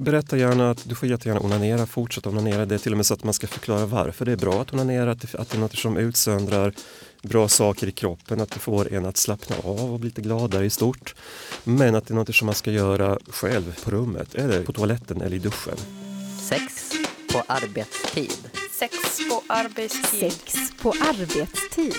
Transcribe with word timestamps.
berätta 0.00 0.36
gärna 0.36 0.70
att 0.70 0.88
du 0.88 0.94
får 0.94 1.08
jättegärna 1.08 1.40
onanera, 1.40 1.86
fortsätta 1.86 2.28
onanera. 2.28 2.66
Det 2.66 2.74
är 2.74 2.78
till 2.78 2.92
och 2.92 2.96
med 2.96 3.06
så 3.06 3.14
att 3.14 3.24
man 3.24 3.34
ska 3.34 3.46
förklara 3.46 3.86
varför 3.86 4.24
det 4.24 4.32
är 4.32 4.36
bra 4.36 4.62
att 4.62 4.72
onanera, 4.72 5.10
att 5.10 5.20
det, 5.20 5.34
att 5.38 5.50
det 5.50 5.56
är 5.56 5.60
något 5.60 5.76
som 5.76 5.96
utsöndrar 5.96 6.72
bra 7.22 7.48
saker 7.48 7.86
i 7.86 7.92
kroppen, 7.92 8.40
att 8.40 8.50
det 8.50 8.58
får 8.58 8.92
en 8.92 9.06
att 9.06 9.16
slappna 9.16 9.56
av 9.56 9.92
och 9.92 10.00
bli 10.00 10.08
lite 10.08 10.22
gladare 10.22 10.64
i 10.64 10.70
stort. 10.70 11.14
Men 11.64 11.94
att 11.94 12.06
det 12.06 12.14
är 12.14 12.16
något 12.16 12.34
som 12.34 12.46
man 12.46 12.54
ska 12.54 12.70
göra 12.70 13.18
själv 13.28 13.84
på 13.84 13.90
rummet, 13.90 14.34
eller 14.34 14.62
på 14.62 14.72
toaletten 14.72 15.20
eller 15.20 15.36
i 15.36 15.38
duschen. 15.38 15.76
Sex 16.48 16.92
på 17.32 17.42
arbetstid. 17.46 18.50
Sex 18.78 18.94
på 19.30 19.42
arbetstid. 19.46 20.32
Sex 20.32 20.54
på 20.82 20.90
arbetstid. 20.90 21.94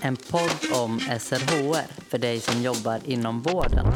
En 0.00 0.16
podd 0.16 0.72
om 0.72 1.00
SRHR 1.00 1.86
för 2.08 2.18
dig 2.18 2.40
som 2.40 2.62
jobbar 2.62 3.00
inom 3.04 3.42
vården. 3.42 3.86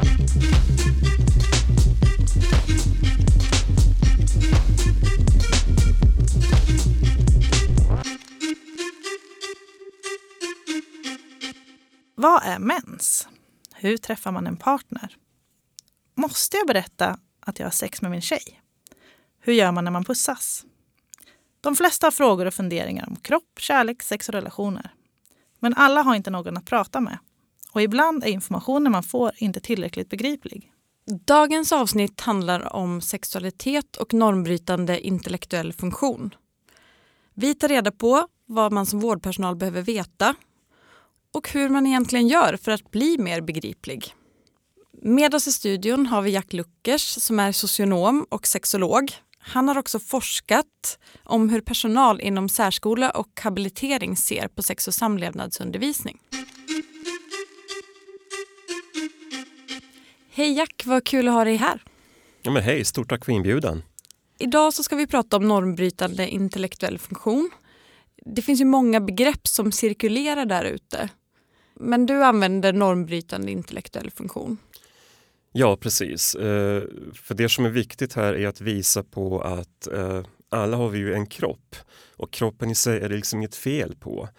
Vad 12.21 12.43
är 12.43 12.59
mens? 12.59 13.27
Hur 13.73 13.97
träffar 13.97 14.31
man 14.31 14.47
en 14.47 14.57
partner? 14.57 15.17
Måste 16.15 16.57
jag 16.57 16.67
berätta 16.67 17.19
att 17.39 17.59
jag 17.59 17.65
har 17.65 17.71
sex 17.71 18.01
med 18.01 18.11
min 18.11 18.21
tjej? 18.21 18.61
Hur 19.39 19.53
gör 19.53 19.71
man 19.71 19.83
när 19.83 19.91
man 19.91 20.03
pussas? 20.03 20.65
De 21.61 21.75
flesta 21.75 22.07
har 22.07 22.11
frågor 22.11 22.45
och 22.45 22.53
funderingar 22.53 23.07
om 23.07 23.15
kropp, 23.15 23.59
kärlek, 23.59 24.03
sex 24.03 24.29
och 24.29 24.35
relationer. 24.35 24.93
Men 25.59 25.73
alla 25.73 26.01
har 26.01 26.15
inte 26.15 26.29
någon 26.29 26.57
att 26.57 26.65
prata 26.65 27.01
med. 27.01 27.17
Och 27.71 27.81
ibland 27.81 28.23
är 28.23 28.27
informationen 28.27 28.91
man 28.91 29.03
får 29.03 29.31
inte 29.37 29.59
tillräckligt 29.59 30.09
begriplig. 30.09 30.71
Dagens 31.25 31.71
avsnitt 31.71 32.21
handlar 32.21 32.75
om 32.75 33.01
sexualitet 33.01 33.97
och 33.97 34.13
normbrytande 34.13 35.07
intellektuell 35.07 35.73
funktion. 35.73 36.35
Vi 37.33 37.55
tar 37.55 37.67
reda 37.67 37.91
på 37.91 38.27
vad 38.45 38.71
man 38.71 38.85
som 38.85 38.99
vårdpersonal 38.99 39.55
behöver 39.55 39.81
veta 39.81 40.35
och 41.33 41.49
hur 41.49 41.69
man 41.69 41.87
egentligen 41.87 42.27
gör 42.27 42.57
för 42.57 42.71
att 42.71 42.91
bli 42.91 43.17
mer 43.17 43.41
begriplig. 43.41 44.13
Med 45.01 45.35
oss 45.35 45.47
i 45.47 45.51
studion 45.51 46.05
har 46.05 46.21
vi 46.21 46.31
Jack 46.31 46.53
Luckers 46.53 47.01
som 47.01 47.39
är 47.39 47.51
socionom 47.51 48.25
och 48.29 48.47
sexolog. 48.47 49.11
Han 49.39 49.67
har 49.67 49.77
också 49.77 49.99
forskat 49.99 50.99
om 51.23 51.49
hur 51.49 51.61
personal 51.61 52.21
inom 52.21 52.49
särskola 52.49 53.09
och 53.09 53.39
habilitering 53.41 54.15
ser 54.15 54.47
på 54.47 54.63
sex 54.63 54.87
och 54.87 54.93
samlevnadsundervisning. 54.93 56.19
Hej 60.31 60.53
Jack, 60.53 60.83
vad 60.85 61.03
kul 61.03 61.27
att 61.27 61.33
ha 61.33 61.43
dig 61.43 61.55
här. 61.55 61.83
Ja, 62.41 62.51
men 62.51 62.63
hej, 62.63 62.85
stort 62.85 63.09
tack 63.09 63.25
för 63.25 63.31
inbjudan. 63.31 63.83
Idag 64.39 64.73
så 64.73 64.83
ska 64.83 64.95
vi 64.95 65.07
prata 65.07 65.37
om 65.37 65.47
normbrytande 65.47 66.27
intellektuell 66.27 66.99
funktion. 66.99 67.49
Det 68.25 68.41
finns 68.41 68.61
ju 68.61 68.65
många 68.65 68.99
begrepp 69.01 69.47
som 69.47 69.71
cirkulerar 69.71 70.45
där 70.45 70.65
ute. 70.65 71.09
Men 71.79 72.05
du 72.05 72.23
använder 72.23 72.73
normbrytande 72.73 73.51
intellektuell 73.51 74.11
funktion. 74.11 74.57
Ja, 75.51 75.77
precis. 75.77 76.35
Eh, 76.35 76.83
för 77.13 77.35
det 77.35 77.49
som 77.49 77.65
är 77.65 77.69
viktigt 77.69 78.13
här 78.13 78.33
är 78.33 78.47
att 78.47 78.61
visa 78.61 79.03
på 79.03 79.41
att 79.41 79.87
eh, 79.87 80.23
alla 80.49 80.77
har 80.77 80.89
vi 80.89 80.99
ju 80.99 81.13
en 81.13 81.25
kropp 81.25 81.75
och 82.15 82.31
kroppen 82.31 82.69
i 82.69 82.75
sig 82.75 83.01
är 83.01 83.09
det 83.09 83.15
liksom 83.15 83.39
inget 83.39 83.55
fel 83.55 83.95
på. 83.95 84.29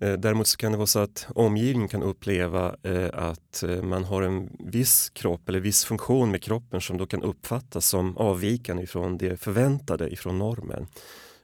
Eh, 0.00 0.12
däremot 0.12 0.46
så 0.46 0.56
kan 0.56 0.72
det 0.72 0.78
vara 0.78 0.86
så 0.86 0.98
att 0.98 1.26
omgivningen 1.34 1.88
kan 1.88 2.02
uppleva 2.02 2.76
eh, 2.82 3.08
att 3.12 3.62
eh, 3.62 3.82
man 3.82 4.04
har 4.04 4.22
en 4.22 4.50
viss 4.58 5.10
kropp 5.10 5.48
eller 5.48 5.60
viss 5.60 5.84
funktion 5.84 6.30
med 6.30 6.42
kroppen 6.42 6.80
som 6.80 6.98
då 6.98 7.06
kan 7.06 7.22
uppfattas 7.22 7.86
som 7.86 8.16
avvikande 8.16 8.82
ifrån 8.82 9.18
det 9.18 9.40
förväntade 9.40 10.10
ifrån 10.10 10.38
normen. 10.38 10.86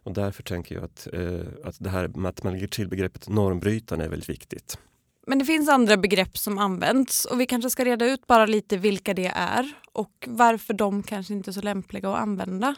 Och 0.02 0.14
därför 0.14 0.42
tänker 0.42 0.75
jag 0.75 0.84
att, 0.84 1.08
eh, 1.12 1.41
att 1.64 1.77
det 1.78 1.91
här 1.91 2.08
med 2.08 2.28
att 2.28 2.42
man 2.42 2.52
lägger 2.52 2.69
till 2.69 2.89
begreppet 2.89 3.28
normbrytande 3.28 4.05
är 4.05 4.08
väldigt 4.08 4.29
viktigt. 4.29 4.79
Men 5.28 5.39
det 5.39 5.44
finns 5.44 5.68
andra 5.68 5.96
begrepp 5.96 6.39
som 6.39 6.58
används 6.58 7.24
och 7.24 7.40
vi 7.40 7.46
kanske 7.46 7.70
ska 7.70 7.84
reda 7.84 8.06
ut 8.06 8.27
bara 8.27 8.46
lite 8.46 8.77
vilka 8.77 9.14
det 9.14 9.33
är 9.34 9.72
och 9.92 10.24
varför 10.27 10.74
de 10.74 11.02
kanske 11.02 11.34
inte 11.34 11.50
är 11.50 11.52
så 11.52 11.61
lämpliga 11.61 12.08
att 12.08 12.18
använda. 12.18 12.74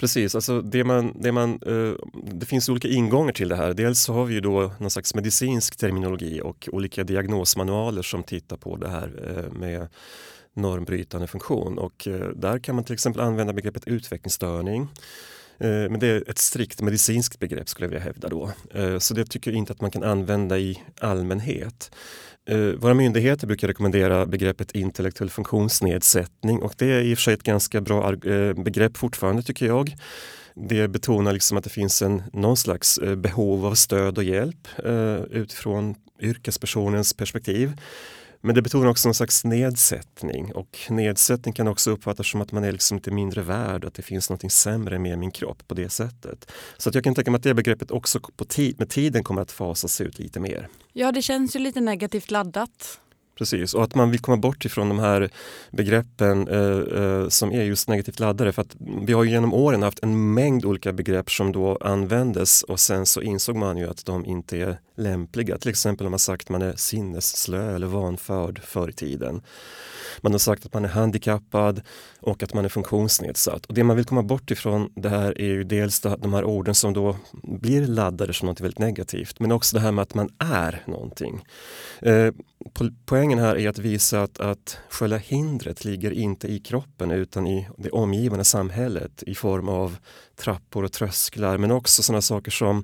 Precis, 0.00 0.34
alltså 0.34 0.60
det, 0.60 0.84
man, 0.84 1.12
det, 1.20 1.32
man, 1.32 1.50
eh, 1.66 1.94
det 2.32 2.46
finns 2.46 2.68
olika 2.68 2.88
ingångar 2.88 3.32
till 3.32 3.48
det 3.48 3.56
här. 3.56 3.74
Dels 3.74 4.02
så 4.02 4.12
har 4.12 4.24
vi 4.24 4.34
ju 4.34 4.40
då 4.40 4.72
någon 4.78 4.90
slags 4.90 5.14
medicinsk 5.14 5.76
terminologi 5.76 6.40
och 6.40 6.68
olika 6.72 7.04
diagnosmanualer 7.04 8.02
som 8.02 8.22
tittar 8.22 8.56
på 8.56 8.76
det 8.76 8.88
här 8.88 9.36
eh, 9.36 9.52
med 9.52 9.88
normbrytande 10.54 11.26
funktion 11.26 11.78
och 11.78 12.08
eh, 12.08 12.28
där 12.28 12.58
kan 12.58 12.74
man 12.74 12.84
till 12.84 12.94
exempel 12.94 13.22
använda 13.22 13.52
begreppet 13.52 13.86
utvecklingsstörning 13.86 14.88
Eh, 15.58 15.68
men 15.68 16.00
det 16.00 16.06
är 16.06 16.30
ett 16.30 16.38
strikt 16.38 16.80
medicinskt 16.80 17.38
begrepp 17.38 17.68
skulle 17.68 17.84
jag 17.84 17.90
vilja 17.90 18.04
hävda 18.04 18.28
då. 18.28 18.50
Eh, 18.74 18.98
så 18.98 19.14
det 19.14 19.24
tycker 19.24 19.50
jag 19.50 19.58
inte 19.58 19.72
att 19.72 19.80
man 19.80 19.90
kan 19.90 20.02
använda 20.02 20.58
i 20.58 20.82
allmänhet. 21.00 21.90
Eh, 22.48 22.58
våra 22.58 22.94
myndigheter 22.94 23.46
brukar 23.46 23.68
rekommendera 23.68 24.26
begreppet 24.26 24.72
intellektuell 24.72 25.30
funktionsnedsättning 25.30 26.62
och 26.62 26.74
det 26.78 26.86
är 26.86 27.00
i 27.00 27.14
och 27.14 27.18
för 27.18 27.22
sig 27.22 27.34
ett 27.34 27.42
ganska 27.42 27.80
bra 27.80 28.16
begrepp 28.56 28.96
fortfarande 28.96 29.42
tycker 29.42 29.66
jag. 29.66 29.96
Det 30.54 30.88
betonar 30.88 31.32
liksom 31.32 31.58
att 31.58 31.64
det 31.64 31.70
finns 31.70 32.02
en, 32.02 32.22
någon 32.32 32.56
slags 32.56 33.00
behov 33.16 33.66
av 33.66 33.74
stöd 33.74 34.18
och 34.18 34.24
hjälp 34.24 34.68
utifrån 35.30 35.94
yrkespersonens 36.20 37.14
perspektiv. 37.14 37.72
Men 38.44 38.54
det 38.54 38.62
betonar 38.62 38.86
också 38.86 39.08
någon 39.08 39.14
slags 39.14 39.44
nedsättning 39.44 40.52
och 40.54 40.78
nedsättning 40.90 41.54
kan 41.54 41.68
också 41.68 41.90
uppfattas 41.90 42.30
som 42.30 42.40
att 42.40 42.52
man 42.52 42.64
är 42.64 42.72
liksom 42.72 42.96
lite 42.96 43.10
mindre 43.10 43.42
värd, 43.42 43.84
att 43.84 43.94
det 43.94 44.02
finns 44.02 44.30
något 44.30 44.52
sämre 44.52 44.98
med 44.98 45.18
min 45.18 45.30
kropp 45.30 45.68
på 45.68 45.74
det 45.74 45.88
sättet. 45.88 46.50
Så 46.76 46.88
att 46.88 46.94
jag 46.94 47.04
kan 47.04 47.14
tänka 47.14 47.30
mig 47.30 47.38
att 47.38 47.42
det 47.42 47.54
begreppet 47.54 47.90
också 47.90 48.20
på 48.20 48.44
tid, 48.44 48.78
med 48.78 48.88
tiden 48.88 49.24
kommer 49.24 49.42
att 49.42 49.52
fasas 49.52 50.00
ut 50.00 50.18
lite 50.18 50.40
mer. 50.40 50.68
Ja, 50.92 51.12
det 51.12 51.22
känns 51.22 51.56
ju 51.56 51.60
lite 51.60 51.80
negativt 51.80 52.30
laddat. 52.30 53.00
Precis, 53.38 53.74
och 53.74 53.84
att 53.84 53.94
man 53.94 54.10
vill 54.10 54.20
komma 54.20 54.36
bort 54.36 54.64
ifrån 54.64 54.88
de 54.88 54.98
här 54.98 55.30
begreppen 55.70 56.48
eh, 56.48 57.02
eh, 57.02 57.28
som 57.28 57.52
är 57.52 57.62
just 57.62 57.88
negativt 57.88 58.20
laddade. 58.20 58.52
För 58.52 58.62
att 58.62 58.76
vi 59.02 59.12
har 59.12 59.24
genom 59.24 59.54
åren 59.54 59.82
haft 59.82 60.02
en 60.02 60.34
mängd 60.34 60.64
olika 60.64 60.92
begrepp 60.92 61.30
som 61.30 61.52
då 61.52 61.76
användes 61.80 62.62
och 62.62 62.80
sen 62.80 63.06
så 63.06 63.22
insåg 63.22 63.56
man 63.56 63.76
ju 63.76 63.90
att 63.90 64.06
de 64.06 64.26
inte 64.26 64.58
är 64.58 64.78
lämpliga. 64.96 65.58
Till 65.58 65.70
exempel 65.70 66.06
har 66.06 66.10
man 66.10 66.18
sagt 66.18 66.46
att 66.46 66.50
man 66.50 66.62
är 66.62 66.76
sinnesslö 66.76 67.74
eller 67.74 67.86
vanförd 67.86 68.60
förr 68.64 68.88
i 68.88 68.92
tiden. 68.92 69.42
Man 70.20 70.32
har 70.32 70.38
sagt 70.38 70.66
att 70.66 70.74
man 70.74 70.84
är 70.84 70.88
handikappad 70.88 71.82
och 72.20 72.42
att 72.42 72.54
man 72.54 72.64
är 72.64 72.68
funktionsnedsatt. 72.68 73.66
Och 73.66 73.74
det 73.74 73.84
man 73.84 73.96
vill 73.96 74.04
komma 74.04 74.22
bort 74.22 74.50
ifrån 74.50 74.92
det 74.96 75.08
här 75.08 75.40
är 75.40 75.46
ju 75.46 75.64
dels 75.64 76.00
de 76.00 76.34
här 76.34 76.44
orden 76.44 76.74
som 76.74 76.92
då 76.92 77.16
blir 77.42 77.86
laddade 77.86 78.32
som 78.32 78.48
något 78.48 78.60
väldigt 78.60 78.78
negativt 78.78 79.40
men 79.40 79.52
också 79.52 79.76
det 79.76 79.82
här 79.82 79.92
med 79.92 80.02
att 80.02 80.14
man 80.14 80.28
är 80.38 80.82
någonting. 80.86 81.44
Eh, 82.02 82.32
poängen 83.22 83.38
här 83.38 83.58
är 83.58 83.68
att 83.68 83.78
visa 83.78 84.22
att, 84.22 84.40
att 84.40 84.78
själva 84.88 85.16
hindret 85.16 85.84
ligger 85.84 86.10
inte 86.10 86.48
i 86.48 86.58
kroppen 86.58 87.10
utan 87.10 87.46
i 87.46 87.68
det 87.78 87.90
omgivande 87.90 88.44
samhället 88.44 89.22
i 89.22 89.34
form 89.34 89.68
av 89.68 89.96
trappor 90.36 90.84
och 90.84 90.92
trösklar 90.92 91.58
men 91.58 91.70
också 91.70 92.02
sådana 92.02 92.22
saker 92.22 92.50
som 92.50 92.82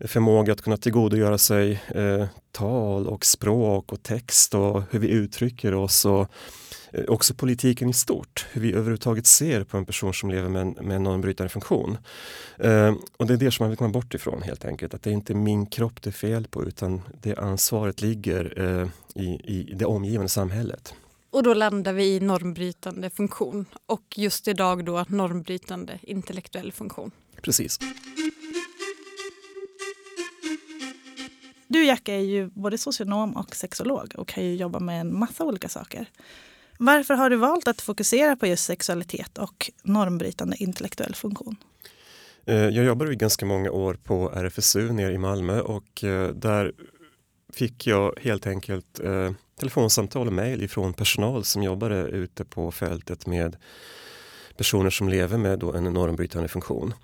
förmåga 0.00 0.52
att 0.52 0.62
kunna 0.62 0.76
tillgodogöra 0.76 1.38
sig 1.38 1.82
eh, 1.94 2.26
tal 2.52 3.06
och 3.06 3.26
språk 3.26 3.92
och 3.92 4.02
text 4.02 4.54
och 4.54 4.82
hur 4.90 4.98
vi 4.98 5.08
uttrycker 5.08 5.74
oss 5.74 6.04
och 6.04 6.28
eh, 6.92 7.04
också 7.08 7.34
politiken 7.34 7.88
i 7.88 7.92
stort, 7.92 8.46
hur 8.52 8.60
vi 8.60 8.72
överhuvudtaget 8.72 9.26
ser 9.26 9.64
på 9.64 9.76
en 9.76 9.86
person 9.86 10.14
som 10.14 10.30
lever 10.30 10.48
med 10.48 10.62
en, 10.62 10.76
med 10.80 10.96
en 10.96 11.02
normbrytande 11.02 11.48
funktion. 11.48 11.98
Eh, 12.58 12.94
och 13.16 13.26
det 13.26 13.34
är 13.34 13.38
det 13.38 13.50
som 13.50 13.64
man 13.64 13.70
vill 13.70 13.78
komma 13.78 13.92
bort 13.92 14.14
ifrån 14.14 14.42
helt 14.42 14.64
enkelt, 14.64 14.94
att 14.94 15.02
det 15.02 15.10
är 15.10 15.14
inte 15.14 15.34
min 15.34 15.66
kropp 15.66 16.02
det 16.02 16.10
är 16.10 16.12
fel 16.12 16.46
på 16.50 16.64
utan 16.64 17.02
det 17.22 17.36
ansvaret 17.36 18.02
ligger 18.02 18.60
eh, 18.60 18.88
i, 19.14 19.40
i 19.44 19.74
det 19.74 19.84
omgivande 19.84 20.28
samhället. 20.28 20.94
Och 21.30 21.42
då 21.42 21.54
landar 21.54 21.92
vi 21.92 22.14
i 22.14 22.20
normbrytande 22.20 23.10
funktion 23.10 23.66
och 23.86 24.14
just 24.16 24.48
idag 24.48 24.84
då 24.84 25.04
normbrytande 25.08 25.98
intellektuell 26.02 26.72
funktion. 26.72 27.10
Precis. 27.42 27.78
Du 31.68 31.84
Jack 31.84 32.08
är 32.08 32.18
ju 32.18 32.46
både 32.46 32.78
socionom 32.78 33.36
och 33.36 33.56
sexolog 33.56 34.12
och 34.16 34.28
kan 34.28 34.44
ju 34.44 34.54
jobba 34.54 34.80
med 34.80 35.00
en 35.00 35.18
massa 35.18 35.44
olika 35.44 35.68
saker. 35.68 36.06
Varför 36.78 37.14
har 37.14 37.30
du 37.30 37.36
valt 37.36 37.68
att 37.68 37.80
fokusera 37.80 38.36
på 38.36 38.46
just 38.46 38.64
sexualitet 38.64 39.38
och 39.38 39.70
normbrytande 39.82 40.56
intellektuell 40.56 41.14
funktion? 41.14 41.56
Eh, 42.46 42.56
jag 42.56 42.84
jobbade 42.84 43.12
i 43.12 43.16
ganska 43.16 43.46
många 43.46 43.70
år 43.70 43.94
på 43.94 44.30
RFSU 44.30 44.92
nere 44.92 45.12
i 45.12 45.18
Malmö 45.18 45.60
och 45.60 46.04
eh, 46.04 46.28
där 46.28 46.72
fick 47.52 47.86
jag 47.86 48.18
helt 48.22 48.46
enkelt 48.46 49.00
eh, 49.00 49.30
telefonsamtal 49.60 50.26
och 50.26 50.32
mejl 50.32 50.62
ifrån 50.62 50.92
personal 50.94 51.44
som 51.44 51.62
jobbade 51.62 52.02
ute 52.02 52.44
på 52.44 52.72
fältet 52.72 53.26
med 53.26 53.56
personer 54.56 54.90
som 54.90 55.08
lever 55.08 55.38
med 55.38 55.62
en 55.62 55.84
normbrytande 55.84 56.48
funktion. 56.48 56.94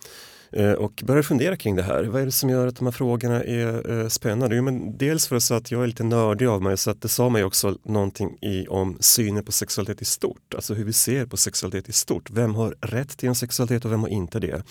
Eh, 0.56 0.72
och 0.72 1.02
började 1.04 1.22
fundera 1.22 1.56
kring 1.56 1.76
det 1.76 1.82
här. 1.82 2.04
Vad 2.04 2.22
är 2.22 2.26
det 2.26 2.32
som 2.32 2.50
gör 2.50 2.66
att 2.66 2.76
de 2.76 2.84
här 2.84 2.92
frågorna 2.92 3.44
är 3.44 4.00
eh, 4.00 4.08
spännande? 4.08 4.56
Jo, 4.56 4.62
men 4.62 4.96
dels 4.96 5.26
för 5.26 5.56
att 5.56 5.70
jag 5.70 5.82
är 5.82 5.86
lite 5.86 6.04
nördig 6.04 6.46
av 6.46 6.62
mig 6.62 6.76
så 6.76 6.90
att 6.90 7.02
det 7.02 7.08
sa 7.08 7.28
mig 7.28 7.44
också 7.44 7.78
någonting 7.82 8.38
i, 8.42 8.66
om 8.66 8.96
synen 9.00 9.44
på 9.44 9.52
sexualitet 9.52 10.02
i 10.02 10.04
stort. 10.04 10.54
Alltså 10.54 10.74
hur 10.74 10.84
vi 10.84 10.92
ser 10.92 11.26
på 11.26 11.36
sexualitet 11.36 11.88
i 11.88 11.92
stort. 11.92 12.30
Vem 12.30 12.54
har 12.54 12.76
rätt 12.80 13.16
till 13.16 13.28
en 13.28 13.34
sexualitet 13.34 13.84
och 13.84 13.92
vem 13.92 14.00
har 14.00 14.08
inte 14.08 14.40
det? 14.40 14.62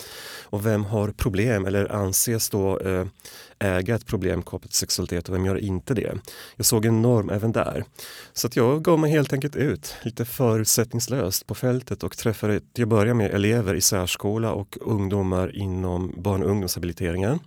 Och 0.43 0.65
vem 0.65 0.85
har 0.85 1.11
problem 1.11 1.65
eller 1.65 1.91
anses 1.91 2.49
då 2.49 2.79
eh, 2.79 3.05
äga 3.63 3.95
ett 3.95 4.05
problem 4.05 4.41
kopplat 4.41 4.71
till 4.71 4.79
sexualitet 4.79 5.29
och 5.29 5.35
vem 5.35 5.45
gör 5.45 5.57
inte 5.57 5.93
det? 5.93 6.13
Jag 6.55 6.65
såg 6.65 6.85
en 6.85 7.01
norm 7.01 7.29
även 7.29 7.51
där. 7.51 7.83
Så 8.33 8.47
att 8.47 8.55
jag 8.55 8.83
gav 8.83 8.99
mig 8.99 9.11
helt 9.11 9.33
enkelt 9.33 9.55
ut 9.55 9.95
lite 10.01 10.25
förutsättningslöst 10.25 11.47
på 11.47 11.55
fältet 11.55 12.03
och 12.03 12.17
träffade 12.17 12.59
till 12.73 12.83
att 12.83 12.89
börja 12.89 13.13
med 13.13 13.31
elever 13.31 13.75
i 13.75 13.81
särskola 13.81 14.51
och 14.51 14.77
ungdomar 14.81 15.55
inom 15.55 16.13
barn 16.17 16.43
och 16.43 16.49
ungdomshabiliteringen. 16.49 17.39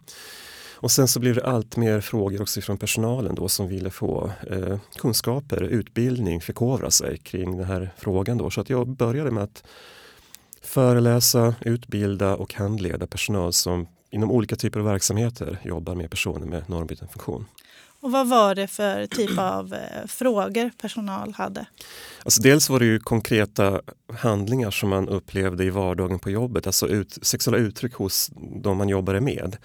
Och 0.78 0.90
sen 0.90 1.08
så 1.08 1.20
blev 1.20 1.34
det 1.34 1.46
allt 1.46 1.76
mer 1.76 2.00
frågor 2.00 2.42
också 2.42 2.60
från 2.60 2.78
personalen 2.78 3.34
då 3.34 3.48
som 3.48 3.68
ville 3.68 3.90
få 3.90 4.30
eh, 4.50 4.78
kunskaper, 4.96 5.62
utbildning, 5.62 6.40
förkovra 6.40 6.90
sig 6.90 7.18
kring 7.18 7.56
den 7.56 7.66
här 7.66 7.94
frågan. 7.96 8.38
Då. 8.38 8.50
Så 8.50 8.60
att 8.60 8.70
jag 8.70 8.88
började 8.88 9.30
med 9.30 9.42
att 9.42 9.64
föreläsa, 10.62 11.54
utbilda 11.60 12.36
och 12.36 12.54
handleda 12.54 13.06
personal 13.06 13.52
som 13.52 13.86
inom 14.16 14.30
olika 14.30 14.56
typer 14.56 14.80
av 14.80 14.86
verksamheter 14.86 15.58
jobbar 15.62 15.94
med 15.94 16.10
personer 16.10 16.46
med 16.46 16.68
normbrytande 16.68 17.12
funktion. 17.12 17.46
Och 18.00 18.12
vad 18.12 18.28
var 18.28 18.54
det 18.54 18.66
för 18.66 19.06
typ 19.06 19.38
av 19.38 19.74
eh, 19.74 20.06
frågor 20.06 20.70
personal 20.80 21.34
hade? 21.34 21.66
Alltså 22.24 22.42
dels 22.42 22.70
var 22.70 22.78
det 22.78 22.86
ju 22.86 22.98
konkreta 23.00 23.80
handlingar 24.14 24.70
som 24.70 24.88
man 24.88 25.08
upplevde 25.08 25.64
i 25.64 25.70
vardagen 25.70 26.18
på 26.18 26.30
jobbet, 26.30 26.66
alltså 26.66 26.88
ut, 26.88 27.18
sexuella 27.22 27.58
uttryck 27.58 27.94
hos 27.94 28.30
de 28.62 28.78
man 28.78 28.88
jobbade 28.88 29.20
med. 29.20 29.56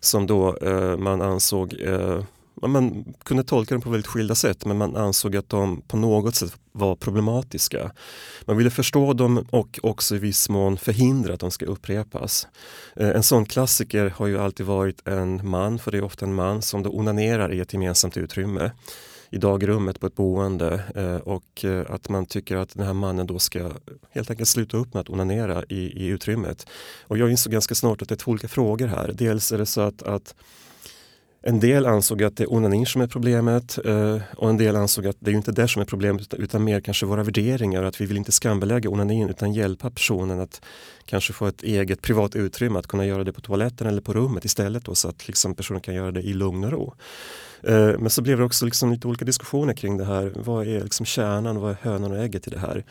Som 0.00 0.26
då 0.26 0.56
eh, 0.56 0.96
man 0.96 1.22
ansåg 1.22 1.74
eh, 1.80 2.24
man 2.62 3.14
kunde 3.24 3.44
tolka 3.44 3.74
dem 3.74 3.82
på 3.82 3.90
väldigt 3.90 4.06
skilda 4.06 4.34
sätt 4.34 4.64
men 4.64 4.78
man 4.78 4.96
ansåg 4.96 5.36
att 5.36 5.48
de 5.48 5.80
på 5.80 5.96
något 5.96 6.34
sätt 6.34 6.56
var 6.72 6.96
problematiska. 6.96 7.90
Man 8.44 8.56
ville 8.56 8.70
förstå 8.70 9.12
dem 9.12 9.46
och 9.50 9.80
också 9.82 10.16
i 10.16 10.18
viss 10.18 10.48
mån 10.48 10.76
förhindra 10.76 11.34
att 11.34 11.40
de 11.40 11.50
ska 11.50 11.66
upprepas. 11.66 12.48
Eh, 12.96 13.08
en 13.08 13.22
sån 13.22 13.44
klassiker 13.44 14.12
har 14.16 14.26
ju 14.26 14.38
alltid 14.38 14.66
varit 14.66 15.08
en 15.08 15.48
man, 15.48 15.78
för 15.78 15.90
det 15.90 15.98
är 15.98 16.04
ofta 16.04 16.24
en 16.24 16.34
man 16.34 16.62
som 16.62 16.82
då 16.82 16.90
onanerar 16.90 17.52
i 17.52 17.60
ett 17.60 17.72
gemensamt 17.72 18.16
utrymme 18.16 18.70
i 19.30 19.38
dagrummet 19.38 20.00
på 20.00 20.06
ett 20.06 20.14
boende 20.14 20.82
eh, 20.94 21.16
och 21.16 21.64
eh, 21.64 21.84
att 21.90 22.08
man 22.08 22.26
tycker 22.26 22.56
att 22.56 22.74
den 22.74 22.86
här 22.86 22.94
mannen 22.94 23.26
då 23.26 23.38
ska 23.38 23.70
helt 24.10 24.30
enkelt 24.30 24.48
sluta 24.48 24.76
upp 24.76 24.94
med 24.94 25.00
att 25.00 25.10
onanera 25.10 25.64
i, 25.68 26.04
i 26.04 26.06
utrymmet. 26.06 26.66
Och 27.02 27.18
jag 27.18 27.30
insåg 27.30 27.52
ganska 27.52 27.74
snart 27.74 28.02
att 28.02 28.08
det 28.08 28.14
är 28.14 28.16
två 28.16 28.30
olika 28.30 28.48
frågor 28.48 28.86
här. 28.86 29.12
Dels 29.14 29.52
är 29.52 29.58
det 29.58 29.66
så 29.66 29.80
att, 29.80 30.02
att 30.02 30.34
en 31.48 31.60
del 31.60 31.86
ansåg 31.86 32.22
att 32.22 32.36
det 32.36 32.42
är 32.42 32.52
onanin 32.52 32.86
som 32.86 33.00
är 33.00 33.06
problemet 33.06 33.78
eh, 33.84 34.18
och 34.36 34.50
en 34.50 34.56
del 34.56 34.76
ansåg 34.76 35.06
att 35.06 35.16
det 35.20 35.30
är 35.30 35.34
inte 35.34 35.52
det 35.52 35.68
som 35.68 35.82
är 35.82 35.86
problemet 35.86 36.34
utan 36.34 36.64
mer 36.64 36.80
kanske 36.80 37.06
våra 37.06 37.22
värderingar. 37.22 37.82
Att 37.82 38.00
vi 38.00 38.06
vill 38.06 38.16
inte 38.16 38.32
skambelägga 38.32 38.90
onanin 38.90 39.28
utan 39.28 39.52
hjälpa 39.52 39.90
personen 39.90 40.40
att 40.40 40.60
kanske 41.04 41.32
få 41.32 41.46
ett 41.46 41.62
eget 41.62 42.02
privat 42.02 42.36
utrymme 42.36 42.78
att 42.78 42.86
kunna 42.86 43.06
göra 43.06 43.24
det 43.24 43.32
på 43.32 43.40
toaletten 43.40 43.86
eller 43.86 44.00
på 44.00 44.12
rummet 44.12 44.44
istället 44.44 44.84
då, 44.84 44.94
så 44.94 45.08
att 45.08 45.28
liksom 45.28 45.54
personen 45.54 45.80
kan 45.80 45.94
göra 45.94 46.12
det 46.12 46.22
i 46.22 46.32
lugn 46.32 46.64
och 46.64 46.72
ro. 46.72 46.94
Eh, 47.62 47.98
men 47.98 48.10
så 48.10 48.22
blev 48.22 48.38
det 48.38 48.44
också 48.44 48.64
liksom 48.64 48.92
lite 48.92 49.08
olika 49.08 49.24
diskussioner 49.24 49.74
kring 49.74 49.96
det 49.96 50.04
här. 50.04 50.32
Vad 50.36 50.66
är 50.66 50.80
liksom 50.80 51.06
kärnan, 51.06 51.60
vad 51.60 51.70
är 51.70 51.76
hönan 51.82 52.12
och 52.12 52.18
ägget 52.18 52.46
i 52.46 52.50
det 52.50 52.58
här? 52.58 52.84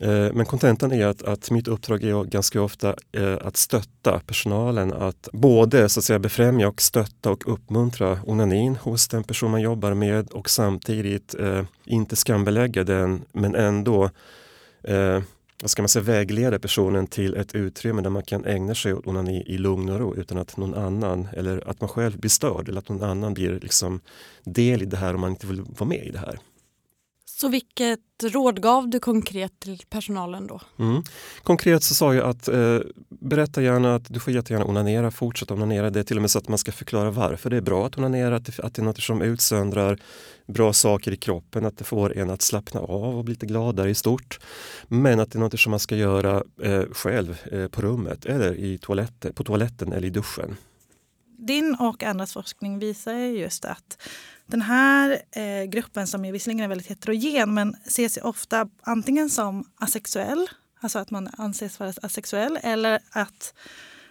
Eh, 0.00 0.32
men 0.32 0.46
kontentan 0.46 0.92
är 0.92 1.06
att, 1.06 1.22
att, 1.22 1.50
mitt 1.50 1.68
uppdrag 1.68 2.04
är 2.04 2.24
ganska 2.24 2.62
ofta 2.62 2.94
eh, 3.12 3.38
att 3.42 3.56
stötta 3.56 4.20
personalen 4.26 4.92
att 4.92 5.28
både 5.32 5.88
så 5.88 6.00
att 6.00 6.04
säga, 6.04 6.18
befrämja 6.18 6.68
och 6.68 6.82
stötta 6.82 7.30
och 7.30 7.52
uppmuntra 7.52 8.18
onanin 8.26 8.76
hos 8.76 9.08
den 9.08 9.24
person 9.24 9.50
man 9.50 9.60
jobbar 9.60 9.94
med 9.94 10.30
och 10.30 10.50
samtidigt 10.50 11.34
eh, 11.34 11.62
inte 11.84 12.16
skambelägga 12.16 12.84
den 12.84 13.22
men 13.32 13.54
ändå 13.54 14.10
eh, 14.84 15.20
vad 15.62 15.70
ska 15.70 15.82
man 15.82 15.88
säga, 15.88 16.02
vägleda 16.02 16.58
personen 16.58 17.06
till 17.06 17.34
ett 17.34 17.54
utrymme 17.54 18.02
där 18.02 18.10
man 18.10 18.22
kan 18.22 18.44
ägna 18.44 18.74
sig 18.74 18.94
åt 18.94 19.06
onani 19.06 19.42
i 19.46 19.58
lugn 19.58 19.88
och 19.88 19.98
ro 19.98 20.14
utan 20.16 20.38
att 20.38 20.56
någon 20.56 20.74
annan 20.74 21.28
eller 21.32 21.68
att 21.68 21.80
man 21.80 21.88
själv 21.88 22.18
blir 22.18 22.30
störd 22.30 22.68
eller 22.68 22.78
att 22.78 22.88
någon 22.88 23.02
annan 23.02 23.34
blir 23.34 23.60
liksom 23.60 24.00
del 24.44 24.82
i 24.82 24.84
det 24.84 24.96
här 24.96 25.14
om 25.14 25.20
man 25.20 25.30
inte 25.30 25.46
vill 25.46 25.62
vara 25.62 25.88
med 25.88 26.06
i 26.06 26.10
det 26.10 26.18
här. 26.18 26.38
Så 27.42 27.48
vilket 27.48 28.00
råd 28.22 28.62
gav 28.62 28.88
du 28.88 28.98
konkret 29.00 29.60
till 29.60 29.82
personalen 29.90 30.46
då? 30.46 30.60
Mm. 30.78 31.02
Konkret 31.42 31.82
så 31.82 31.94
sa 31.94 32.14
jag 32.14 32.28
att 32.28 32.48
eh, 32.48 32.78
berätta 33.08 33.62
gärna 33.62 33.94
att 33.94 34.04
du 34.08 34.20
får 34.20 34.32
jättegärna 34.32 34.64
onanera, 34.64 35.10
fortsätt 35.10 35.50
onanera. 35.50 35.90
Det 35.90 36.00
är 36.00 36.04
till 36.04 36.16
och 36.16 36.20
med 36.20 36.30
så 36.30 36.38
att 36.38 36.48
man 36.48 36.58
ska 36.58 36.72
förklara 36.72 37.10
varför 37.10 37.50
det 37.50 37.56
är 37.56 37.60
bra 37.60 37.86
att 37.86 37.98
onanera, 37.98 38.36
att 38.36 38.46
det, 38.46 38.58
att 38.58 38.74
det 38.74 38.82
är 38.82 38.84
något 38.84 39.02
som 39.02 39.22
utsöndrar 39.22 39.98
bra 40.46 40.72
saker 40.72 41.12
i 41.12 41.16
kroppen, 41.16 41.66
att 41.66 41.78
det 41.78 41.84
får 41.84 42.18
en 42.18 42.30
att 42.30 42.42
slappna 42.42 42.80
av 42.80 43.18
och 43.18 43.24
bli 43.24 43.34
lite 43.34 43.46
gladare 43.46 43.90
i 43.90 43.94
stort. 43.94 44.40
Men 44.88 45.20
att 45.20 45.32
det 45.32 45.38
är 45.38 45.40
något 45.40 45.60
som 45.60 45.70
man 45.70 45.80
ska 45.80 45.96
göra 45.96 46.42
eh, 46.62 46.82
själv 46.92 47.40
eh, 47.52 47.68
på 47.68 47.82
rummet 47.82 48.24
eller 48.26 48.54
i 48.54 48.78
toaletten, 48.78 49.32
på 49.32 49.44
toaletten 49.44 49.92
eller 49.92 50.06
i 50.06 50.10
duschen. 50.10 50.56
Din 51.38 51.76
och 51.80 52.02
andras 52.02 52.32
forskning 52.32 52.78
visar 52.78 53.14
just 53.14 53.64
att 53.64 53.98
den 54.52 54.62
här 54.62 55.22
eh, 55.30 55.64
gruppen 55.64 56.06
som 56.06 56.24
är 56.24 56.32
visserligen 56.32 56.64
är 56.64 56.68
väldigt 56.68 56.86
heterogen 56.86 57.54
men 57.54 57.76
ses 57.86 58.16
ofta 58.16 58.68
antingen 58.82 59.30
som 59.30 59.70
asexuell, 59.76 60.46
alltså 60.80 60.98
att 60.98 61.10
man 61.10 61.28
anses 61.38 61.80
vara 61.80 61.92
asexuell 62.02 62.58
eller 62.62 63.00
att 63.10 63.54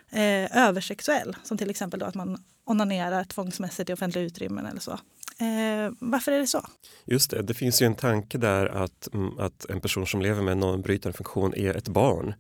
eh, 0.10 0.58
översexuell, 0.58 1.36
som 1.44 1.58
till 1.58 1.70
exempel 1.70 2.00
då 2.00 2.06
att 2.06 2.16
man 2.16 2.44
onanerar 2.66 3.24
tvångsmässigt 3.24 3.90
i 3.90 3.94
offentliga 3.94 4.26
utrymmen 4.26 4.66
eller 4.66 4.80
så. 4.80 5.00
Eh, 5.42 5.94
varför 6.00 6.32
är 6.32 6.40
det 6.40 6.48
så? 6.48 6.66
Just 7.06 7.32
det, 7.32 7.42
det 7.42 7.54
finns 7.54 7.82
ju 7.82 7.86
en 7.86 7.96
tanke 7.96 8.38
där 8.38 8.66
att, 8.66 9.14
mm, 9.14 9.40
att 9.40 9.66
en 9.70 9.82
person 9.82 10.08
som 10.08 10.22
lever 10.22 10.42
med 10.42 10.58
någon 10.58 10.72
normbrytande 10.72 11.18
funktion 11.18 11.54
är 11.54 11.78
ett 11.78 11.88
barn. 11.88 12.34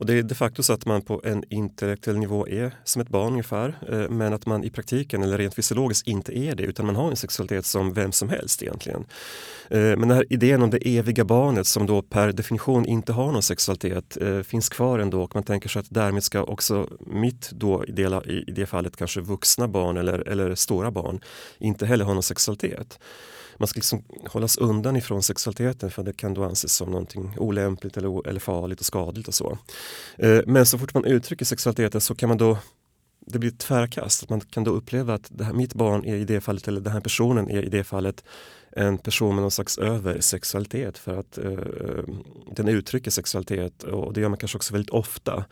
Och 0.00 0.06
det 0.06 0.14
är 0.14 0.22
de 0.22 0.34
facto 0.34 0.62
så 0.62 0.72
att 0.72 0.86
man 0.86 1.02
på 1.02 1.20
en 1.24 1.44
intellektuell 1.48 2.18
nivå 2.18 2.48
är 2.48 2.74
som 2.84 3.02
ett 3.02 3.08
barn 3.08 3.32
ungefär. 3.32 3.78
Eh, 3.88 4.10
men 4.10 4.32
att 4.32 4.46
man 4.46 4.64
i 4.64 4.70
praktiken 4.70 5.22
eller 5.22 5.38
rent 5.38 5.54
fysiologiskt 5.54 6.08
inte 6.08 6.38
är 6.38 6.54
det 6.54 6.62
utan 6.62 6.86
man 6.86 6.96
har 6.96 7.10
en 7.10 7.16
sexualitet 7.16 7.66
som 7.66 7.92
vem 7.94 8.12
som 8.12 8.28
helst 8.28 8.62
egentligen. 8.62 9.04
Eh, 9.70 9.80
men 9.80 10.00
den 10.00 10.10
här 10.10 10.32
idén 10.32 10.62
om 10.62 10.70
det 10.70 10.98
eviga 10.98 11.24
barnet 11.24 11.66
som 11.66 11.86
då 11.86 12.02
per 12.02 12.32
definition 12.32 12.86
inte 12.86 13.12
har 13.12 13.32
någon 13.32 13.42
sexualitet 13.42 14.16
eh, 14.20 14.40
finns 14.40 14.68
kvar 14.68 14.98
ändå 14.98 15.22
och 15.22 15.34
man 15.34 15.44
tänker 15.44 15.68
sig 15.68 15.80
att 15.80 15.90
därmed 15.90 16.24
ska 16.24 16.42
också 16.42 16.88
mitt 17.00 17.50
då 17.50 17.84
i 17.84 17.92
det, 17.92 18.22
i 18.26 18.52
det 18.52 18.66
fallet 18.66 18.96
kanske 18.96 19.20
vuxna 19.20 19.68
barn 19.68 19.96
eller, 19.96 20.28
eller 20.28 20.54
stora 20.54 20.90
barn 20.90 21.20
inte 21.58 21.86
heller 21.86 22.04
ha 22.04 22.14
någon 22.14 22.22
sexualitet 22.30 22.98
man 23.60 23.66
ska 23.66 23.78
liksom 23.78 24.04
hållas 24.26 24.58
undan 24.58 24.96
ifrån 24.96 25.22
sexualiteten 25.22 25.90
för 25.90 26.02
det 26.02 26.12
kan 26.12 26.34
då 26.34 26.44
anses 26.44 26.74
som 26.74 26.90
någonting 26.90 27.34
olämpligt 27.38 27.96
eller, 27.96 28.28
eller 28.28 28.40
farligt 28.40 28.80
och 28.80 28.86
skadligt 28.86 29.28
och 29.28 29.34
så. 29.34 29.58
Eh, 30.18 30.40
men 30.46 30.66
så 30.66 30.78
fort 30.78 30.94
man 30.94 31.04
uttrycker 31.04 31.44
sexualiteten 31.44 32.00
så 32.00 32.14
kan 32.14 32.28
man 32.28 32.38
då 32.38 32.58
det 33.26 33.38
blir 33.38 33.50
ett 33.50 33.58
tvärkast. 33.58 34.28
Man 34.28 34.40
kan 34.40 34.64
då 34.64 34.70
uppleva 34.70 35.14
att 35.14 35.26
det 35.30 35.44
här, 35.44 35.52
mitt 35.52 35.74
barn 35.74 36.04
är 36.04 36.16
i 36.16 36.24
det 36.24 36.40
fallet, 36.40 36.68
eller 36.68 36.80
den 36.80 36.92
här 36.92 37.00
personen 37.00 37.50
är 37.50 37.62
i 37.62 37.68
det 37.68 37.84
fallet 37.84 38.24
en 38.72 38.98
person 38.98 39.34
med 39.34 39.42
någon 39.42 39.50
slags 39.50 39.78
översexualitet 39.78 40.98
för 40.98 41.16
att 41.18 41.38
uh, 41.38 42.04
den 42.56 42.68
uttrycker 42.68 43.10
sexualitet 43.10 43.82
och 43.82 44.12
det 44.12 44.20
gör 44.20 44.28
man 44.28 44.38
kanske 44.38 44.58
också 44.58 44.72
väldigt 44.72 44.90
ofta 44.90 45.44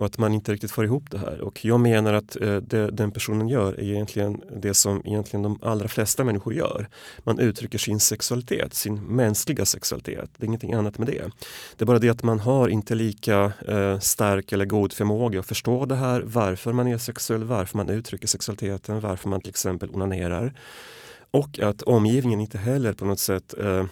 och 0.00 0.06
att 0.06 0.18
man 0.18 0.34
inte 0.34 0.52
riktigt 0.52 0.70
får 0.70 0.84
ihop 0.84 1.10
det 1.10 1.18
här. 1.18 1.40
Och 1.40 1.64
jag 1.64 1.80
menar 1.80 2.12
att 2.12 2.36
eh, 2.36 2.56
det 2.56 2.90
den 2.90 3.10
personen 3.10 3.48
gör 3.48 3.72
är 3.72 3.82
egentligen 3.82 4.40
det 4.56 4.74
som 4.74 5.02
egentligen 5.04 5.42
de 5.42 5.58
allra 5.62 5.88
flesta 5.88 6.24
människor 6.24 6.54
gör. 6.54 6.88
Man 7.18 7.38
uttrycker 7.38 7.78
sin 7.78 8.00
sexualitet, 8.00 8.74
sin 8.74 8.94
mänskliga 8.94 9.64
sexualitet. 9.64 10.30
Det 10.36 10.44
är 10.44 10.46
ingenting 10.46 10.72
annat 10.72 10.98
med 10.98 11.06
det. 11.06 11.22
Det 11.76 11.84
är 11.84 11.86
bara 11.86 11.98
det 11.98 12.08
att 12.08 12.22
man 12.22 12.40
har 12.40 12.68
inte 12.68 12.94
lika 12.94 13.52
eh, 13.68 13.98
stark 13.98 14.52
eller 14.52 14.64
god 14.64 14.92
förmåga 14.92 15.40
att 15.40 15.46
förstå 15.46 15.86
det 15.86 15.94
här, 15.94 16.20
varför 16.20 16.72
man 16.72 16.88
är 16.88 16.98
sexuell, 16.98 17.44
varför 17.44 17.76
man 17.76 17.88
uttrycker 17.88 18.26
sexualiteten, 18.26 19.00
varför 19.00 19.28
man 19.28 19.40
till 19.40 19.50
exempel 19.50 19.90
onanerar. 19.90 20.54
Och 21.30 21.58
att 21.58 21.82
omgivningen 21.82 22.40
inte 22.40 22.58
heller 22.58 22.92
på 22.92 23.04
något 23.04 23.20
sätt 23.20 23.54
eh, 23.58 23.84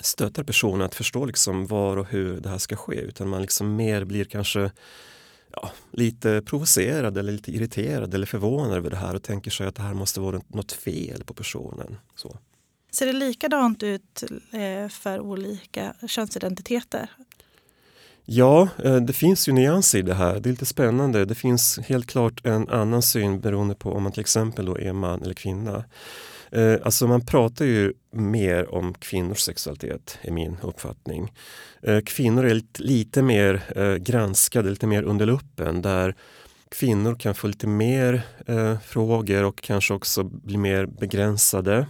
stöttar 0.00 0.42
personen 0.42 0.82
att 0.82 0.94
förstå 0.94 1.24
liksom 1.24 1.66
var 1.66 1.96
och 1.96 2.06
hur 2.06 2.40
det 2.40 2.48
här 2.48 2.58
ska 2.58 2.76
ske 2.76 3.00
utan 3.00 3.28
man 3.28 3.42
liksom 3.42 3.76
mer 3.76 4.04
blir 4.04 4.24
kanske 4.24 4.70
ja, 5.52 5.70
lite 5.90 6.42
provocerad 6.42 7.18
eller 7.18 7.32
lite 7.32 7.52
irriterad 7.52 8.14
eller 8.14 8.26
förvånad 8.26 8.76
över 8.76 8.90
det 8.90 8.96
här 8.96 9.14
och 9.14 9.22
tänker 9.22 9.50
sig 9.50 9.66
att 9.66 9.74
det 9.74 9.82
här 9.82 9.94
måste 9.94 10.20
vara 10.20 10.40
något 10.48 10.72
fel 10.72 11.24
på 11.24 11.34
personen. 11.34 11.96
Så. 12.14 12.38
Ser 12.92 13.06
det 13.06 13.12
likadant 13.12 13.82
ut 13.82 14.24
eh, 14.52 14.88
för 14.88 15.20
olika 15.20 15.94
könsidentiteter? 16.06 17.10
Ja, 18.24 18.68
eh, 18.84 18.96
det 18.96 19.12
finns 19.12 19.48
ju 19.48 19.52
nyanser 19.52 19.98
i 19.98 20.02
det 20.02 20.14
här. 20.14 20.40
Det 20.40 20.48
är 20.48 20.50
lite 20.50 20.66
spännande. 20.66 21.24
Det 21.24 21.34
finns 21.34 21.78
helt 21.78 22.06
klart 22.06 22.46
en 22.46 22.68
annan 22.68 23.02
syn 23.02 23.40
beroende 23.40 23.74
på 23.74 23.92
om 23.92 24.02
man 24.02 24.12
till 24.12 24.20
exempel 24.20 24.64
då 24.64 24.78
är 24.78 24.92
man 24.92 25.22
eller 25.22 25.34
kvinna. 25.34 25.84
Eh, 26.52 26.76
alltså 26.82 27.06
man 27.06 27.26
pratar 27.26 27.64
ju 27.64 27.92
mer 28.12 28.74
om 28.74 28.94
kvinnors 28.94 29.38
sexualitet, 29.40 30.18
är 30.22 30.30
min 30.30 30.56
uppfattning. 30.62 31.32
Eh, 31.82 32.00
kvinnor 32.00 32.44
är 32.44 32.54
lite, 32.54 32.82
lite 32.82 33.22
mer 33.22 33.62
eh, 33.76 33.94
granskade, 33.94 34.70
lite 34.70 34.86
mer 34.86 35.02
under 35.02 35.26
luppen 35.26 35.82
där 35.82 36.14
kvinnor 36.70 37.14
kan 37.14 37.34
få 37.34 37.46
lite 37.46 37.66
mer 37.66 38.22
eh, 38.46 38.78
frågor 38.78 39.44
och 39.44 39.60
kanske 39.62 39.94
också 39.94 40.22
bli 40.22 40.56
mer 40.56 40.86
begränsade. 40.86 41.86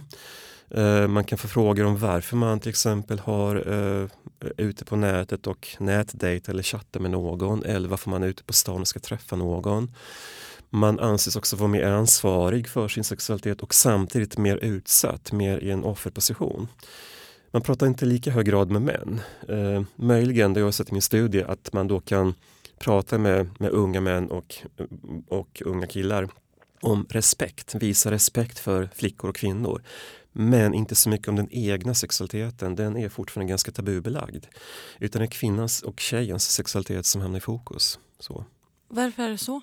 Eh, 0.69 1.07
man 1.07 1.23
kan 1.23 1.37
få 1.37 1.47
frågor 1.47 1.85
om 1.85 1.97
varför 1.97 2.37
man 2.37 2.59
till 2.59 2.69
exempel 2.69 3.19
har 3.19 3.55
eh, 3.55 4.07
ute 4.57 4.85
på 4.85 4.95
nätet 4.95 5.47
och 5.47 5.67
nätdejt 5.79 6.51
eller 6.51 6.63
chattar 6.63 6.99
med 6.99 7.11
någon 7.11 7.63
eller 7.63 7.89
varför 7.89 8.09
man 8.09 8.23
är 8.23 8.27
ute 8.27 8.43
på 8.43 8.53
stan 8.53 8.81
och 8.81 8.87
ska 8.87 8.99
träffa 8.99 9.35
någon. 9.35 9.91
Man 10.73 10.99
anses 10.99 11.35
också 11.35 11.55
vara 11.55 11.67
mer 11.67 11.83
ansvarig 11.83 12.67
för 12.67 12.87
sin 12.87 13.03
sexualitet 13.03 13.61
och 13.61 13.73
samtidigt 13.73 14.37
mer 14.37 14.57
utsatt, 14.57 15.31
mer 15.31 15.57
i 15.57 15.71
en 15.71 15.83
offerposition. 15.83 16.67
Man 17.51 17.61
pratar 17.61 17.87
inte 17.87 18.05
i 18.05 18.07
lika 18.07 18.31
hög 18.31 18.45
grad 18.45 18.71
med 18.71 18.81
män. 18.81 19.21
Eh, 19.49 19.83
möjligen, 19.95 20.53
det 20.53 20.59
jag 20.59 20.67
har 20.67 20.71
sett 20.71 20.89
i 20.89 20.93
min 20.93 21.01
studie, 21.01 21.43
att 21.43 21.73
man 21.73 21.87
då 21.87 21.99
kan 21.99 22.33
prata 22.79 23.17
med, 23.17 23.49
med 23.59 23.71
unga 23.71 24.01
män 24.01 24.31
och, 24.31 24.55
och 25.27 25.61
unga 25.65 25.87
killar 25.87 26.29
om 26.81 27.05
respekt, 27.09 27.75
visa 27.75 28.11
respekt 28.11 28.59
för 28.59 28.89
flickor 28.95 29.29
och 29.29 29.35
kvinnor. 29.35 29.83
Men 30.31 30.73
inte 30.73 30.95
så 30.95 31.09
mycket 31.09 31.27
om 31.27 31.35
den 31.35 31.47
egna 31.51 31.93
sexualiteten, 31.93 32.75
den 32.75 32.97
är 32.97 33.09
fortfarande 33.09 33.49
ganska 33.49 33.71
tabubelagd. 33.71 34.45
Utan 34.99 35.19
det 35.19 35.25
är 35.25 35.31
kvinnans 35.31 35.81
och 35.81 35.99
tjejens 35.99 36.51
sexualitet 36.51 37.05
som 37.05 37.21
hamnar 37.21 37.37
i 37.37 37.41
fokus. 37.41 37.99
Så. 38.19 38.45
Varför 38.93 39.23
är 39.23 39.29
det 39.29 39.37
så? 39.37 39.61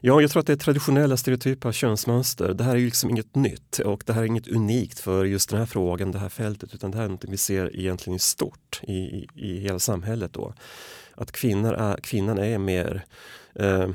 Ja, 0.00 0.20
jag 0.20 0.30
tror 0.30 0.40
att 0.40 0.46
det 0.46 0.52
är 0.52 0.56
traditionella 0.56 1.16
stereotypa 1.16 1.72
könsmönster. 1.72 2.54
Det 2.54 2.64
här 2.64 2.72
är 2.72 2.78
ju 2.78 2.84
liksom 2.84 3.10
inget 3.10 3.34
nytt 3.34 3.78
och 3.78 4.02
det 4.06 4.12
här 4.12 4.22
är 4.22 4.26
inget 4.26 4.48
unikt 4.48 5.00
för 5.00 5.24
just 5.24 5.50
den 5.50 5.58
här 5.58 5.66
frågan, 5.66 6.12
det 6.12 6.18
här 6.18 6.28
fältet, 6.28 6.74
utan 6.74 6.90
det 6.90 6.96
här 6.96 7.04
är 7.04 7.08
något 7.08 7.24
vi 7.24 7.36
ser 7.36 7.76
egentligen 7.76 8.16
i 8.16 8.18
stort 8.18 8.80
i, 8.82 8.92
i, 8.92 9.28
i 9.34 9.58
hela 9.60 9.78
samhället. 9.78 10.32
Då. 10.32 10.54
Att 11.14 11.32
kvinnor 11.32 11.74
är, 11.74 11.96
kvinnan 11.96 12.38
är 12.38 12.58
mer 12.58 13.04
eh, 13.54 13.88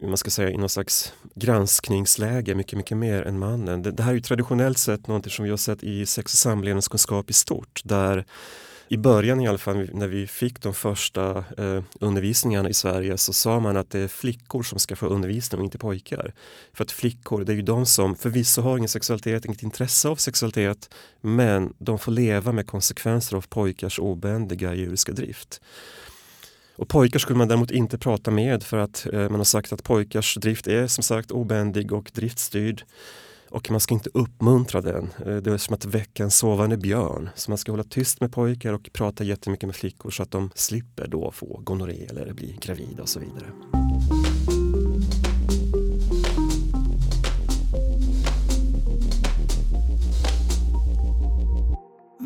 man 0.00 0.16
ska 0.16 0.30
säga 0.30 0.50
i 0.50 0.56
någon 0.56 0.68
slags 0.68 1.12
granskningsläge 1.34 2.54
mycket, 2.54 2.76
mycket 2.76 2.96
mer 2.96 3.22
än 3.22 3.38
mannen. 3.38 3.82
Det, 3.82 3.90
det 3.90 4.02
här 4.02 4.10
är 4.10 4.14
ju 4.14 4.20
traditionellt 4.20 4.78
sett 4.78 5.06
något 5.06 5.32
som 5.32 5.44
vi 5.44 5.50
har 5.50 5.56
sett 5.56 5.82
i 5.82 6.06
sex 6.06 6.32
och 6.32 6.38
samlevnadskunskap 6.38 7.30
i 7.30 7.32
stort 7.32 7.80
där 7.84 8.26
i 8.92 8.96
början 8.96 9.40
i 9.40 9.48
alla 9.48 9.58
fall 9.58 9.90
när 9.92 10.08
vi 10.08 10.26
fick 10.26 10.60
de 10.60 10.74
första 10.74 11.44
eh, 11.58 11.82
undervisningarna 12.00 12.68
i 12.68 12.74
Sverige 12.74 13.18
så 13.18 13.32
sa 13.32 13.60
man 13.60 13.76
att 13.76 13.90
det 13.90 13.98
är 13.98 14.08
flickor 14.08 14.62
som 14.62 14.78
ska 14.78 14.96
få 14.96 15.06
undervisning 15.06 15.58
och 15.58 15.64
inte 15.64 15.78
pojkar. 15.78 16.34
För 16.72 16.84
att 16.84 16.92
flickor, 16.92 17.44
det 17.44 17.52
är 17.52 17.56
ju 17.56 17.62
de 17.62 17.86
som 17.86 18.16
förvisso 18.16 18.62
har 18.62 18.76
ingen 18.76 18.88
sexualitet, 18.88 19.44
inget 19.44 19.62
intresse 19.62 20.08
av 20.08 20.16
sexualitet 20.16 20.90
men 21.20 21.74
de 21.78 21.98
får 21.98 22.12
leva 22.12 22.52
med 22.52 22.66
konsekvenser 22.66 23.36
av 23.36 23.46
pojkars 23.48 23.98
obändiga 23.98 24.74
djuriska 24.74 25.12
drift. 25.12 25.60
Och 26.76 26.88
pojkar 26.88 27.18
skulle 27.18 27.38
man 27.38 27.48
däremot 27.48 27.70
inte 27.70 27.98
prata 27.98 28.30
med 28.30 28.62
för 28.62 28.78
att 28.78 29.06
eh, 29.12 29.20
man 29.20 29.34
har 29.34 29.44
sagt 29.44 29.72
att 29.72 29.84
pojkars 29.84 30.34
drift 30.34 30.66
är 30.66 30.86
som 30.86 31.04
sagt 31.04 31.30
obändig 31.30 31.92
och 31.92 32.10
driftstyrd. 32.14 32.84
Och 33.50 33.70
man 33.70 33.80
ska 33.80 33.94
inte 33.94 34.10
uppmuntra 34.14 34.80
den. 34.80 35.10
Eh, 35.26 35.36
det 35.36 35.52
är 35.52 35.58
som 35.58 35.74
att 35.74 35.84
väcka 35.84 36.22
en 36.22 36.30
sovande 36.30 36.76
björn. 36.76 37.30
Så 37.34 37.50
man 37.50 37.58
ska 37.58 37.72
hålla 37.72 37.84
tyst 37.84 38.20
med 38.20 38.32
pojkar 38.32 38.72
och 38.72 38.90
prata 38.92 39.24
jättemycket 39.24 39.66
med 39.66 39.76
flickor 39.76 40.10
så 40.10 40.22
att 40.22 40.30
de 40.30 40.50
slipper 40.54 41.06
då 41.08 41.30
få 41.30 41.60
gonorré 41.64 42.06
eller 42.10 42.32
bli 42.32 42.58
gravida 42.60 43.02
och 43.02 43.08
så 43.08 43.20
vidare. 43.20 43.46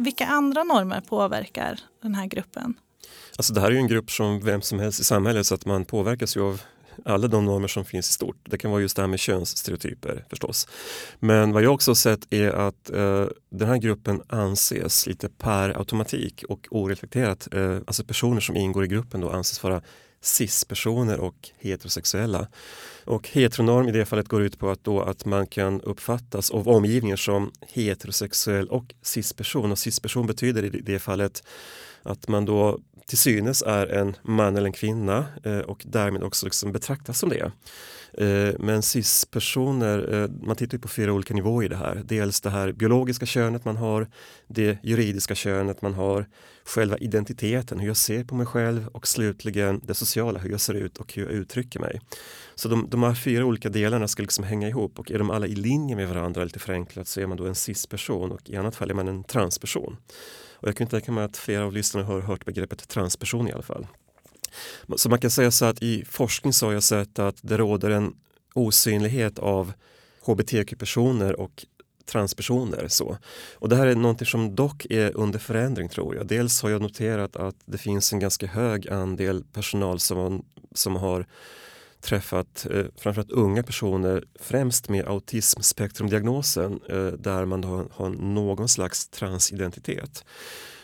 Vilka 0.04 0.26
andra 0.26 0.64
normer 0.64 1.00
påverkar 1.00 1.80
den 2.02 2.14
här 2.14 2.26
gruppen? 2.26 2.74
Alltså 3.38 3.54
det 3.54 3.60
här 3.60 3.68
är 3.68 3.72
ju 3.72 3.78
en 3.78 3.86
grupp 3.86 4.10
som 4.10 4.40
vem 4.40 4.62
som 4.62 4.78
helst 4.78 5.00
i 5.00 5.04
samhället 5.04 5.46
så 5.46 5.54
att 5.54 5.66
man 5.66 5.84
påverkas 5.84 6.36
ju 6.36 6.42
av 6.42 6.60
alla 7.04 7.28
de 7.28 7.44
normer 7.44 7.68
som 7.68 7.84
finns 7.84 8.10
i 8.10 8.12
stort. 8.12 8.36
Det 8.44 8.58
kan 8.58 8.70
vara 8.70 8.80
just 8.80 8.96
det 8.96 9.02
här 9.02 9.08
med 9.08 9.20
könsstereotyper 9.20 10.24
förstås. 10.30 10.68
Men 11.18 11.52
vad 11.52 11.62
jag 11.62 11.74
också 11.74 11.90
har 11.90 11.94
sett 11.94 12.26
är 12.30 12.50
att 12.50 12.90
eh, 12.90 13.26
den 13.50 13.68
här 13.68 13.76
gruppen 13.76 14.22
anses 14.28 15.06
lite 15.06 15.28
per 15.28 15.78
automatik 15.78 16.44
och 16.48 16.66
oreflekterat, 16.70 17.54
eh, 17.54 17.76
alltså 17.86 18.04
personer 18.04 18.40
som 18.40 18.56
ingår 18.56 18.84
i 18.84 18.88
gruppen 18.88 19.20
då 19.20 19.30
anses 19.30 19.62
vara 19.62 19.82
cis-personer 20.20 21.20
och 21.20 21.50
heterosexuella. 21.58 22.48
Och 23.04 23.28
heteronorm 23.28 23.88
i 23.88 23.92
det 23.92 24.04
fallet 24.04 24.28
går 24.28 24.42
ut 24.42 24.58
på 24.58 24.70
att, 24.70 24.84
då 24.84 25.00
att 25.00 25.24
man 25.24 25.46
kan 25.46 25.80
uppfattas 25.80 26.50
av 26.50 26.68
omgivningen 26.68 27.16
som 27.16 27.52
heterosexuell 27.60 28.68
och 28.68 28.94
cis-person. 29.02 29.72
Och 29.72 29.78
cis-person 29.78 30.26
betyder 30.26 30.64
i 30.64 30.68
det 30.68 30.98
fallet 30.98 31.42
att 32.02 32.28
man 32.28 32.44
då 32.44 32.80
till 33.06 33.18
synes 33.18 33.62
är 33.62 33.86
en 33.86 34.16
man 34.22 34.56
eller 34.56 34.66
en 34.66 34.72
kvinna 34.72 35.26
eh, 35.44 35.58
och 35.58 35.82
därmed 35.86 36.22
också 36.22 36.46
liksom 36.46 36.72
betraktas 36.72 37.18
som 37.18 37.28
det. 37.28 37.52
Eh, 38.18 38.54
men 38.58 38.82
cis-personer, 38.82 40.14
eh, 40.14 40.30
man 40.46 40.56
tittar 40.56 40.78
på 40.78 40.88
fyra 40.88 41.12
olika 41.12 41.34
nivåer 41.34 41.64
i 41.64 41.68
det 41.68 41.76
här. 41.76 42.02
Dels 42.04 42.40
det 42.40 42.50
här 42.50 42.72
biologiska 42.72 43.26
könet 43.26 43.64
man 43.64 43.76
har, 43.76 44.08
det 44.46 44.78
juridiska 44.82 45.34
könet 45.34 45.82
man 45.82 45.94
har, 45.94 46.26
själva 46.64 46.98
identiteten, 46.98 47.78
hur 47.78 47.86
jag 47.86 47.96
ser 47.96 48.24
på 48.24 48.34
mig 48.34 48.46
själv 48.46 48.88
och 48.88 49.06
slutligen 49.06 49.80
det 49.84 49.94
sociala, 49.94 50.38
hur 50.38 50.50
jag 50.50 50.60
ser 50.60 50.74
ut 50.74 50.98
och 50.98 51.14
hur 51.14 51.22
jag 51.22 51.32
uttrycker 51.32 51.80
mig. 51.80 52.00
Så 52.54 52.68
de, 52.68 52.90
de 52.90 53.02
här 53.02 53.14
fyra 53.14 53.44
olika 53.44 53.68
delarna 53.68 54.08
ska 54.08 54.22
liksom 54.22 54.44
hänga 54.44 54.68
ihop 54.68 54.98
och 54.98 55.10
är 55.10 55.18
de 55.18 55.30
alla 55.30 55.46
i 55.46 55.54
linje 55.54 55.96
med 55.96 56.08
varandra 56.08 56.44
lite 56.44 56.58
förenklat 56.58 57.08
så 57.08 57.20
är 57.20 57.26
man 57.26 57.36
då 57.36 57.46
en 57.46 57.54
cis-person 57.54 58.32
och 58.32 58.50
i 58.50 58.56
annat 58.56 58.76
fall 58.76 58.90
är 58.90 58.94
man 58.94 59.08
en 59.08 59.24
transperson. 59.24 59.96
Och 60.64 60.68
jag 60.68 60.76
kan 60.76 60.86
tänka 60.86 61.12
mig 61.12 61.24
att 61.24 61.36
flera 61.36 61.64
av 61.64 61.72
lyssnarna 61.72 62.06
har 62.06 62.20
hört 62.20 62.44
begreppet 62.44 62.88
transperson 62.88 63.48
i 63.48 63.52
alla 63.52 63.62
fall. 63.62 63.86
Så 64.96 65.08
man 65.08 65.18
kan 65.18 65.30
säga 65.30 65.50
så 65.50 65.64
att 65.64 65.82
i 65.82 66.04
forskning 66.04 66.52
så 66.52 66.66
har 66.66 66.72
jag 66.72 66.82
sett 66.82 67.18
att 67.18 67.36
det 67.42 67.56
råder 67.56 67.90
en 67.90 68.14
osynlighet 68.54 69.38
av 69.38 69.72
hbtq-personer 70.26 71.40
och 71.40 71.66
transpersoner. 72.06 72.88
Så. 72.88 73.16
Och 73.54 73.68
det 73.68 73.76
här 73.76 73.86
är 73.86 73.94
någonting 73.94 74.26
som 74.26 74.54
dock 74.54 74.86
är 74.90 75.16
under 75.16 75.38
förändring 75.38 75.88
tror 75.88 76.16
jag. 76.16 76.26
Dels 76.26 76.62
har 76.62 76.70
jag 76.70 76.82
noterat 76.82 77.36
att 77.36 77.56
det 77.64 77.78
finns 77.78 78.12
en 78.12 78.18
ganska 78.18 78.46
hög 78.46 78.88
andel 78.88 79.44
personal 79.52 80.00
som, 80.00 80.44
som 80.74 80.96
har 80.96 81.26
träffat 82.04 82.66
eh, 82.70 82.84
framförallt 82.96 83.30
unga 83.30 83.62
personer 83.62 84.24
främst 84.40 84.88
med 84.88 85.08
autismspektrumdiagnosen 85.08 86.80
eh, 86.88 87.06
där 87.06 87.44
man 87.44 87.64
har, 87.64 87.86
har 87.92 88.08
någon 88.10 88.68
slags 88.68 89.08
transidentitet. 89.08 90.24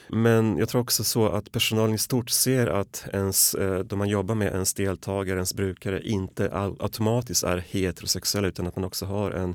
Men 0.08 0.58
jag 0.58 0.68
tror 0.68 0.80
också 0.80 1.04
så 1.04 1.28
att 1.28 1.52
personalen 1.52 1.94
i 1.94 1.98
stort 1.98 2.30
ser 2.30 2.66
att 2.66 3.04
ens, 3.12 3.56
då 3.58 3.82
de 3.82 3.98
man 3.98 4.08
jobbar 4.08 4.34
med 4.34 4.52
ens 4.52 4.74
deltagare, 4.74 5.36
ens 5.36 5.54
brukare 5.54 6.02
inte 6.02 6.50
automatiskt 6.78 7.44
är 7.44 7.58
heterosexuella 7.58 8.48
utan 8.48 8.66
att 8.66 8.76
man 8.76 8.84
också 8.84 9.06
har 9.06 9.30
en 9.30 9.54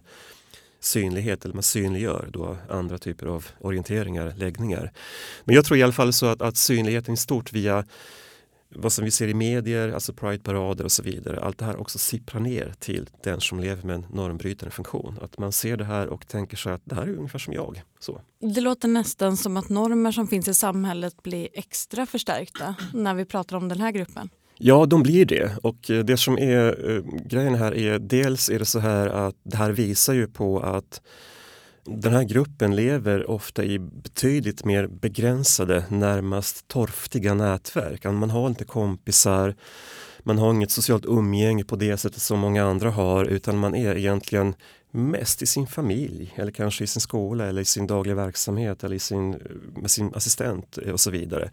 synlighet 0.79 1.45
eller 1.45 1.53
man 1.53 1.63
synliggör 1.63 2.29
då 2.31 2.57
andra 2.69 2.97
typer 2.97 3.25
av 3.25 3.47
orienteringar, 3.59 4.33
läggningar. 4.37 4.91
Men 5.43 5.55
jag 5.55 5.65
tror 5.65 5.77
i 5.77 5.83
alla 5.83 5.93
fall 5.93 6.13
så 6.13 6.25
att, 6.25 6.41
att 6.41 6.57
synligheten 6.57 7.13
i 7.13 7.17
stort 7.17 7.53
via 7.53 7.85
vad 8.69 8.91
som 8.91 9.05
vi 9.05 9.11
ser 9.11 9.27
i 9.27 9.33
medier, 9.33 9.91
alltså 9.91 10.13
Pride-parader 10.13 10.83
och 10.83 10.91
så 10.91 11.03
vidare, 11.03 11.39
allt 11.39 11.57
det 11.57 11.65
här 11.65 11.79
också 11.79 11.99
sipprar 11.99 12.41
ner 12.41 12.73
till 12.79 13.09
den 13.23 13.41
som 13.41 13.59
lever 13.59 13.83
med 13.83 13.95
en 13.95 14.05
normbrytande 14.13 14.75
funktion. 14.75 15.19
Att 15.21 15.37
man 15.37 15.51
ser 15.51 15.77
det 15.77 15.85
här 15.85 16.07
och 16.07 16.27
tänker 16.27 16.57
sig 16.57 16.73
att 16.73 16.81
det 16.83 16.95
här 16.95 17.03
är 17.03 17.15
ungefär 17.15 17.39
som 17.39 17.53
jag. 17.53 17.81
Så. 17.99 18.21
Det 18.39 18.61
låter 18.61 18.87
nästan 18.87 19.37
som 19.37 19.57
att 19.57 19.69
normer 19.69 20.11
som 20.11 20.27
finns 20.27 20.47
i 20.47 20.53
samhället 20.53 21.23
blir 21.23 21.47
extra 21.53 22.05
förstärkta 22.05 22.75
när 22.93 23.13
vi 23.13 23.25
pratar 23.25 23.57
om 23.57 23.69
den 23.69 23.79
här 23.79 23.91
gruppen. 23.91 24.29
Ja, 24.57 24.85
de 24.85 25.03
blir 25.03 25.25
det. 25.25 25.57
Och 25.63 25.91
eh, 25.91 26.05
det 26.05 26.17
som 26.17 26.37
är 26.37 26.89
uh, 26.89 27.03
grejen 27.25 27.55
här 27.55 27.75
är 27.75 27.99
dels 27.99 28.49
är 28.49 28.59
det 28.59 28.65
så 28.65 28.79
här 28.79 29.07
att 29.07 29.35
det 29.43 29.57
här 29.57 29.71
visar 29.71 30.13
ju 30.13 30.27
på 30.27 30.59
att 30.59 31.01
den 31.85 32.13
här 32.13 32.23
gruppen 32.23 32.75
lever 32.75 33.29
ofta 33.29 33.63
i 33.63 33.79
betydligt 33.79 34.65
mer 34.65 34.87
begränsade, 34.87 35.85
närmast 35.89 36.67
torftiga 36.67 37.33
nätverk. 37.33 38.05
Alltså, 38.05 38.19
man 38.19 38.29
har 38.29 38.47
inte 38.47 38.65
kompisar, 38.65 39.55
man 40.19 40.37
har 40.37 40.53
inget 40.53 40.71
socialt 40.71 41.05
umgänge 41.05 41.63
på 41.63 41.75
det 41.75 41.97
sättet 41.97 42.21
som 42.21 42.39
många 42.39 42.63
andra 42.63 42.91
har 42.91 43.25
utan 43.25 43.57
man 43.57 43.75
är 43.75 43.95
egentligen 43.95 44.55
mest 44.91 45.41
i 45.41 45.45
sin 45.45 45.67
familj 45.67 46.33
eller 46.35 46.51
kanske 46.51 46.83
i 46.83 46.87
sin 46.87 47.01
skola 47.01 47.45
eller 47.45 47.61
i 47.61 47.65
sin 47.65 47.87
dagliga 47.87 48.15
verksamhet 48.15 48.83
eller 48.83 48.95
i 48.95 48.99
sin, 48.99 49.41
med 49.75 49.91
sin 49.91 50.13
assistent 50.15 50.77
eh, 50.77 50.91
och 50.91 50.99
så 50.99 51.11
vidare. 51.11 51.49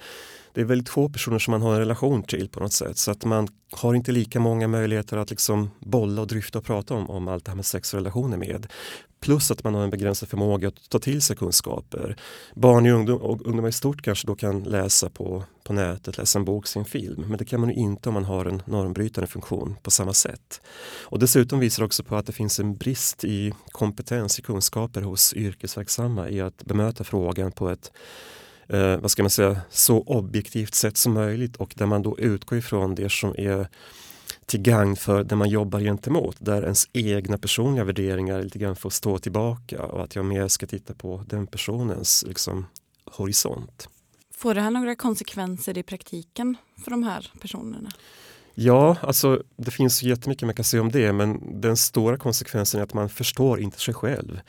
Det 0.52 0.60
är 0.60 0.64
väldigt 0.64 0.88
få 0.88 1.08
personer 1.08 1.38
som 1.38 1.50
man 1.50 1.62
har 1.62 1.72
en 1.72 1.78
relation 1.78 2.22
till 2.22 2.48
på 2.48 2.60
något 2.60 2.72
sätt 2.72 2.98
så 2.98 3.10
att 3.10 3.24
man 3.24 3.48
har 3.70 3.94
inte 3.94 4.12
lika 4.12 4.40
många 4.40 4.68
möjligheter 4.68 5.16
att 5.16 5.30
liksom 5.30 5.70
bolla 5.80 6.22
och 6.22 6.28
dryfta 6.28 6.58
och 6.58 6.64
prata 6.64 6.94
om, 6.94 7.10
om 7.10 7.28
allt 7.28 7.44
det 7.44 7.50
här 7.50 7.56
med 7.56 7.66
sexrelationer 7.66 8.36
med. 8.36 8.66
Plus 9.20 9.50
att 9.50 9.64
man 9.64 9.74
har 9.74 9.84
en 9.84 9.90
begränsad 9.90 10.28
förmåga 10.28 10.68
att 10.68 10.90
ta 10.90 10.98
till 10.98 11.22
sig 11.22 11.36
kunskaper. 11.36 12.16
Barn 12.54 12.86
och, 12.86 12.98
ungdom, 12.98 13.20
och 13.20 13.46
ungdomar 13.46 13.68
i 13.68 13.72
stort 13.72 14.02
kanske 14.02 14.26
då 14.26 14.34
kan 14.34 14.62
läsa 14.62 15.10
på, 15.10 15.44
på 15.64 15.72
nätet, 15.72 16.18
läsa 16.18 16.38
en 16.38 16.44
bok, 16.44 16.66
se 16.66 16.78
en 16.78 16.84
film. 16.84 17.24
Men 17.28 17.38
det 17.38 17.44
kan 17.44 17.60
man 17.60 17.68
ju 17.68 17.74
inte 17.74 18.08
om 18.08 18.14
man 18.14 18.24
har 18.24 18.44
en 18.44 18.62
normbrytande 18.66 19.26
funktion 19.26 19.76
på 19.82 19.90
samma 19.90 20.12
sätt. 20.12 20.60
Och 21.02 21.18
dessutom 21.18 21.60
visar 21.60 21.82
det 21.82 21.86
också 21.86 22.04
på 22.04 22.16
att 22.16 22.26
det 22.26 22.32
finns 22.32 22.60
en 22.60 22.76
brist 22.76 23.24
i 23.24 23.52
kompetens, 23.72 24.38
i 24.38 24.42
kunskaper 24.42 25.02
hos 25.02 25.34
yrkesverksamma 25.34 26.28
i 26.28 26.40
att 26.40 26.64
bemöta 26.64 27.04
frågan 27.04 27.52
på 27.52 27.68
ett 27.68 27.92
eh, 28.68 28.96
vad 28.96 29.10
ska 29.10 29.22
man 29.22 29.30
säga, 29.30 29.60
så 29.70 30.00
objektivt 30.00 30.74
sätt 30.74 30.96
som 30.96 31.12
möjligt 31.12 31.56
och 31.56 31.74
där 31.76 31.86
man 31.86 32.02
då 32.02 32.18
utgår 32.18 32.58
ifrån 32.58 32.94
det 32.94 33.12
som 33.12 33.34
är 33.38 33.68
till 34.46 34.62
gagn 34.62 34.96
för 34.96 35.24
det 35.24 35.36
man 35.36 35.48
jobbar 35.48 35.80
gentemot, 35.80 36.36
där 36.38 36.62
ens 36.62 36.88
egna 36.92 37.38
personliga 37.38 37.84
värderingar 37.84 38.42
lite 38.42 38.58
grann 38.58 38.76
får 38.76 38.90
stå 38.90 39.18
tillbaka 39.18 39.82
och 39.82 40.04
att 40.04 40.16
jag 40.16 40.24
mer 40.24 40.48
ska 40.48 40.66
titta 40.66 40.94
på 40.94 41.24
den 41.26 41.46
personens 41.46 42.24
liksom, 42.26 42.66
horisont. 43.04 43.88
Får 44.34 44.54
det 44.54 44.60
här 44.60 44.70
några 44.70 44.94
konsekvenser 44.94 45.78
i 45.78 45.82
praktiken 45.82 46.56
för 46.84 46.90
de 46.90 47.02
här 47.02 47.30
personerna? 47.40 47.90
Ja, 48.54 48.96
alltså 49.00 49.42
det 49.56 49.70
finns 49.70 50.02
jättemycket 50.02 50.46
man 50.46 50.54
kan 50.54 50.64
säga 50.64 50.80
om 50.80 50.90
det 50.90 51.12
men 51.12 51.60
den 51.60 51.76
stora 51.76 52.16
konsekvensen 52.16 52.80
är 52.80 52.84
att 52.84 52.94
man 52.94 53.08
förstår 53.08 53.60
inte 53.60 53.80
sig 53.80 53.94
själv. 53.94 54.40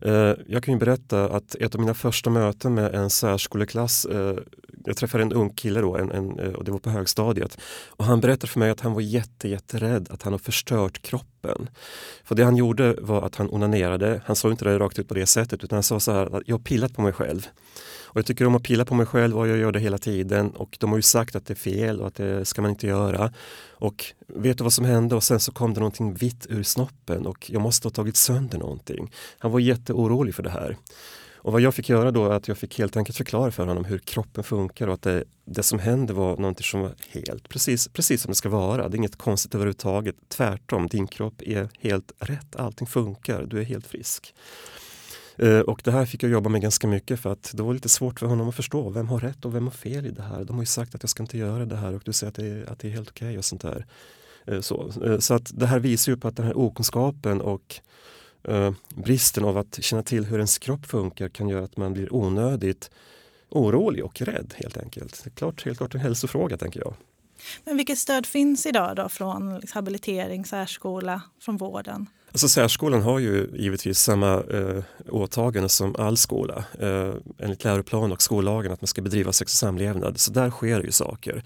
Eh, 0.00 0.34
jag 0.46 0.62
kan 0.62 0.74
ju 0.74 0.80
berätta 0.80 1.28
att 1.28 1.54
ett 1.54 1.74
av 1.74 1.80
mina 1.80 1.94
första 1.94 2.30
möten 2.30 2.74
med 2.74 2.94
en 2.94 3.10
särskoleklass, 3.10 4.04
eh, 4.04 4.36
jag 4.84 4.96
träffade 4.96 5.22
en 5.22 5.32
ung 5.32 5.50
kille 5.50 5.80
då 5.80 5.96
en, 5.96 6.10
en, 6.10 6.38
eh, 6.38 6.52
och 6.52 6.64
det 6.64 6.72
var 6.72 6.78
på 6.78 6.90
högstadiet 6.90 7.58
och 7.88 8.04
han 8.04 8.20
berättade 8.20 8.46
för 8.46 8.58
mig 8.58 8.70
att 8.70 8.80
han 8.80 8.92
var 8.92 9.00
jätte, 9.00 9.48
jätterädd 9.48 10.08
att 10.10 10.22
han 10.22 10.32
har 10.32 10.38
förstört 10.38 11.02
kroppen. 11.02 11.68
För 12.24 12.34
det 12.34 12.44
han 12.44 12.56
gjorde 12.56 12.96
var 13.00 13.22
att 13.22 13.36
han 13.36 13.50
onanerade, 13.50 14.22
han 14.24 14.36
sa 14.36 14.50
inte 14.50 14.64
det 14.64 14.78
rakt 14.78 14.98
ut 14.98 15.08
på 15.08 15.14
det 15.14 15.26
sättet 15.26 15.64
utan 15.64 15.76
han 15.76 15.82
sa 15.82 16.00
så 16.00 16.12
här 16.12 16.36
att 16.36 16.42
jag 16.46 16.54
har 16.54 16.62
pillat 16.62 16.94
på 16.94 17.02
mig 17.02 17.12
själv. 17.12 17.46
Och 18.12 18.16
jag 18.16 18.26
tycker 18.26 18.46
om 18.46 18.54
att 18.54 18.62
pilla 18.62 18.84
på 18.84 18.94
mig 18.94 19.06
själv 19.06 19.38
och 19.38 19.48
jag 19.48 19.58
gör 19.58 19.72
det 19.72 19.80
hela 19.80 19.98
tiden 19.98 20.50
och 20.50 20.76
de 20.80 20.90
har 20.90 20.98
ju 20.98 21.02
sagt 21.02 21.36
att 21.36 21.46
det 21.46 21.52
är 21.52 21.56
fel 21.56 22.00
och 22.00 22.06
att 22.06 22.14
det 22.14 22.44
ska 22.44 22.62
man 22.62 22.70
inte 22.70 22.86
göra. 22.86 23.32
Och 23.70 24.04
vet 24.26 24.58
du 24.58 24.64
vad 24.64 24.72
som 24.72 24.84
hände? 24.84 25.16
Och 25.16 25.24
sen 25.24 25.40
så 25.40 25.52
kom 25.52 25.74
det 25.74 25.80
någonting 25.80 26.14
vitt 26.14 26.46
ur 26.48 26.62
snoppen 26.62 27.26
och 27.26 27.50
jag 27.50 27.62
måste 27.62 27.86
ha 27.86 27.90
tagit 27.90 28.16
sönder 28.16 28.58
någonting. 28.58 29.12
Han 29.38 29.50
var 29.52 29.60
jätteorolig 29.60 30.34
för 30.34 30.42
det 30.42 30.50
här. 30.50 30.76
Och 31.42 31.52
vad 31.52 31.60
jag 31.60 31.74
fick 31.74 31.88
göra 31.88 32.10
då 32.10 32.26
är 32.26 32.30
att 32.30 32.48
jag 32.48 32.58
fick 32.58 32.78
helt 32.78 32.96
enkelt 32.96 33.16
förklara 33.16 33.50
för 33.50 33.66
honom 33.66 33.84
hur 33.84 33.98
kroppen 33.98 34.44
funkar 34.44 34.88
och 34.88 34.94
att 34.94 35.02
det, 35.02 35.24
det 35.44 35.62
som 35.62 35.78
hände 35.78 36.12
var 36.12 36.36
någonting 36.36 36.64
som 36.64 36.80
var 36.80 36.94
helt 37.08 37.48
precis, 37.48 37.88
precis 37.88 38.22
som 38.22 38.30
det 38.30 38.34
ska 38.34 38.48
vara. 38.48 38.88
Det 38.88 38.94
är 38.94 38.98
inget 38.98 39.16
konstigt 39.16 39.54
överhuvudtaget. 39.54 40.16
Tvärtom, 40.28 40.86
din 40.86 41.06
kropp 41.06 41.42
är 41.42 41.68
helt 41.78 42.12
rätt. 42.18 42.56
Allting 42.56 42.86
funkar. 42.86 43.46
Du 43.46 43.60
är 43.60 43.64
helt 43.64 43.86
frisk. 43.86 44.34
Eh, 45.36 45.60
och 45.60 45.80
det 45.84 45.90
här 45.90 46.06
fick 46.06 46.22
jag 46.22 46.32
jobba 46.32 46.50
med 46.50 46.62
ganska 46.62 46.86
mycket 46.86 47.20
för 47.20 47.32
att 47.32 47.52
det 47.54 47.62
var 47.62 47.74
lite 47.74 47.88
svårt 47.88 48.20
för 48.20 48.26
honom 48.26 48.48
att 48.48 48.54
förstå 48.54 48.90
vem 48.90 49.08
har 49.08 49.20
rätt 49.20 49.44
och 49.44 49.54
vem 49.54 49.64
har 49.64 49.70
fel 49.70 50.06
i 50.06 50.10
det 50.10 50.22
här. 50.22 50.44
De 50.44 50.56
har 50.56 50.62
ju 50.62 50.66
sagt 50.66 50.94
att 50.94 51.02
jag 51.02 51.10
ska 51.10 51.22
inte 51.22 51.38
göra 51.38 51.64
det 51.64 51.76
här 51.76 51.94
och 51.94 52.02
du 52.04 52.12
säger 52.12 52.28
att 52.28 52.34
det 52.34 52.46
är, 52.46 52.72
att 52.72 52.78
det 52.78 52.88
är 52.88 52.92
helt 52.92 53.08
okej 53.08 53.28
okay 53.28 53.38
och 53.38 53.44
sånt 53.44 53.62
där. 53.62 53.86
Eh, 54.46 54.60
så, 54.60 54.90
eh, 55.04 55.18
så 55.18 55.34
att 55.34 55.50
det 55.54 55.66
här 55.66 55.78
visar 55.78 56.12
ju 56.12 56.18
på 56.18 56.28
att 56.28 56.36
den 56.36 56.46
här 56.46 56.58
okunskapen 56.58 57.40
och 57.40 57.80
uh, 58.48 58.70
bristen 58.88 59.44
av 59.44 59.58
att 59.58 59.82
känna 59.82 60.02
till 60.02 60.24
hur 60.24 60.36
ens 60.36 60.58
kropp 60.58 60.86
funkar 60.86 61.28
kan 61.28 61.48
göra 61.48 61.64
att 61.64 61.76
man 61.76 61.92
blir 61.92 62.14
onödigt 62.14 62.90
orolig 63.48 64.04
och 64.04 64.20
rädd 64.20 64.54
helt 64.56 64.76
enkelt. 64.76 65.20
Det 65.24 65.30
är 65.30 65.34
klart, 65.34 65.64
helt 65.64 65.78
klart 65.78 65.94
en 65.94 66.00
hälsofråga 66.00 66.56
tänker 66.56 66.80
jag. 66.80 66.94
Men 67.64 67.76
vilket 67.76 67.98
stöd 67.98 68.26
finns 68.26 68.66
idag 68.66 68.96
då 68.96 69.08
från 69.08 69.62
habilitering, 69.70 70.44
särskola, 70.44 71.22
från 71.40 71.56
vården? 71.56 72.06
Alltså 72.32 72.48
särskolan 72.48 73.02
har 73.02 73.18
ju 73.18 73.50
givetvis 73.54 73.98
samma 73.98 74.34
eh, 74.34 74.82
åtagande 75.08 75.68
som 75.68 75.96
all 75.98 76.16
skola 76.16 76.64
eh, 76.78 77.14
enligt 77.38 77.64
läroplan 77.64 78.12
och 78.12 78.22
skollagen 78.22 78.72
att 78.72 78.80
man 78.80 78.88
ska 78.88 79.02
bedriva 79.02 79.32
sex 79.32 79.52
och 79.52 79.58
samlevnad. 79.58 80.20
Så 80.20 80.32
där 80.32 80.50
sker 80.50 80.80
ju 80.80 80.92
saker. 80.92 81.44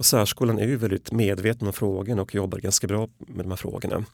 Och 0.00 0.06
särskolan 0.06 0.58
är 0.58 0.66
ju 0.66 0.76
väldigt 0.76 1.12
medveten 1.12 1.66
om 1.66 1.72
frågorna 1.72 2.22
och 2.22 2.34
jobbar 2.34 2.58
ganska 2.58 2.86
bra 2.86 3.08
med 3.18 3.44
de 3.44 3.50
här 3.50 3.56
frågorna. 3.56 4.04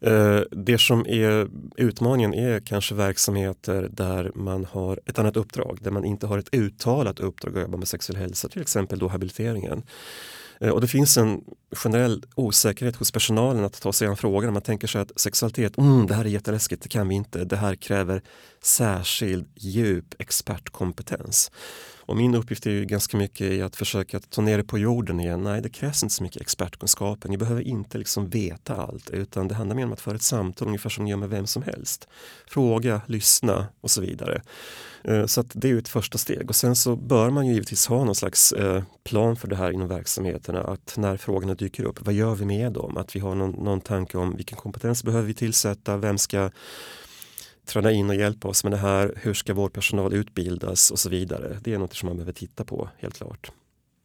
Eh, 0.00 0.40
det 0.50 0.78
som 0.78 1.06
är 1.06 1.48
utmaningen 1.76 2.34
är 2.34 2.60
kanske 2.60 2.94
verksamheter 2.94 3.88
där 3.92 4.32
man 4.34 4.64
har 4.64 5.00
ett 5.06 5.18
annat 5.18 5.36
uppdrag, 5.36 5.78
där 5.80 5.90
man 5.90 6.04
inte 6.04 6.26
har 6.26 6.38
ett 6.38 6.54
uttalat 6.54 7.20
uppdrag 7.20 7.56
att 7.56 7.62
jobba 7.62 7.78
med 7.78 7.88
sexuell 7.88 8.16
hälsa, 8.16 8.48
till 8.48 8.62
exempel 8.62 8.98
då 8.98 9.08
habiliteringen. 9.08 9.82
Eh, 10.60 10.70
och 10.70 10.80
det 10.80 10.88
finns 10.88 11.16
en 11.16 11.40
generell 11.72 12.24
osäkerhet 12.34 12.96
hos 12.96 13.12
personalen 13.12 13.64
att 13.64 13.80
ta 13.80 13.92
sig 13.92 14.08
an 14.08 14.16
frågan. 14.16 14.52
Man 14.52 14.62
tänker 14.62 14.86
sig 14.86 15.00
att 15.00 15.20
sexualitet, 15.20 15.78
mm, 15.78 16.06
det 16.06 16.14
här 16.14 16.24
är 16.24 16.28
jätteläskigt, 16.28 16.82
det 16.82 16.88
kan 16.88 17.08
vi 17.08 17.14
inte. 17.14 17.44
Det 17.44 17.56
här 17.56 17.74
kräver 17.74 18.22
särskild 18.62 19.46
djup 19.54 20.14
expertkompetens. 20.18 21.50
Och 22.06 22.16
min 22.16 22.34
uppgift 22.34 22.66
är 22.66 22.70
ju 22.70 22.84
ganska 22.84 23.16
mycket 23.16 23.52
i 23.52 23.62
att 23.62 23.76
försöka 23.76 24.20
ta 24.20 24.42
ner 24.42 24.58
det 24.58 24.64
på 24.64 24.78
jorden 24.78 25.20
igen. 25.20 25.42
Nej, 25.42 25.62
det 25.62 25.68
krävs 25.68 26.02
inte 26.02 26.14
så 26.14 26.22
mycket 26.22 26.42
expertkunskaper. 26.42 27.28
Ni 27.28 27.36
behöver 27.36 27.62
inte 27.62 27.98
liksom 27.98 28.28
veta 28.28 28.76
allt 28.76 29.10
utan 29.10 29.48
det 29.48 29.54
handlar 29.54 29.76
mer 29.76 29.84
om 29.84 29.92
att 29.92 30.00
föra 30.00 30.14
ett 30.14 30.22
samtal 30.22 30.68
ungefär 30.68 30.90
som 30.90 31.04
ni 31.04 31.10
gör 31.10 31.16
med 31.16 31.28
vem 31.28 31.46
som 31.46 31.62
helst. 31.62 32.08
Fråga, 32.46 33.00
lyssna 33.06 33.66
och 33.80 33.90
så 33.90 34.00
vidare. 34.00 34.42
Eh, 35.04 35.26
så 35.26 35.40
att 35.40 35.46
det 35.52 35.68
är 35.68 35.72
ju 35.72 35.78
ett 35.78 35.88
första 35.88 36.18
steg 36.18 36.48
och 36.48 36.56
sen 36.56 36.76
så 36.76 36.96
bör 36.96 37.30
man 37.30 37.46
ju 37.46 37.52
givetvis 37.52 37.86
ha 37.86 38.04
någon 38.04 38.14
slags 38.14 38.52
eh, 38.52 38.82
plan 39.04 39.36
för 39.36 39.48
det 39.48 39.56
här 39.56 39.70
inom 39.70 39.88
verksamheterna. 39.88 40.60
Att 40.60 40.94
när 40.96 41.16
frågorna 41.16 41.54
dyker 41.54 41.84
upp, 41.84 42.06
vad 42.06 42.14
gör 42.14 42.34
vi 42.34 42.44
med 42.44 42.72
dem? 42.72 42.96
Att 42.96 43.16
vi 43.16 43.20
har 43.20 43.34
någon, 43.34 43.50
någon 43.50 43.80
tanke 43.80 44.18
om 44.18 44.36
vilken 44.36 44.58
kompetens 44.58 45.04
behöver 45.04 45.26
vi 45.26 45.34
tillsätta? 45.34 45.96
Vem 45.96 46.18
ska 46.18 46.50
Träna 47.64 47.92
in 47.92 48.10
och 48.10 48.16
hjälpa 48.16 48.48
oss 48.48 48.64
med 48.64 48.72
det 48.72 48.76
här? 48.76 49.14
Hur 49.16 49.34
ska 49.34 49.54
vår 49.54 49.68
personal 49.68 50.14
utbildas 50.14 50.90
och 50.90 50.98
så 50.98 51.08
vidare? 51.08 51.58
Det 51.62 51.74
är 51.74 51.78
något 51.78 51.94
som 51.94 52.06
man 52.06 52.16
behöver 52.16 52.32
titta 52.32 52.64
på 52.64 52.88
helt 52.98 53.16
klart. 53.16 53.52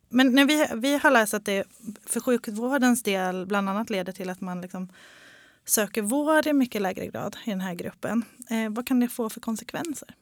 Men 0.10 0.36
när 0.36 0.46
vi, 0.46 0.68
vi 0.76 0.98
har 0.98 1.12
läst 1.12 1.34
att 1.34 1.46
det 1.46 1.64
för 2.06 2.20
sjukvårdens 2.20 3.04
del 3.04 3.46
bland 3.46 3.70
annat 3.70 3.90
leder 3.90 4.14
till 4.14 4.30
att 4.30 4.42
man 4.42 4.62
liksom 4.62 4.90
söker 5.66 6.02
vård 6.02 6.48
i 6.48 6.54
mycket 6.54 6.82
lägre 6.82 7.08
grad 7.08 7.38
i 7.46 7.50
den 7.50 7.62
här 7.62 7.74
gruppen. 7.74 8.24
Eh, 8.50 8.70
vad 8.70 8.88
kan 8.88 9.00
det 9.00 9.08
få 9.08 9.30
för 9.30 9.40
konsekvenser? 9.40 10.16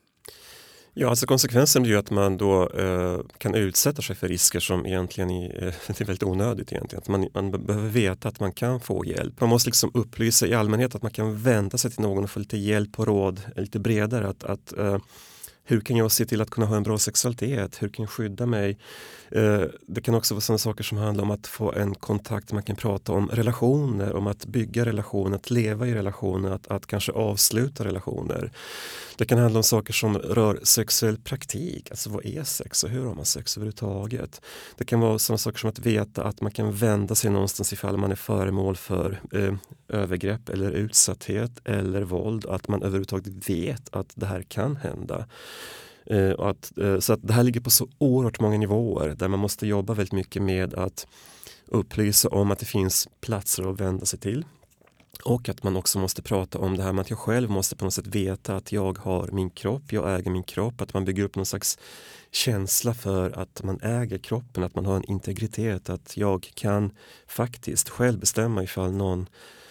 Ja, 0.94 1.10
alltså 1.10 1.26
konsekvensen 1.26 1.82
blir 1.82 1.92
ju 1.92 1.98
att 1.98 2.10
man 2.10 2.36
då 2.36 2.68
eh, 2.70 3.20
kan 3.38 3.54
utsätta 3.54 4.02
sig 4.02 4.16
för 4.16 4.28
risker 4.28 4.60
som 4.60 4.86
egentligen 4.86 5.30
är, 5.30 5.66
eh, 5.66 5.74
det 5.86 6.00
är 6.00 6.04
väldigt 6.04 6.22
onödigt 6.22 6.72
egentligen. 6.72 7.02
Att 7.02 7.08
man, 7.08 7.28
man 7.34 7.66
behöver 7.66 7.88
veta 7.88 8.28
att 8.28 8.40
man 8.40 8.52
kan 8.52 8.80
få 8.80 9.04
hjälp. 9.04 9.40
Man 9.40 9.48
måste 9.50 9.68
liksom 9.68 9.90
upplysa 9.94 10.46
i 10.46 10.54
allmänhet 10.54 10.94
att 10.94 11.02
man 11.02 11.12
kan 11.12 11.42
vända 11.42 11.78
sig 11.78 11.90
till 11.90 12.00
någon 12.00 12.24
och 12.24 12.30
få 12.30 12.38
lite 12.38 12.56
hjälp 12.56 12.98
och 12.98 13.06
råd 13.06 13.40
lite 13.56 13.78
bredare. 13.78 14.28
Att, 14.28 14.44
att 14.44 14.78
eh, 14.78 14.98
hur 15.70 15.80
kan 15.80 15.96
jag 15.96 16.12
se 16.12 16.24
till 16.24 16.40
att 16.40 16.50
kunna 16.50 16.66
ha 16.66 16.76
en 16.76 16.82
bra 16.82 16.98
sexualitet? 16.98 17.82
Hur 17.82 17.88
kan 17.88 18.02
jag 18.02 18.10
skydda 18.10 18.46
mig? 18.46 18.78
Eh, 19.30 19.62
det 19.86 20.00
kan 20.00 20.14
också 20.14 20.34
vara 20.34 20.40
sådana 20.40 20.58
saker 20.58 20.84
som 20.84 20.98
handlar 20.98 21.24
om 21.24 21.30
att 21.30 21.46
få 21.46 21.72
en 21.72 21.94
kontakt, 21.94 22.52
man 22.52 22.62
kan 22.62 22.76
prata 22.76 23.12
om 23.12 23.28
relationer, 23.28 24.16
om 24.16 24.26
att 24.26 24.46
bygga 24.46 24.84
relationer, 24.84 25.36
att 25.36 25.50
leva 25.50 25.86
i 25.86 25.94
relationer, 25.94 26.50
att, 26.50 26.66
att 26.66 26.86
kanske 26.86 27.12
avsluta 27.12 27.84
relationer. 27.84 28.52
Det 29.16 29.24
kan 29.24 29.38
handla 29.38 29.58
om 29.58 29.64
saker 29.64 29.92
som 29.92 30.18
rör 30.18 30.60
sexuell 30.62 31.18
praktik, 31.18 31.90
alltså 31.90 32.10
vad 32.10 32.26
är 32.26 32.44
sex 32.44 32.84
och 32.84 32.90
hur 32.90 33.04
har 33.04 33.14
man 33.14 33.24
sex 33.24 33.56
överhuvudtaget? 33.56 34.40
Det 34.76 34.84
kan 34.84 35.00
vara 35.00 35.18
sådana 35.18 35.38
saker 35.38 35.58
som 35.58 35.70
att 35.70 35.78
veta 35.78 36.24
att 36.24 36.40
man 36.40 36.52
kan 36.52 36.72
vända 36.72 37.14
sig 37.14 37.30
någonstans 37.30 37.72
ifall 37.72 37.96
man 37.96 38.12
är 38.12 38.16
föremål 38.16 38.76
för 38.76 39.20
eh, 39.32 39.54
övergrepp 39.88 40.48
eller 40.48 40.70
utsatthet 40.70 41.50
eller 41.64 42.02
våld, 42.02 42.46
att 42.46 42.68
man 42.68 42.82
överhuvudtaget 42.82 43.50
vet 43.50 43.94
att 43.94 44.12
det 44.14 44.26
här 44.26 44.42
kan 44.42 44.76
hända. 44.76 45.26
Eh, 46.06 46.32
att, 46.38 46.78
eh, 46.78 46.98
så 46.98 47.12
att 47.12 47.20
det 47.22 47.32
här 47.32 47.42
ligger 47.42 47.60
på 47.60 47.70
så 47.70 47.88
oerhört 47.98 48.40
många 48.40 48.58
nivåer 48.58 49.08
där 49.08 49.28
man 49.28 49.38
måste 49.38 49.66
jobba 49.66 49.94
väldigt 49.94 50.12
mycket 50.12 50.42
med 50.42 50.74
att 50.74 51.06
upplysa 51.66 52.28
om 52.28 52.50
att 52.50 52.58
det 52.58 52.66
finns 52.66 53.08
platser 53.20 53.70
att 53.70 53.80
vända 53.80 54.06
sig 54.06 54.18
till. 54.18 54.44
Och 55.24 55.48
att 55.48 55.62
man 55.62 55.76
också 55.76 55.98
måste 55.98 56.22
prata 56.22 56.58
om 56.58 56.76
det 56.76 56.82
här 56.82 56.92
med 56.92 57.02
att 57.02 57.10
jag 57.10 57.18
själv 57.18 57.50
måste 57.50 57.76
på 57.76 57.84
något 57.84 57.94
sätt 57.94 58.06
veta 58.06 58.56
att 58.56 58.72
jag 58.72 58.98
har 58.98 59.28
min 59.32 59.50
kropp, 59.50 59.92
jag 59.92 60.18
äger 60.18 60.30
min 60.30 60.42
kropp, 60.42 60.80
att 60.80 60.94
man 60.94 61.04
bygger 61.04 61.22
upp 61.22 61.36
någon 61.36 61.46
slags 61.46 61.78
känsla 62.30 62.94
för 62.94 63.38
att 63.38 63.62
man 63.62 63.80
äger 63.80 64.18
kroppen, 64.18 64.62
att 64.62 64.74
man 64.74 64.86
har 64.86 64.96
en 64.96 65.10
integritet, 65.10 65.90
att 65.90 66.16
jag 66.16 66.50
kan 66.54 66.90
faktiskt 67.26 67.88
själv 67.88 68.18
bestämma 68.18 68.62
ifall 68.62 68.92
någon 68.92 69.26
Eh, 69.26 69.67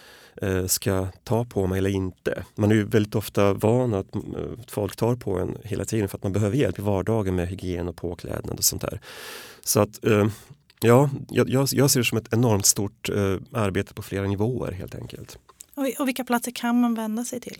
ska 0.66 1.06
ta 1.24 1.44
på 1.44 1.66
mig 1.66 1.78
eller 1.78 1.90
inte. 1.90 2.44
Man 2.54 2.70
är 2.70 2.74
ju 2.74 2.84
väldigt 2.84 3.14
ofta 3.14 3.52
van 3.52 3.94
att 3.94 4.14
eh, 4.14 4.20
folk 4.68 4.96
tar 4.96 5.16
på 5.16 5.38
en 5.38 5.56
hela 5.64 5.84
tiden 5.84 6.08
för 6.08 6.18
att 6.18 6.22
man 6.22 6.32
behöver 6.32 6.56
hjälp 6.56 6.78
i 6.78 6.82
vardagen 6.82 7.34
med 7.34 7.48
hygien 7.48 7.88
och 7.88 7.96
påklädnad 7.96 8.58
och 8.58 8.64
sånt 8.64 8.82
där. 8.82 9.00
Så 9.64 9.80
att 9.80 10.04
eh, 10.04 10.26
ja, 10.80 11.10
jag, 11.28 11.48
jag 11.50 11.90
ser 11.90 11.98
det 12.00 12.04
som 12.04 12.18
ett 12.18 12.32
enormt 12.32 12.66
stort 12.66 13.08
arbete 13.52 13.94
på 13.94 14.02
flera 14.02 14.26
nivåer 14.26 14.72
helt 14.72 14.94
enkelt. 14.94 15.38
Och 15.98 16.08
vilka 16.08 16.24
platser 16.24 16.50
kan 16.50 16.80
man 16.80 16.94
vända 16.94 17.24
sig 17.24 17.40
till? 17.40 17.56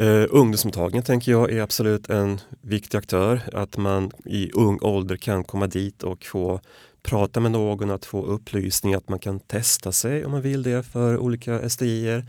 Uh, 0.00 0.26
ungdomsmottagningen 0.30 1.04
tänker 1.04 1.32
jag 1.32 1.52
är 1.52 1.60
absolut 1.60 2.10
en 2.10 2.40
viktig 2.60 2.98
aktör. 2.98 3.40
Att 3.52 3.76
man 3.76 4.10
i 4.24 4.50
ung 4.52 4.78
ålder 4.80 5.16
kan 5.16 5.44
komma 5.44 5.66
dit 5.66 6.02
och 6.02 6.24
få 6.24 6.60
prata 7.02 7.40
med 7.40 7.50
någon, 7.50 7.90
att 7.90 8.04
få 8.04 8.24
upplysning, 8.24 8.94
att 8.94 9.08
man 9.08 9.18
kan 9.18 9.40
testa 9.40 9.92
sig 9.92 10.24
om 10.24 10.30
man 10.32 10.42
vill 10.42 10.62
det 10.62 10.82
för 10.82 11.18
olika 11.18 11.68
STIer 11.68 12.26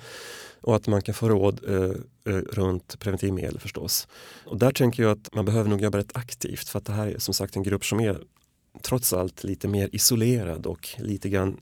och 0.62 0.76
att 0.76 0.88
man 0.88 1.02
kan 1.02 1.16
få 1.16 1.30
råd 1.30 1.60
eh, 1.68 2.34
eh, 2.34 2.42
runt 2.42 3.00
preventivmedel 3.00 3.60
förstås. 3.60 4.08
Och 4.46 4.58
där 4.58 4.72
tänker 4.72 5.04
jag 5.04 5.12
att 5.12 5.36
man 5.36 5.46
behöver 5.46 5.70
nog 5.70 5.82
jobba 5.82 5.98
rätt 5.98 6.18
aktivt 6.18 6.70
för 6.70 6.80
att 6.80 6.86
det 6.86 6.94
här 6.94 7.08
är 7.08 7.20
som 7.20 7.34
sagt 7.34 7.56
en 7.56 7.64
grupp 7.64 7.86
som 7.86 8.00
är 8.00 8.22
trots 8.82 9.14
allt 9.14 9.44
lite 9.44 9.68
mer 9.68 9.90
isolerad 9.92 10.66
och 10.66 10.90
lite 10.98 11.30
grann 11.30 11.58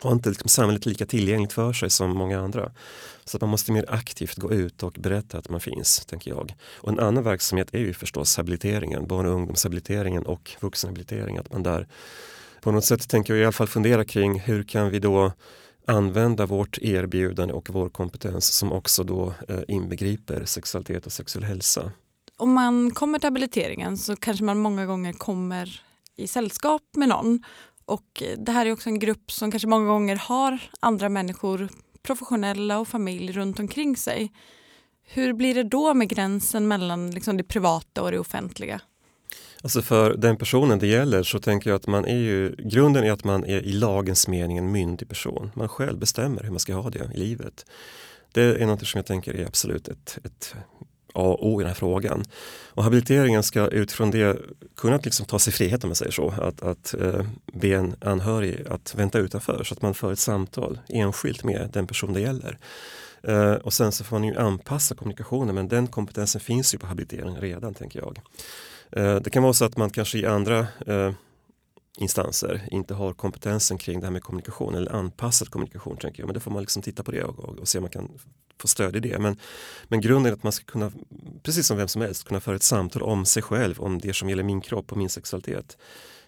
har 0.00 0.12
inte 0.12 0.28
liksom 0.28 0.48
samhället 0.48 0.86
lika 0.86 1.06
tillgängligt 1.06 1.52
för 1.52 1.72
sig 1.72 1.90
som 1.90 2.10
många 2.16 2.40
andra. 2.40 2.72
Så 3.24 3.36
att 3.36 3.40
man 3.40 3.50
måste 3.50 3.72
mer 3.72 3.84
aktivt 3.88 4.36
gå 4.36 4.52
ut 4.52 4.82
och 4.82 4.92
berätta 4.92 5.38
att 5.38 5.48
man 5.48 5.60
finns, 5.60 6.06
tänker 6.06 6.30
jag. 6.30 6.54
Och 6.62 6.88
en 6.88 6.98
annan 6.98 7.24
verksamhet 7.24 7.68
är 7.72 7.78
ju 7.78 7.94
förstås 7.94 8.36
habiliteringen, 8.36 9.06
barn 9.06 9.26
och 9.26 9.32
ungdomshabiliteringen 9.32 10.26
och 10.26 10.50
vuxenhabilitering. 10.60 11.38
Att 11.38 11.52
man 11.52 11.62
där 11.62 11.88
på 12.62 12.72
något 12.72 12.84
sätt 12.84 13.08
tänker 13.08 13.34
jag 13.34 13.40
i 13.40 13.44
alla 13.44 13.52
fall 13.52 13.66
fundera 13.66 14.04
kring 14.04 14.40
hur 14.40 14.62
kan 14.62 14.90
vi 14.90 14.98
då 14.98 15.32
använda 15.86 16.46
vårt 16.46 16.78
erbjudande 16.78 17.54
och 17.54 17.70
vår 17.70 17.88
kompetens 17.88 18.54
som 18.54 18.72
också 18.72 19.04
då 19.04 19.34
eh, 19.48 19.60
inbegriper 19.68 20.44
sexualitet 20.44 21.06
och 21.06 21.12
sexuell 21.12 21.44
hälsa. 21.44 21.92
Om 22.36 22.52
man 22.52 22.90
kommer 22.90 23.18
till 23.18 23.26
habiliteringen 23.26 23.98
så 23.98 24.16
kanske 24.16 24.44
man 24.44 24.58
många 24.58 24.86
gånger 24.86 25.12
kommer 25.12 25.82
i 26.16 26.26
sällskap 26.26 26.82
med 26.96 27.08
någon. 27.08 27.42
Och 27.84 28.22
eh, 28.22 28.38
det 28.38 28.52
här 28.52 28.66
är 28.66 28.72
också 28.72 28.88
en 28.88 28.98
grupp 28.98 29.32
som 29.32 29.50
kanske 29.50 29.68
många 29.68 29.86
gånger 29.86 30.16
har 30.16 30.58
andra 30.80 31.08
människor, 31.08 31.68
professionella 32.02 32.78
och 32.78 32.88
familj 32.88 33.32
runt 33.32 33.60
omkring 33.60 33.96
sig. 33.96 34.32
Hur 35.04 35.32
blir 35.32 35.54
det 35.54 35.62
då 35.62 35.94
med 35.94 36.08
gränsen 36.08 36.68
mellan 36.68 37.10
liksom 37.10 37.36
det 37.36 37.44
privata 37.44 38.02
och 38.02 38.10
det 38.10 38.18
offentliga? 38.18 38.80
Alltså 39.62 39.82
för 39.82 40.14
den 40.16 40.36
personen 40.36 40.78
det 40.78 40.86
gäller 40.86 41.22
så 41.22 41.38
tänker 41.38 41.70
jag 41.70 41.76
att 41.76 41.86
man 41.86 42.04
är 42.04 42.18
ju, 42.18 42.54
grunden 42.58 43.04
är 43.04 43.12
att 43.12 43.24
man 43.24 43.44
är 43.44 43.60
i 43.60 43.72
lagens 43.72 44.28
mening 44.28 44.58
en 44.58 44.72
myndig 44.72 45.08
person. 45.08 45.50
Man 45.54 45.68
själv 45.68 45.98
bestämmer 45.98 46.42
hur 46.42 46.50
man 46.50 46.60
ska 46.60 46.74
ha 46.74 46.90
det 46.90 47.10
i 47.14 47.18
livet. 47.18 47.66
Det 48.32 48.42
är 48.42 48.66
något 48.66 48.86
som 48.86 48.98
jag 48.98 49.06
tänker 49.06 49.34
är 49.34 49.46
absolut 49.46 49.88
ett, 49.88 50.18
ett 50.24 50.54
A 51.14 51.22
och 51.22 51.46
O 51.46 51.60
i 51.60 51.64
den 51.64 51.68
här 51.68 51.74
frågan. 51.74 52.24
Och 52.68 52.84
habiliteringen 52.84 53.42
ska 53.42 53.66
utifrån 53.68 54.10
det 54.10 54.38
kunna 54.76 54.96
liksom 54.96 55.26
ta 55.26 55.38
sig 55.38 55.52
frihet 55.52 55.84
om 55.84 55.88
man 55.88 55.96
säger 55.96 56.12
så. 56.12 56.30
Att, 56.30 56.62
att 56.62 56.94
eh, 56.94 57.26
be 57.52 57.68
en 57.68 57.96
anhörig 58.00 58.66
att 58.70 58.94
vänta 58.94 59.18
utanför 59.18 59.64
så 59.64 59.74
att 59.74 59.82
man 59.82 59.94
för 59.94 60.12
ett 60.12 60.18
samtal 60.18 60.78
enskilt 60.88 61.44
med 61.44 61.70
den 61.72 61.86
person 61.86 62.12
det 62.12 62.20
gäller. 62.20 62.58
Eh, 63.22 63.52
och 63.52 63.72
sen 63.72 63.92
så 63.92 64.04
får 64.04 64.18
man 64.18 64.28
ju 64.28 64.36
anpassa 64.36 64.94
kommunikationen 64.94 65.54
men 65.54 65.68
den 65.68 65.86
kompetensen 65.86 66.40
finns 66.40 66.74
ju 66.74 66.78
på 66.78 66.86
habiliteringen 66.86 67.40
redan 67.40 67.74
tänker 67.74 67.98
jag. 67.98 68.20
Eh, 68.96 69.16
det 69.16 69.30
kan 69.30 69.42
vara 69.42 69.52
så 69.52 69.64
att 69.64 69.76
man 69.76 69.90
kanske 69.90 70.18
i 70.18 70.26
andra 70.26 70.66
eh, 70.86 71.12
instanser 71.98 72.68
inte 72.70 72.94
har 72.94 73.12
kompetensen 73.12 73.78
kring 73.78 74.00
det 74.00 74.06
här 74.06 74.12
med 74.12 74.22
kommunikation 74.22 74.74
eller 74.74 74.92
anpassad 74.92 75.50
kommunikation. 75.50 75.96
Tänker 75.96 76.22
jag. 76.22 76.26
Men 76.26 76.34
då 76.34 76.40
får 76.40 76.50
man 76.50 76.62
liksom 76.62 76.82
titta 76.82 77.02
på 77.02 77.10
det 77.10 77.24
och, 77.24 77.38
och, 77.38 77.58
och, 77.58 77.68
se 77.68 77.78
om 77.78 77.82
man 77.82 77.90
kan 77.90 78.18
få 78.58 78.68
stöd 78.68 78.96
i 78.96 79.00
det. 79.00 79.18
Men, 79.18 79.36
men 79.88 80.00
grunden 80.00 80.32
är 80.32 80.36
att 80.36 80.42
man 80.42 80.52
ska 80.52 80.64
kunna, 80.64 80.92
precis 81.42 81.66
som 81.66 81.76
vem 81.76 81.88
som 81.88 82.02
helst, 82.02 82.24
kunna 82.24 82.40
föra 82.40 82.56
ett 82.56 82.62
samtal 82.62 83.02
om 83.02 83.24
sig 83.24 83.42
själv, 83.42 83.80
om 83.80 83.98
det 83.98 84.14
som 84.14 84.28
gäller 84.28 84.42
min 84.42 84.60
kropp 84.60 84.92
och 84.92 84.98
min 84.98 85.08
sexualitet. 85.08 85.76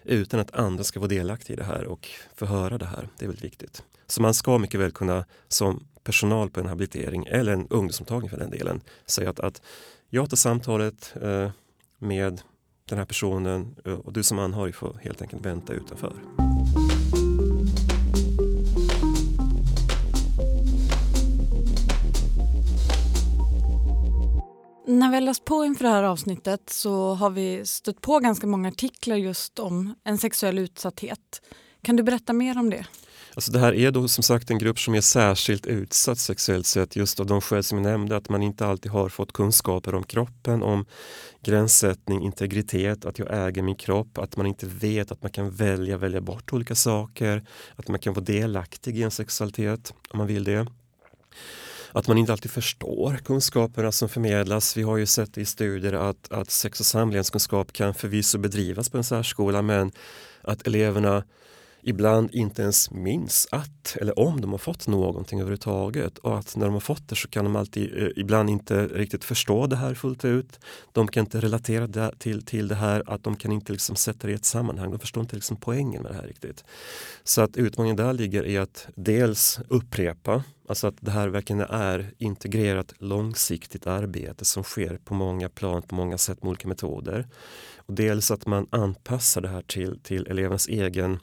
Utan 0.03 0.39
att 0.39 0.55
andra 0.55 0.83
ska 0.83 0.99
vara 0.99 1.07
delaktiga 1.07 1.53
i 1.53 1.57
det 1.57 1.63
här 1.63 1.85
och 1.85 2.09
få 2.35 2.45
höra 2.45 2.77
det 2.77 2.85
här. 2.85 3.09
Det 3.17 3.25
är 3.25 3.27
väldigt 3.27 3.43
viktigt. 3.45 3.83
Så 4.07 4.21
man 4.21 4.33
ska 4.33 4.57
mycket 4.57 4.79
väl 4.79 4.91
kunna 4.91 5.25
som 5.47 5.87
personal 6.03 6.49
på 6.49 6.59
en 6.59 6.65
habilitering 6.65 7.25
eller 7.25 7.53
en 7.53 7.67
ungdomsmottagning 7.67 8.29
för 8.29 8.37
den 8.37 8.49
delen 8.49 8.81
säga 9.05 9.29
att, 9.29 9.39
att 9.39 9.61
jag 10.09 10.29
tar 10.29 10.37
samtalet 10.37 11.13
eh, 11.21 11.51
med 11.97 12.41
den 12.89 12.97
här 12.97 13.05
personen 13.05 13.75
eh, 13.85 13.93
och 13.93 14.13
du 14.13 14.23
som 14.23 14.39
anhörig 14.39 14.75
får 14.75 14.99
helt 15.03 15.21
enkelt 15.21 15.45
vänta 15.45 15.73
utanför. 15.73 16.13
När 24.87 25.09
vi 25.09 25.15
har 25.15 25.21
läst 25.21 25.45
på 25.45 25.65
inför 25.65 25.83
det 25.83 25.89
här 25.89 26.03
avsnittet 26.03 26.69
så 26.69 27.13
har 27.13 27.29
vi 27.29 27.65
stött 27.65 28.01
på 28.01 28.19
ganska 28.19 28.47
många 28.47 28.67
artiklar 28.67 29.15
just 29.15 29.59
om 29.59 29.95
en 30.03 30.17
sexuell 30.17 30.59
utsatthet. 30.59 31.41
Kan 31.81 31.95
du 31.95 32.03
berätta 32.03 32.33
mer 32.33 32.57
om 32.57 32.69
det? 32.69 32.85
Alltså 33.35 33.51
det 33.51 33.59
här 33.59 33.73
är 33.73 33.91
då 33.91 34.07
som 34.07 34.23
sagt 34.23 34.51
en 34.51 34.57
grupp 34.57 34.79
som 34.79 34.95
är 34.95 35.01
särskilt 35.01 35.65
utsatt 35.65 36.19
sexuellt 36.19 36.65
sett 36.65 36.95
just 36.95 37.19
av 37.19 37.25
de 37.25 37.41
skäl 37.41 37.63
som 37.63 37.77
jag 37.77 37.91
nämnde 37.91 38.15
att 38.15 38.29
man 38.29 38.43
inte 38.43 38.65
alltid 38.65 38.91
har 38.91 39.09
fått 39.09 39.33
kunskaper 39.33 39.95
om 39.95 40.03
kroppen, 40.03 40.63
om 40.63 40.85
gränssättning, 41.43 42.23
integritet, 42.23 43.05
att 43.05 43.19
jag 43.19 43.47
äger 43.47 43.61
min 43.61 43.75
kropp, 43.75 44.17
att 44.17 44.37
man 44.37 44.45
inte 44.45 44.65
vet 44.65 45.11
att 45.11 45.21
man 45.21 45.31
kan 45.31 45.51
välja, 45.51 45.97
välja 45.97 46.21
bort 46.21 46.53
olika 46.53 46.75
saker, 46.75 47.43
att 47.75 47.87
man 47.87 47.99
kan 47.99 48.13
vara 48.13 48.25
delaktig 48.25 48.97
i 48.97 49.03
en 49.03 49.11
sexualitet 49.11 49.93
om 50.09 50.17
man 50.17 50.27
vill 50.27 50.43
det. 50.43 50.67
Att 51.91 52.07
man 52.07 52.17
inte 52.17 52.31
alltid 52.31 52.51
förstår 52.51 53.17
kunskaperna 53.25 53.91
som 53.91 54.09
förmedlas. 54.09 54.77
Vi 54.77 54.81
har 54.83 54.97
ju 54.97 55.05
sett 55.05 55.37
i 55.37 55.45
studier 55.45 55.93
att, 55.93 56.31
att 56.31 56.51
sex 56.51 56.79
och 56.79 56.85
samlevnadskunskap 56.85 57.73
kan 57.73 57.93
förvisso 57.93 58.37
bedrivas 58.37 58.89
på 58.89 58.97
en 58.97 59.03
särskola 59.03 59.61
men 59.61 59.91
att 60.41 60.67
eleverna 60.67 61.23
ibland 61.87 62.31
inte 62.33 62.61
ens 62.61 62.91
minns 62.91 63.47
att 63.51 63.97
eller 64.01 64.19
om 64.19 64.41
de 64.41 64.51
har 64.51 64.57
fått 64.57 64.87
någonting 64.87 65.39
överhuvudtaget 65.39 66.17
och 66.17 66.37
att 66.37 66.55
när 66.55 66.65
de 66.65 66.73
har 66.73 66.79
fått 66.79 67.09
det 67.09 67.15
så 67.15 67.27
kan 67.27 67.45
de 67.45 67.55
alltid 67.55 68.03
eh, 68.03 68.09
ibland 68.15 68.49
inte 68.49 68.87
riktigt 68.87 69.23
förstå 69.23 69.67
det 69.67 69.75
här 69.75 69.93
fullt 69.93 70.25
ut. 70.25 70.59
De 70.91 71.07
kan 71.07 71.25
inte 71.25 71.39
relatera 71.39 71.87
det 71.87 72.11
till, 72.19 72.45
till 72.45 72.67
det 72.67 72.75
här, 72.75 73.03
att 73.07 73.23
de 73.23 73.35
kan 73.35 73.51
inte 73.51 73.71
liksom 73.71 73.95
sätta 73.95 74.27
det 74.27 74.33
i 74.33 74.35
ett 74.35 74.45
sammanhang. 74.45 74.91
De 74.91 74.99
förstår 74.99 75.21
inte 75.21 75.35
liksom 75.35 75.57
poängen 75.57 76.03
med 76.03 76.11
det 76.11 76.15
här 76.15 76.27
riktigt. 76.27 76.63
Så 77.23 77.41
att 77.41 77.57
utmaningen 77.57 77.95
där 77.95 78.13
ligger 78.13 78.45
i 78.45 78.57
att 78.57 78.87
dels 78.95 79.59
upprepa, 79.67 80.43
alltså 80.69 80.87
att 80.87 80.95
det 80.99 81.11
här 81.11 81.27
verkligen 81.27 81.61
är 81.61 82.11
integrerat 82.17 82.93
långsiktigt 82.97 83.87
arbete 83.87 84.45
som 84.45 84.63
sker 84.63 84.99
på 85.05 85.13
många 85.13 85.49
plan, 85.49 85.81
på 85.81 85.95
många 85.95 86.17
sätt 86.17 86.43
med 86.43 86.49
olika 86.49 86.67
metoder. 86.67 87.27
Och 87.77 87.93
dels 87.93 88.31
att 88.31 88.45
man 88.45 88.67
anpassar 88.69 89.41
det 89.41 89.47
här 89.47 89.61
till, 89.61 89.99
till 89.99 90.27
elevernas 90.27 90.67
egen 90.67 91.19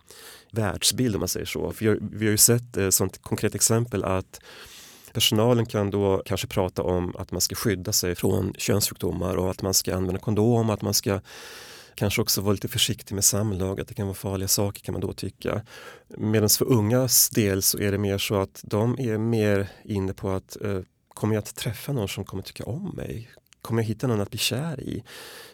världsbild 0.52 1.14
om 1.14 1.18
man 1.18 1.28
säger 1.28 1.46
så. 1.46 1.72
För 1.72 1.98
vi 2.00 2.26
har 2.26 2.30
ju 2.30 2.36
sett 2.36 2.76
ett 2.76 2.94
sånt 2.94 3.22
konkret 3.22 3.54
exempel 3.54 4.04
att 4.04 4.40
Personalen 5.12 5.66
kan 5.66 5.90
då 5.90 6.22
kanske 6.24 6.46
prata 6.46 6.82
om 6.82 7.16
att 7.16 7.32
man 7.32 7.40
ska 7.40 7.54
skydda 7.54 7.92
sig 7.92 8.14
från 8.14 8.54
könssjukdomar 8.58 9.36
och 9.36 9.50
att 9.50 9.62
man 9.62 9.74
ska 9.74 9.96
använda 9.96 10.20
kondom, 10.20 10.70
att 10.70 10.82
man 10.82 10.94
ska 10.94 11.20
kanske 11.94 12.22
också 12.22 12.40
vara 12.40 12.52
lite 12.52 12.68
försiktig 12.68 13.14
med 13.14 13.24
samlag, 13.24 13.80
att 13.80 13.88
det 13.88 13.94
kan 13.94 14.06
vara 14.06 14.14
farliga 14.14 14.48
saker 14.48 14.82
kan 14.82 14.92
man 14.92 15.00
då 15.00 15.12
tycka. 15.12 15.62
Medan 16.08 16.48
för 16.48 16.64
ungas 16.64 17.30
del 17.30 17.62
så 17.62 17.78
är 17.78 17.92
det 17.92 17.98
mer 17.98 18.18
så 18.18 18.34
att 18.34 18.60
de 18.64 18.98
är 18.98 19.18
mer 19.18 19.68
inne 19.84 20.14
på 20.14 20.30
att 20.30 20.62
eh, 20.62 20.80
kommer 21.08 21.34
jag 21.34 21.42
att 21.42 21.56
träffa 21.56 21.92
någon 21.92 22.08
som 22.08 22.24
kommer 22.24 22.42
tycka 22.42 22.64
om 22.64 22.94
mig? 22.96 23.30
Kommer 23.62 23.82
jag 23.82 23.86
hitta 23.88 24.06
någon 24.06 24.20
att 24.20 24.30
bli 24.30 24.38
kär 24.38 24.80
i? 24.80 25.02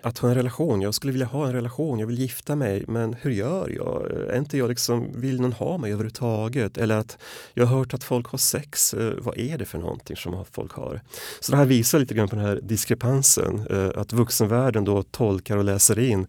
Att 0.02 0.18
ha 0.18 0.28
en 0.28 0.34
relation, 0.34 0.80
jag 0.80 0.94
skulle 0.94 1.12
vilja 1.12 1.26
ha 1.26 1.46
en 1.46 1.52
relation, 1.52 1.98
jag 1.98 2.06
vill 2.06 2.18
gifta 2.18 2.56
mig, 2.56 2.84
men 2.88 3.14
hur 3.14 3.30
gör 3.30 3.68
jag? 3.68 4.10
Är 4.10 4.38
inte 4.38 4.58
jag 4.58 4.68
liksom, 4.68 5.20
vill 5.20 5.40
någon 5.40 5.52
ha 5.52 5.78
mig 5.78 5.92
överhuvudtaget? 5.92 6.78
Eller 6.78 6.96
att 6.96 7.18
jag 7.54 7.66
har 7.66 7.78
hört 7.78 7.94
att 7.94 8.04
folk 8.04 8.26
har 8.26 8.38
sex, 8.38 8.94
eh, 8.94 9.14
vad 9.18 9.38
är 9.38 9.58
det 9.58 9.64
för 9.64 9.78
någonting 9.78 10.16
som 10.16 10.44
folk 10.52 10.72
har? 10.72 11.00
Så 11.40 11.52
det 11.52 11.58
här 11.58 11.64
visar 11.64 11.98
lite 11.98 12.14
grann 12.14 12.28
på 12.28 12.36
den 12.36 12.44
här 12.44 12.60
diskrepansen, 12.62 13.66
eh, 13.70 14.00
att 14.00 14.12
vuxenvärlden 14.12 14.84
då 14.84 15.02
tolkar 15.02 15.56
och 15.56 15.64
läser 15.64 15.98
in 15.98 16.26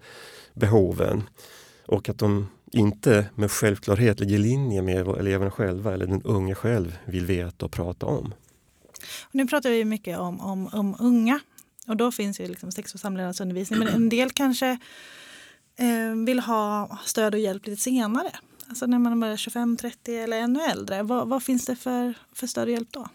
behoven 0.53 1.23
och 1.85 2.09
att 2.09 2.17
de 2.17 2.47
inte 2.71 3.25
med 3.35 3.51
självklarhet 3.51 4.19
ligger 4.19 4.35
i 4.35 4.37
linje 4.37 4.81
med 4.81 5.05
vad 5.05 5.19
eleverna 5.19 5.51
själva 5.51 5.93
eller 5.93 6.07
den 6.07 6.21
unga 6.21 6.55
själv 6.55 6.97
vill 7.05 7.25
veta 7.25 7.65
och 7.65 7.71
prata 7.71 8.05
om. 8.05 8.33
Nu 9.31 9.47
pratar 9.47 9.69
vi 9.69 9.85
mycket 9.85 10.19
om, 10.19 10.41
om, 10.41 10.67
om 10.67 10.95
unga 10.99 11.39
och 11.89 11.97
då 11.97 12.11
finns 12.11 12.39
ju 12.39 12.47
liksom 12.47 12.71
sex 12.71 12.93
och 12.93 12.99
samlevnadsundervisning. 12.99 13.79
Men 13.79 13.87
en 13.87 14.09
del 14.09 14.29
kanske 14.29 14.69
eh, 15.75 16.25
vill 16.25 16.39
ha 16.39 16.97
stöd 17.05 17.33
och 17.33 17.39
hjälp 17.39 17.65
lite 17.65 17.81
senare. 17.81 18.31
Alltså 18.67 18.85
när 18.85 18.99
man 18.99 19.23
är 19.23 19.37
25, 19.37 19.77
30 19.77 20.15
eller 20.15 20.39
ännu 20.39 20.59
äldre. 20.61 21.03
Vad, 21.03 21.27
vad 21.29 21.43
finns 21.43 21.65
det 21.65 21.75
för, 21.75 22.13
för 22.33 22.47
stöd 22.47 22.63
och 22.67 22.71
hjälp 22.71 22.87
då? 22.91 23.07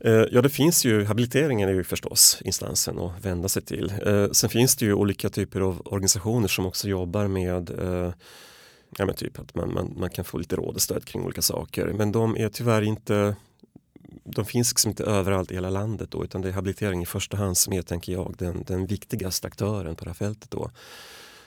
Eh, 0.00 0.12
ja, 0.12 0.42
det 0.42 0.50
finns 0.50 0.84
ju, 0.84 1.04
habiliteringen 1.04 1.68
är 1.68 1.72
ju 1.72 1.84
förstås 1.84 2.42
instansen 2.44 2.98
att 2.98 3.24
vända 3.24 3.48
sig 3.48 3.62
till. 3.62 3.92
Eh, 4.06 4.30
sen 4.30 4.50
finns 4.50 4.76
det 4.76 4.84
ju 4.84 4.94
olika 4.94 5.28
typer 5.28 5.60
av 5.60 5.82
organisationer 5.84 6.48
som 6.48 6.66
också 6.66 6.88
jobbar 6.88 7.26
med 7.26 7.70
eh, 7.70 8.12
ja, 8.96 9.06
men 9.06 9.14
typ 9.14 9.38
att 9.38 9.54
man, 9.54 9.74
man, 9.74 9.94
man 9.98 10.10
kan 10.10 10.24
få 10.24 10.38
lite 10.38 10.56
råd 10.56 10.74
och 10.74 10.82
stöd 10.82 11.04
kring 11.04 11.22
olika 11.22 11.42
saker. 11.42 11.86
Men 11.86 12.12
de 12.12 12.36
är 12.36 12.48
tyvärr 12.48 12.82
inte 12.82 13.36
de 14.24 14.44
finns 14.44 14.70
liksom 14.70 14.88
inte 14.88 15.04
överallt 15.04 15.50
i 15.50 15.54
hela 15.54 15.70
landet 15.70 16.10
då, 16.10 16.24
utan 16.24 16.40
det 16.40 16.48
är 16.48 16.52
habilitering 16.52 17.02
i 17.02 17.06
första 17.06 17.36
hand 17.36 17.56
som 17.56 17.72
är, 17.72 17.82
tänker 17.82 18.12
jag, 18.12 18.34
den, 18.38 18.64
den 18.66 18.86
viktigaste 18.86 19.46
aktören 19.46 19.96
på 19.96 20.04
det 20.04 20.10
här 20.10 20.14
fältet. 20.14 20.50
Då. 20.50 20.70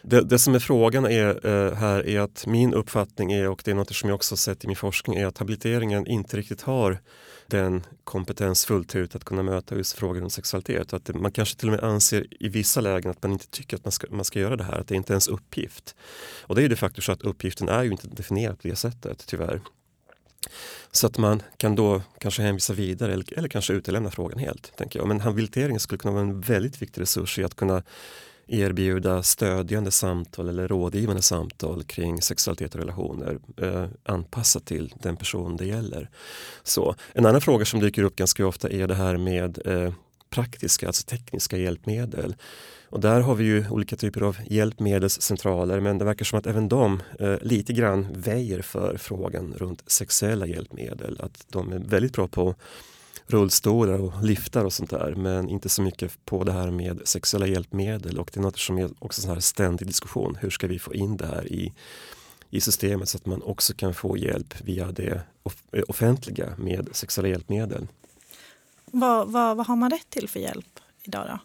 Det, 0.02 0.22
det 0.22 0.40
som 0.40 0.56
är 0.56 0.60
frågan 0.60 1.06
är, 1.06 1.48
eh, 1.48 1.74
här 1.74 2.08
är 2.08 2.20
att 2.20 2.46
min 2.48 2.74
uppfattning 2.74 3.32
är, 3.32 3.50
och 3.50 3.62
det 3.66 3.72
är 3.72 3.76
något 3.76 3.96
som 3.96 4.10
jag 4.10 4.16
också 4.16 4.38
sett 4.38 4.64
i 4.64 4.68
min 4.68 4.76
forskning, 4.76 5.16
är 5.16 5.26
att 5.26 5.38
habiliteringen 5.38 6.08
inte 6.08 6.38
riktigt 6.38 6.62
har 6.62 7.00
den 7.48 7.84
kompetens 8.04 8.66
fullt 8.66 8.96
ut 8.96 9.16
att 9.16 9.24
kunna 9.24 9.44
möta 9.44 9.76
just 9.76 9.94
frågor 9.94 10.24
om 10.24 10.30
sexualitet. 10.30 10.94
Att 10.94 11.06
det, 11.06 11.14
man 11.14 11.32
kanske 11.32 11.56
till 11.58 11.68
och 11.68 11.76
med 11.76 11.84
anser 11.84 12.44
i 12.44 12.50
vissa 12.50 12.82
lägen 12.82 13.12
att 13.12 13.24
man 13.24 13.32
inte 13.32 13.48
tycker 13.48 13.78
att 13.78 13.86
man 13.86 13.92
ska, 13.92 14.08
man 14.10 14.26
ska 14.26 14.40
göra 14.40 14.56
det 14.56 14.64
här, 14.64 14.80
att 14.80 14.88
det 14.88 14.96
inte 14.96 15.12
är 15.12 15.16
ens 15.16 15.28
uppgift. 15.28 15.96
Och 16.42 16.56
det 16.56 16.62
är 16.62 16.64
ju 16.64 16.70
de 16.70 16.76
facto 16.76 17.02
så 17.02 17.12
att 17.12 17.22
uppgiften 17.22 17.70
är 17.70 17.84
ju 17.84 17.92
inte 17.92 18.08
definierad 18.08 18.62
på 18.62 18.68
det 18.68 18.76
sättet, 18.76 19.24
tyvärr. 19.28 19.62
Så 20.92 21.08
att 21.08 21.18
man 21.18 21.42
kan 21.58 21.76
då 21.76 22.02
kanske 22.20 22.42
hänvisa 22.42 22.74
vidare 22.74 23.14
eller, 23.14 23.38
eller 23.38 23.50
kanske 23.50 23.74
utelämna 23.74 24.12
frågan 24.12 24.40
helt. 24.40 24.78
Tänker 24.78 25.00
jag. 25.00 25.08
Men 25.08 25.22
habiliteringen 25.22 25.80
skulle 25.80 26.00
kunna 26.00 26.14
vara 26.14 26.24
en 26.24 26.42
väldigt 26.42 26.82
viktig 26.82 27.02
resurs 27.02 27.40
i 27.40 27.44
att 27.44 27.56
kunna 27.56 27.84
erbjuda 28.48 29.24
stödjande 29.24 29.92
samtal 29.92 30.50
eller 30.50 30.68
rådgivande 30.68 31.22
samtal 31.22 31.84
kring 31.84 32.22
sexualitet 32.22 32.76
och 32.76 32.82
relationer 32.82 33.40
eh, 33.62 33.86
anpassat 34.04 34.66
till 34.66 34.94
den 35.02 35.18
person 35.18 35.58
det 35.58 35.66
gäller. 35.66 36.10
Så, 36.64 36.96
en 37.14 37.26
annan 37.26 37.42
fråga 37.42 37.66
som 37.66 37.80
dyker 37.80 38.04
upp 38.04 38.16
ganska 38.16 38.48
ofta 38.48 38.70
är 38.70 38.88
det 38.88 38.96
här 38.96 39.18
med 39.18 39.68
eh, 39.68 39.94
praktiska, 40.30 40.88
alltså 40.88 41.06
tekniska 41.06 41.58
hjälpmedel. 41.58 42.36
Och 42.90 43.00
där 43.00 43.22
har 43.22 43.36
vi 43.36 43.44
ju 43.44 43.70
olika 43.70 43.96
typer 43.96 44.22
av 44.22 44.38
hjälpmedelscentraler 44.46 45.80
men 45.80 45.98
det 45.98 46.06
verkar 46.06 46.26
som 46.26 46.40
att 46.40 46.48
även 46.48 46.70
de 46.70 47.02
eh, 47.20 47.36
lite 47.42 47.74
grann 47.74 48.08
väjer 48.14 48.62
för 48.62 48.98
frågan 48.98 49.54
runt 49.58 49.84
sexuella 49.88 50.46
hjälpmedel. 50.46 51.20
Att 51.22 51.46
de 51.50 51.72
är 51.72 51.80
väldigt 51.80 52.14
bra 52.14 52.28
på 52.28 52.56
rullstolar 53.28 54.00
och 54.00 54.24
liftar 54.24 54.66
och 54.66 54.74
sånt 54.74 54.90
där 54.90 55.16
men 55.16 55.50
inte 55.50 55.70
så 55.70 55.82
mycket 55.82 56.26
på 56.26 56.44
det 56.44 56.52
här 56.52 56.72
med 56.72 57.02
sexuella 57.04 57.48
hjälpmedel 57.48 58.20
och 58.20 58.30
det 58.34 58.40
är 58.40 58.42
något 58.42 58.60
som 58.60 58.78
är 58.78 58.90
också 59.00 59.30
en 59.30 59.42
ständig 59.42 59.88
diskussion. 59.88 60.38
Hur 60.42 60.50
ska 60.50 60.68
vi 60.68 60.80
få 60.80 60.94
in 60.94 61.18
det 61.18 61.28
här 61.28 61.48
i, 61.48 61.74
i 62.50 62.62
systemet 62.62 63.10
så 63.10 63.18
att 63.18 63.26
man 63.26 63.42
också 63.42 63.74
kan 63.74 63.94
få 63.94 64.18
hjälp 64.18 64.62
via 64.62 64.92
det 64.92 65.22
eh, 65.72 65.84
offentliga 65.88 66.54
med 66.58 66.90
sexuella 66.92 67.30
hjälpmedel. 67.30 67.88
Vad, 68.92 69.32
vad, 69.32 69.58
vad 69.58 69.68
har 69.68 69.76
man 69.76 69.90
rätt 69.90 70.10
till 70.10 70.30
för 70.30 70.40
hjälp 70.40 70.80
idag 71.04 71.28
då? 71.28 71.40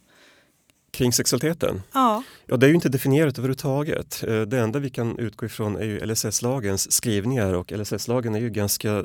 Kring 0.91 1.13
sexualiteten? 1.13 1.83
Ja. 1.93 2.23
ja. 2.47 2.57
Det 2.57 2.67
är 2.67 2.69
ju 2.69 2.75
inte 2.75 2.89
definierat 2.89 3.39
överhuvudtaget. 3.39 4.25
Eh, 4.27 4.41
det 4.41 4.59
enda 4.59 4.79
vi 4.79 4.91
kan 4.91 5.19
utgå 5.19 5.47
ifrån 5.47 5.77
är 5.77 5.85
ju 5.85 6.07
LSS-lagens 6.07 6.93
skrivningar 6.93 7.53
och 7.53 7.73
LSS-lagen 7.73 8.35
är 8.35 8.41
ju 8.41 8.51
ganska 8.51 9.05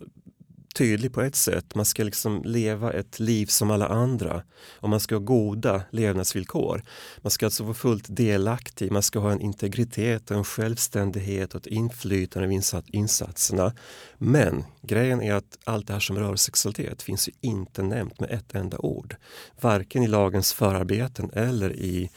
tydlig 0.77 1.13
på 1.13 1.21
ett 1.21 1.35
sätt. 1.35 1.75
Man 1.75 1.85
ska 1.85 2.03
liksom 2.03 2.41
leva 2.45 2.93
ett 2.93 3.19
liv 3.19 3.45
som 3.45 3.71
alla 3.71 3.87
andra 3.87 4.43
och 4.79 4.89
man 4.89 4.99
ska 4.99 5.15
ha 5.15 5.19
goda 5.19 5.81
levnadsvillkor. 5.91 6.83
Man 7.21 7.31
ska 7.31 7.45
alltså 7.45 7.63
vara 7.63 7.73
fullt 7.73 8.05
delaktig, 8.07 8.91
man 8.91 9.03
ska 9.03 9.19
ha 9.19 9.31
en 9.31 9.41
integritet, 9.41 10.31
en 10.31 10.43
självständighet 10.43 11.55
och 11.55 11.61
ett 11.61 11.67
inflytande 11.67 12.47
över 12.47 12.83
insatserna. 12.87 13.73
Men 14.17 14.63
grejen 14.81 15.21
är 15.21 15.33
att 15.33 15.57
allt 15.63 15.87
det 15.87 15.93
här 15.93 15.99
som 15.99 16.19
rör 16.19 16.35
sexualitet 16.35 17.01
finns 17.01 17.27
ju 17.27 17.31
inte 17.41 17.81
nämnt 17.81 18.19
med 18.19 18.31
ett 18.31 18.55
enda 18.55 18.77
ord. 18.77 19.15
Varken 19.61 20.03
i 20.03 20.07
lagens 20.07 20.53
förarbeten 20.53 21.31
eller 21.33 21.73
i 21.75 22.09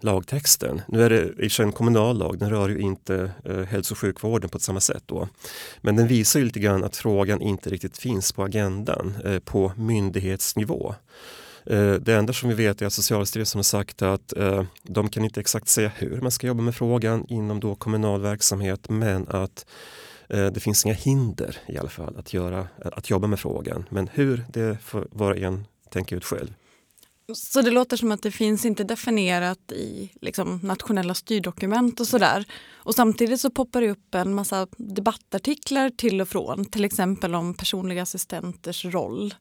lagtexten. 0.00 0.82
Nu 0.88 1.02
är 1.02 1.10
det 1.10 1.44
i 1.44 1.62
en 1.62 1.72
kommunal 1.72 2.18
lag, 2.18 2.38
den 2.38 2.50
rör 2.50 2.68
ju 2.68 2.78
inte 2.78 3.30
eh, 3.44 3.62
hälso 3.62 3.94
och 3.94 3.98
sjukvården 3.98 4.50
på 4.50 4.58
samma 4.58 4.80
sätt 4.80 5.02
då. 5.06 5.28
Men 5.80 5.96
den 5.96 6.06
visar 6.06 6.40
ju 6.40 6.46
lite 6.46 6.60
grann 6.60 6.84
att 6.84 6.96
frågan 6.96 7.40
inte 7.40 7.70
riktigt 7.70 7.98
finns 7.98 8.32
på 8.32 8.44
agendan 8.44 9.16
eh, 9.24 9.38
på 9.38 9.72
myndighetsnivå. 9.76 10.94
Eh, 11.70 11.92
det 11.92 12.14
enda 12.14 12.32
som 12.32 12.48
vi 12.48 12.54
vet 12.54 12.82
är 12.82 12.86
att 12.86 12.92
Socialstyrelsen 12.92 13.58
har 13.58 13.62
sagt 13.62 14.02
att 14.02 14.36
eh, 14.36 14.64
de 14.82 15.08
kan 15.08 15.24
inte 15.24 15.40
exakt 15.40 15.68
säga 15.68 15.90
hur 15.96 16.20
man 16.20 16.30
ska 16.30 16.46
jobba 16.46 16.62
med 16.62 16.74
frågan 16.74 17.26
inom 17.28 17.60
då 17.60 17.74
kommunal 17.74 18.20
verksamhet 18.20 18.88
men 18.88 19.28
att 19.28 19.66
eh, 20.28 20.46
det 20.46 20.60
finns 20.60 20.84
inga 20.84 20.94
hinder 20.94 21.56
i 21.66 21.78
alla 21.78 21.88
fall 21.88 22.16
att, 22.16 22.34
göra, 22.34 22.68
att 22.78 23.10
jobba 23.10 23.26
med 23.26 23.40
frågan. 23.40 23.84
Men 23.90 24.08
hur, 24.12 24.44
det 24.48 24.78
får 24.82 25.08
var 25.10 25.30
och 25.30 25.38
en 25.38 25.64
tänka 25.90 26.16
ut 26.16 26.24
själv. 26.24 26.54
Så 27.34 27.62
det 27.62 27.70
låter 27.70 27.96
som 27.96 28.12
att 28.12 28.22
det 28.22 28.30
finns 28.30 28.64
inte 28.64 28.84
definierat 28.84 29.72
i 29.72 30.10
liksom, 30.20 30.60
nationella 30.62 31.14
styrdokument 31.14 32.00
och 32.00 32.06
sådär. 32.06 32.44
Och 32.72 32.94
samtidigt 32.94 33.40
så 33.40 33.50
poppar 33.50 33.80
det 33.80 33.90
upp 33.90 34.14
en 34.14 34.34
massa 34.34 34.66
debattartiklar 34.76 35.90
till 35.90 36.20
och 36.20 36.28
från. 36.28 36.64
Till 36.64 36.84
exempel 36.84 37.34
om 37.34 37.54
personliga 37.54 38.02
assistenters 38.02 38.84
roll 38.84 39.34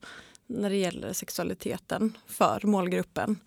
när 0.47 0.69
det 0.69 0.75
gäller 0.75 1.13
sexualiteten 1.13 2.17
för 2.27 2.59
målgruppen. 2.63 3.39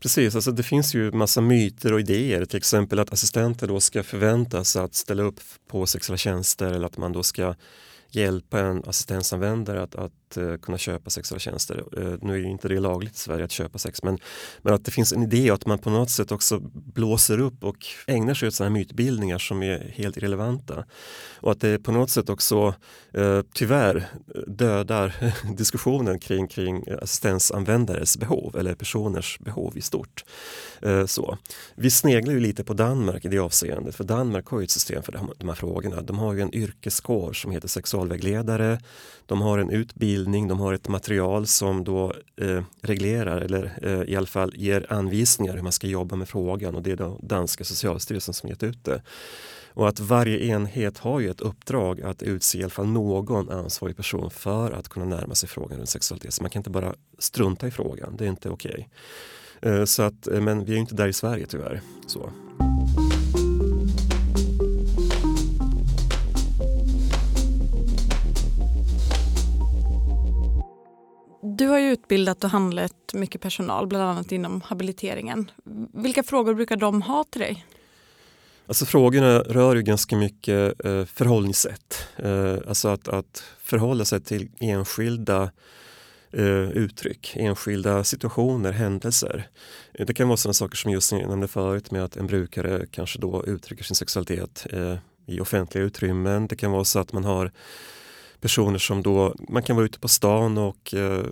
Precis, 0.00 0.34
alltså 0.34 0.52
det 0.52 0.62
finns 0.62 0.94
ju 0.94 1.12
massa 1.12 1.40
myter 1.40 1.92
och 1.92 2.00
idéer. 2.00 2.44
Till 2.44 2.56
exempel 2.56 2.98
att 2.98 3.12
assistenter 3.12 3.66
då 3.66 3.80
ska 3.80 4.02
förväntas 4.02 4.76
att 4.76 4.94
ställa 4.94 5.22
upp 5.22 5.40
på 5.68 5.86
sexuella 5.86 6.18
tjänster 6.18 6.72
eller 6.72 6.86
att 6.86 6.96
man 6.96 7.12
då 7.12 7.22
ska 7.22 7.54
hjälpa 8.10 8.60
en 8.60 8.84
assistensanvändare 8.84 9.82
att, 9.82 9.94
att 9.94 10.12
Eh, 10.36 10.56
kunna 10.56 10.78
köpa 10.78 11.10
sexuella 11.10 11.38
tjänster. 11.38 11.84
Eh, 11.96 12.18
nu 12.22 12.32
är 12.32 12.38
ju 12.38 12.50
inte 12.50 12.68
det 12.68 12.80
lagligt 12.80 13.14
i 13.14 13.18
Sverige 13.18 13.44
att 13.44 13.50
köpa 13.50 13.78
sex 13.78 14.02
men, 14.02 14.18
men 14.62 14.74
att 14.74 14.84
det 14.84 14.90
finns 14.90 15.12
en 15.12 15.22
idé 15.22 15.50
att 15.50 15.66
man 15.66 15.78
på 15.78 15.90
något 15.90 16.10
sätt 16.10 16.32
också 16.32 16.58
blåser 16.72 17.40
upp 17.40 17.64
och 17.64 17.76
ägnar 18.06 18.34
sig 18.34 18.48
åt 18.48 18.54
sådana 18.54 18.74
här 18.74 18.80
mytbildningar 18.80 19.38
som 19.38 19.62
är 19.62 19.92
helt 19.94 20.16
irrelevanta. 20.16 20.84
Och 21.36 21.52
att 21.52 21.60
det 21.60 21.78
på 21.78 21.92
något 21.92 22.10
sätt 22.10 22.28
också 22.28 22.74
eh, 23.12 23.40
tyvärr 23.54 24.06
dödar 24.46 25.14
diskussionen 25.56 26.18
kring, 26.18 26.48
kring 26.48 26.84
assistensanvändares 27.02 28.18
behov 28.18 28.56
eller 28.56 28.74
personers 28.74 29.38
behov 29.38 29.78
i 29.78 29.80
stort. 29.80 30.24
så. 31.06 31.38
Vi 31.74 31.90
sneglar 31.90 32.32
ju 32.32 32.40
lite 32.40 32.64
på 32.64 32.74
Danmark 32.74 33.24
i 33.24 33.28
det 33.28 33.38
avseendet 33.38 33.94
för 33.94 34.04
Danmark 34.04 34.46
har 34.46 34.60
ju 34.60 34.64
ett 34.64 34.70
system 34.70 35.02
för 35.02 35.12
de 35.38 35.48
här 35.48 35.54
frågorna. 35.54 36.02
De 36.02 36.18
har 36.18 36.34
ju 36.34 36.40
en 36.40 36.54
yrkeskår 36.54 37.32
som 37.32 37.50
heter 37.50 37.68
sexualvägledare. 37.68 38.78
De 39.26 39.40
har 39.40 39.58
en 39.58 39.70
utbildning 39.70 40.23
utbildning, 40.24 40.48
de 40.48 40.60
har 40.60 40.72
ett 40.72 40.88
material 40.88 41.46
som 41.46 41.84
då 41.84 42.12
eh, 42.36 42.62
reglerar 42.82 43.40
eller 43.40 43.72
eh, 43.82 44.02
i 44.02 44.16
alla 44.16 44.26
fall 44.26 44.52
ger 44.56 44.92
anvisningar 44.92 45.54
hur 45.54 45.62
man 45.62 45.72
ska 45.72 45.86
jobba 45.86 46.16
med 46.16 46.28
frågan 46.28 46.74
och 46.74 46.82
det 46.82 46.92
är 46.92 46.96
då 46.96 47.18
danska 47.22 47.64
socialstyrelsen 47.64 48.34
som 48.34 48.48
gett 48.48 48.62
ut 48.62 48.84
det. 48.84 49.02
Och 49.74 49.88
att 49.88 50.00
varje 50.00 50.38
enhet 50.38 50.98
har 50.98 51.20
ju 51.20 51.30
ett 51.30 51.40
uppdrag 51.40 52.02
att 52.02 52.22
utse 52.22 52.58
i 52.58 52.62
alla 52.62 52.70
fall 52.70 52.86
någon 52.86 53.50
ansvarig 53.50 53.96
person 53.96 54.30
för 54.30 54.72
att 54.72 54.88
kunna 54.88 55.06
närma 55.06 55.34
sig 55.34 55.48
frågan 55.48 55.80
om 55.80 55.86
sexualitet. 55.86 56.34
Så 56.34 56.42
man 56.42 56.50
kan 56.50 56.60
inte 56.60 56.70
bara 56.70 56.94
strunta 57.18 57.66
i 57.66 57.70
frågan, 57.70 58.16
det 58.16 58.24
är 58.24 58.28
inte 58.28 58.50
okej. 58.50 58.88
Okay. 59.60 59.72
Eh, 59.72 59.84
så 59.84 60.02
att, 60.02 60.26
eh, 60.26 60.40
men 60.40 60.64
vi 60.64 60.74
är 60.74 60.78
inte 60.78 60.94
där 60.94 61.08
i 61.08 61.12
Sverige 61.12 61.46
tyvärr. 61.46 61.80
Så. 62.06 62.30
Du 71.56 71.66
har 71.66 71.78
ju 71.78 71.92
utbildat 71.92 72.44
och 72.44 72.50
handlat 72.50 73.14
mycket 73.14 73.40
personal, 73.40 73.86
bland 73.86 74.04
annat 74.04 74.32
inom 74.32 74.60
habiliteringen. 74.60 75.50
Vilka 75.92 76.22
frågor 76.22 76.54
brukar 76.54 76.76
de 76.76 77.02
ha 77.02 77.24
till 77.24 77.40
dig? 77.40 77.66
Alltså 78.66 78.86
frågorna 78.86 79.38
rör 79.38 79.76
ju 79.76 79.82
ganska 79.82 80.16
mycket 80.16 80.84
eh, 80.84 81.04
förhållningssätt. 81.04 82.08
Eh, 82.16 82.56
alltså 82.68 82.88
att, 82.88 83.08
att 83.08 83.44
förhålla 83.58 84.04
sig 84.04 84.20
till 84.20 84.48
enskilda 84.60 85.50
eh, 86.30 86.70
uttryck, 86.70 87.36
enskilda 87.36 88.04
situationer, 88.04 88.72
händelser. 88.72 89.48
Eh, 89.92 90.06
det 90.06 90.14
kan 90.14 90.28
vara 90.28 90.36
sådana 90.36 90.54
saker 90.54 90.76
som 90.76 90.90
just 90.90 91.12
nämnde 91.12 91.48
förut 91.48 91.90
med 91.90 92.04
att 92.04 92.16
en 92.16 92.26
brukare 92.26 92.86
kanske 92.90 93.18
då 93.18 93.44
uttrycker 93.46 93.84
sin 93.84 93.96
sexualitet 93.96 94.66
eh, 94.72 94.96
i 95.26 95.40
offentliga 95.40 95.84
utrymmen. 95.84 96.46
Det 96.46 96.56
kan 96.56 96.70
vara 96.70 96.84
så 96.84 96.98
att 96.98 97.12
man 97.12 97.24
har 97.24 97.52
personer 98.44 98.78
som 98.78 99.02
då, 99.02 99.34
man 99.48 99.62
kan 99.62 99.76
vara 99.76 99.86
ute 99.86 99.98
på 99.98 100.08
stan 100.08 100.58
och 100.58 100.94
eh, 100.94 101.24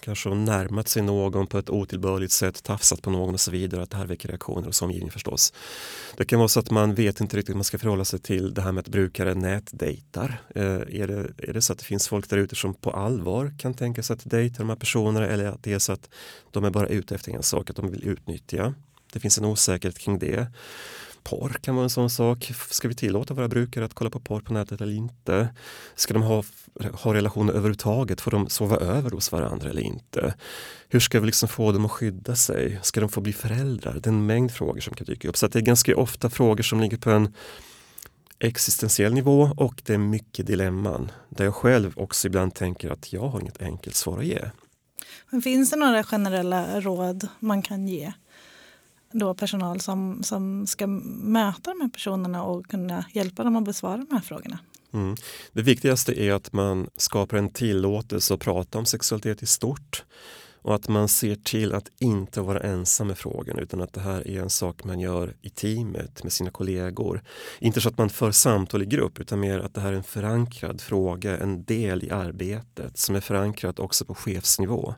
kanske 0.00 0.28
har 0.28 0.36
närmat 0.36 0.88
sig 0.88 1.02
någon 1.02 1.46
på 1.46 1.58
ett 1.58 1.70
otillbörligt 1.70 2.32
sätt, 2.32 2.62
tafsat 2.62 3.02
på 3.02 3.10
någon 3.10 3.34
och 3.34 3.40
så 3.40 3.50
vidare, 3.50 3.82
att 3.82 3.90
det 3.90 3.96
här 3.96 4.06
väcker 4.06 4.28
reaktioner 4.28 4.66
hos 4.66 4.82
omgivningen 4.82 5.12
förstås. 5.12 5.52
Det 6.16 6.24
kan 6.24 6.38
vara 6.38 6.48
så 6.48 6.60
att 6.60 6.70
man 6.70 6.94
vet 6.94 7.20
inte 7.20 7.36
riktigt 7.36 7.54
hur 7.54 7.56
man 7.56 7.64
ska 7.64 7.78
förhålla 7.78 8.04
sig 8.04 8.18
till 8.18 8.54
det 8.54 8.62
här 8.62 8.72
med 8.72 8.80
att 8.80 8.88
brukare 8.88 9.34
nätdejtar. 9.34 10.40
Eh, 10.54 10.64
är, 10.64 11.06
det, 11.06 11.48
är 11.48 11.52
det 11.52 11.62
så 11.62 11.72
att 11.72 11.78
det 11.78 11.84
finns 11.84 12.08
folk 12.08 12.30
där 12.30 12.36
ute 12.36 12.56
som 12.56 12.74
på 12.74 12.90
allvar 12.90 13.54
kan 13.58 13.74
tänka 13.74 14.02
sig 14.02 14.14
att 14.14 14.30
dejta 14.30 14.58
de 14.58 14.68
här 14.68 14.76
personerna 14.76 15.26
eller 15.26 15.44
att 15.44 15.62
det 15.62 15.72
är 15.72 15.78
så 15.78 15.92
att 15.92 16.08
de 16.50 16.64
är 16.64 16.70
bara 16.70 16.86
ute 16.86 17.14
efter 17.14 17.32
en 17.32 17.42
sak, 17.42 17.70
att 17.70 17.76
de 17.76 17.90
vill 17.90 18.08
utnyttja. 18.08 18.74
Det 19.12 19.20
finns 19.20 19.38
en 19.38 19.44
osäkerhet 19.44 19.98
kring 19.98 20.18
det. 20.18 20.46
Porr 21.26 21.58
kan 21.60 21.74
vara 21.74 21.84
en 21.84 21.90
sån 21.90 22.10
sak. 22.10 22.52
Ska 22.70 22.88
vi 22.88 22.94
tillåta 22.94 23.34
våra 23.34 23.48
brukare 23.48 23.84
att 23.84 23.94
kolla 23.94 24.10
på 24.10 24.20
porr 24.20 24.40
på 24.40 24.52
nätet 24.52 24.80
eller 24.80 24.92
inte? 24.92 25.48
Ska 25.94 26.14
de 26.14 26.22
ha, 26.22 26.44
ha 26.92 27.14
relationer 27.14 27.52
överhuvudtaget? 27.52 28.20
Får 28.20 28.30
de 28.30 28.48
sova 28.48 28.76
över 28.76 29.10
hos 29.10 29.32
varandra 29.32 29.70
eller 29.70 29.82
inte? 29.82 30.34
Hur 30.88 31.00
ska 31.00 31.20
vi 31.20 31.26
liksom 31.26 31.48
få 31.48 31.72
dem 31.72 31.84
att 31.84 31.90
skydda 31.90 32.36
sig? 32.36 32.80
Ska 32.82 33.00
de 33.00 33.08
få 33.08 33.20
bli 33.20 33.32
föräldrar? 33.32 33.92
Det 33.92 34.06
är 34.06 34.12
en 34.12 34.26
mängd 34.26 34.52
frågor 34.52 34.80
som 34.80 34.94
kan 34.94 35.04
dyka 35.04 35.28
upp. 35.28 35.36
Så 35.36 35.48
det 35.48 35.58
är 35.58 35.62
ganska 35.62 35.96
ofta 35.96 36.30
frågor 36.30 36.62
som 36.62 36.80
ligger 36.80 36.96
på 36.96 37.10
en 37.10 37.34
existentiell 38.38 39.14
nivå 39.14 39.50
och 39.56 39.82
det 39.86 39.94
är 39.94 39.98
mycket 39.98 40.46
dilemman. 40.46 41.10
Där 41.28 41.44
jag 41.44 41.54
själv 41.54 41.92
också 41.96 42.26
ibland 42.26 42.54
tänker 42.54 42.90
att 42.90 43.12
jag 43.12 43.28
har 43.28 43.40
inget 43.40 43.62
enkelt 43.62 43.96
svar 43.96 44.18
att 44.18 44.26
ge. 44.26 44.50
Men 45.30 45.42
finns 45.42 45.70
det 45.70 45.76
några 45.76 46.04
generella 46.04 46.80
råd 46.80 47.28
man 47.40 47.62
kan 47.62 47.88
ge 47.88 48.12
då 49.18 49.34
personal 49.34 49.80
som, 49.80 50.22
som 50.22 50.66
ska 50.66 50.86
möta 50.86 51.70
de 51.70 51.80
här 51.80 51.88
personerna 51.88 52.42
och 52.42 52.66
kunna 52.66 53.04
hjälpa 53.12 53.44
dem 53.44 53.56
att 53.56 53.64
besvara 53.64 53.96
de 53.96 54.14
här 54.14 54.20
frågorna. 54.20 54.58
Mm. 54.92 55.16
Det 55.52 55.62
viktigaste 55.62 56.20
är 56.22 56.32
att 56.32 56.52
man 56.52 56.88
skapar 56.96 57.36
en 57.36 57.48
tillåtelse 57.48 58.34
att 58.34 58.40
prata 58.40 58.78
om 58.78 58.86
sexualitet 58.86 59.42
i 59.42 59.46
stort 59.46 60.04
och 60.66 60.74
att 60.74 60.88
man 60.88 61.08
ser 61.08 61.34
till 61.34 61.74
att 61.74 61.90
inte 61.98 62.40
vara 62.40 62.60
ensam 62.60 63.06
med 63.06 63.18
frågan 63.18 63.58
utan 63.58 63.82
att 63.82 63.92
det 63.92 64.00
här 64.00 64.28
är 64.28 64.40
en 64.40 64.50
sak 64.50 64.84
man 64.84 65.00
gör 65.00 65.36
i 65.42 65.50
teamet 65.50 66.22
med 66.22 66.32
sina 66.32 66.50
kollegor. 66.50 67.22
Inte 67.58 67.80
så 67.80 67.88
att 67.88 67.98
man 67.98 68.08
för 68.08 68.30
samtal 68.30 68.82
i 68.82 68.86
grupp 68.86 69.20
utan 69.20 69.40
mer 69.40 69.58
att 69.58 69.74
det 69.74 69.80
här 69.80 69.92
är 69.92 69.96
en 69.96 70.02
förankrad 70.02 70.80
fråga, 70.80 71.38
en 71.38 71.64
del 71.64 72.04
i 72.04 72.10
arbetet 72.10 72.98
som 72.98 73.16
är 73.16 73.20
förankrat 73.20 73.78
också 73.78 74.04
på 74.04 74.14
chefsnivå. 74.14 74.94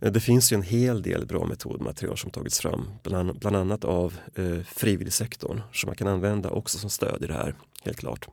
Eh, 0.00 0.12
det 0.12 0.20
finns 0.20 0.52
ju 0.52 0.54
en 0.54 0.62
hel 0.62 1.02
del 1.02 1.26
bra 1.26 1.46
metodmaterial 1.46 2.18
som 2.18 2.30
tagits 2.30 2.60
fram, 2.60 2.90
bland, 3.02 3.38
bland 3.38 3.56
annat 3.56 3.84
av 3.84 4.14
eh, 4.34 4.60
frivilligsektorn 4.66 5.60
som 5.72 5.88
man 5.88 5.96
kan 5.96 6.08
använda 6.08 6.50
också 6.50 6.78
som 6.78 6.90
stöd 6.90 7.22
i 7.22 7.26
det 7.26 7.34
här, 7.34 7.54
helt 7.84 7.98
klart. 7.98 8.28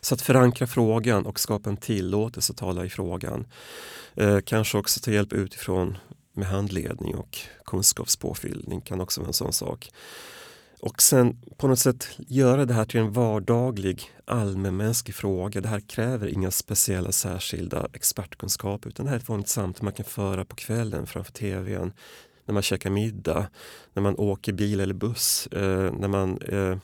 Så 0.00 0.14
att 0.14 0.22
förankra 0.22 0.66
frågan 0.66 1.26
och 1.26 1.40
skapa 1.40 1.70
en 1.70 1.76
tillåtelse 1.76 2.52
att 2.52 2.56
tala 2.56 2.84
i 2.84 2.88
frågan. 2.88 3.46
Eh, 4.14 4.38
kanske 4.40 4.78
också 4.78 5.00
ta 5.00 5.10
hjälp 5.10 5.32
utifrån 5.32 5.98
med 6.32 6.48
handledning 6.48 7.14
och 7.14 7.38
kunskapspåfyllning 7.64 8.80
kan 8.80 9.00
också 9.00 9.20
vara 9.20 9.28
en 9.28 9.32
sån 9.32 9.52
sak. 9.52 9.90
Och 10.82 11.02
sen 11.02 11.36
på 11.56 11.68
något 11.68 11.78
sätt 11.78 12.08
göra 12.16 12.64
det 12.64 12.74
här 12.74 12.84
till 12.84 13.00
en 13.00 13.12
vardaglig 13.12 14.10
allmänmänsklig 14.24 15.14
fråga. 15.14 15.60
Det 15.60 15.68
här 15.68 15.80
kräver 15.80 16.28
inga 16.28 16.50
speciella 16.50 17.12
särskilda 17.12 17.88
expertkunskaper 17.92 18.88
utan 18.88 19.06
det 19.06 19.10
här 19.10 19.16
är 19.16 19.20
ett 19.22 19.28
vanligt 19.28 19.48
samtal 19.48 19.84
man 19.84 19.92
kan 19.92 20.04
föra 20.04 20.44
på 20.44 20.56
kvällen 20.56 21.06
framför 21.06 21.32
tvn, 21.32 21.92
när 22.44 22.52
man 22.52 22.62
käkar 22.62 22.90
middag, 22.90 23.46
när 23.94 24.02
man 24.02 24.18
åker 24.18 24.52
bil 24.52 24.80
eller 24.80 24.94
buss, 24.94 25.46
eh, 25.46 25.92
när 25.92 26.08
man 26.08 26.38
eh, 26.42 26.76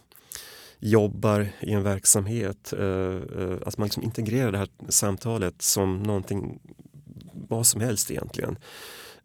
jobbar 0.79 1.49
i 1.61 1.73
en 1.73 1.83
verksamhet. 1.83 2.73
Eh, 2.73 3.21
att 3.67 3.79
man 3.79 3.87
liksom 3.87 4.03
integrerar 4.03 4.53
det 4.53 4.59
här 4.59 4.69
samtalet 4.89 5.63
som 5.63 6.03
någonting, 6.03 6.61
vad 7.49 7.67
som 7.67 7.81
helst 7.81 8.11
egentligen. 8.11 8.59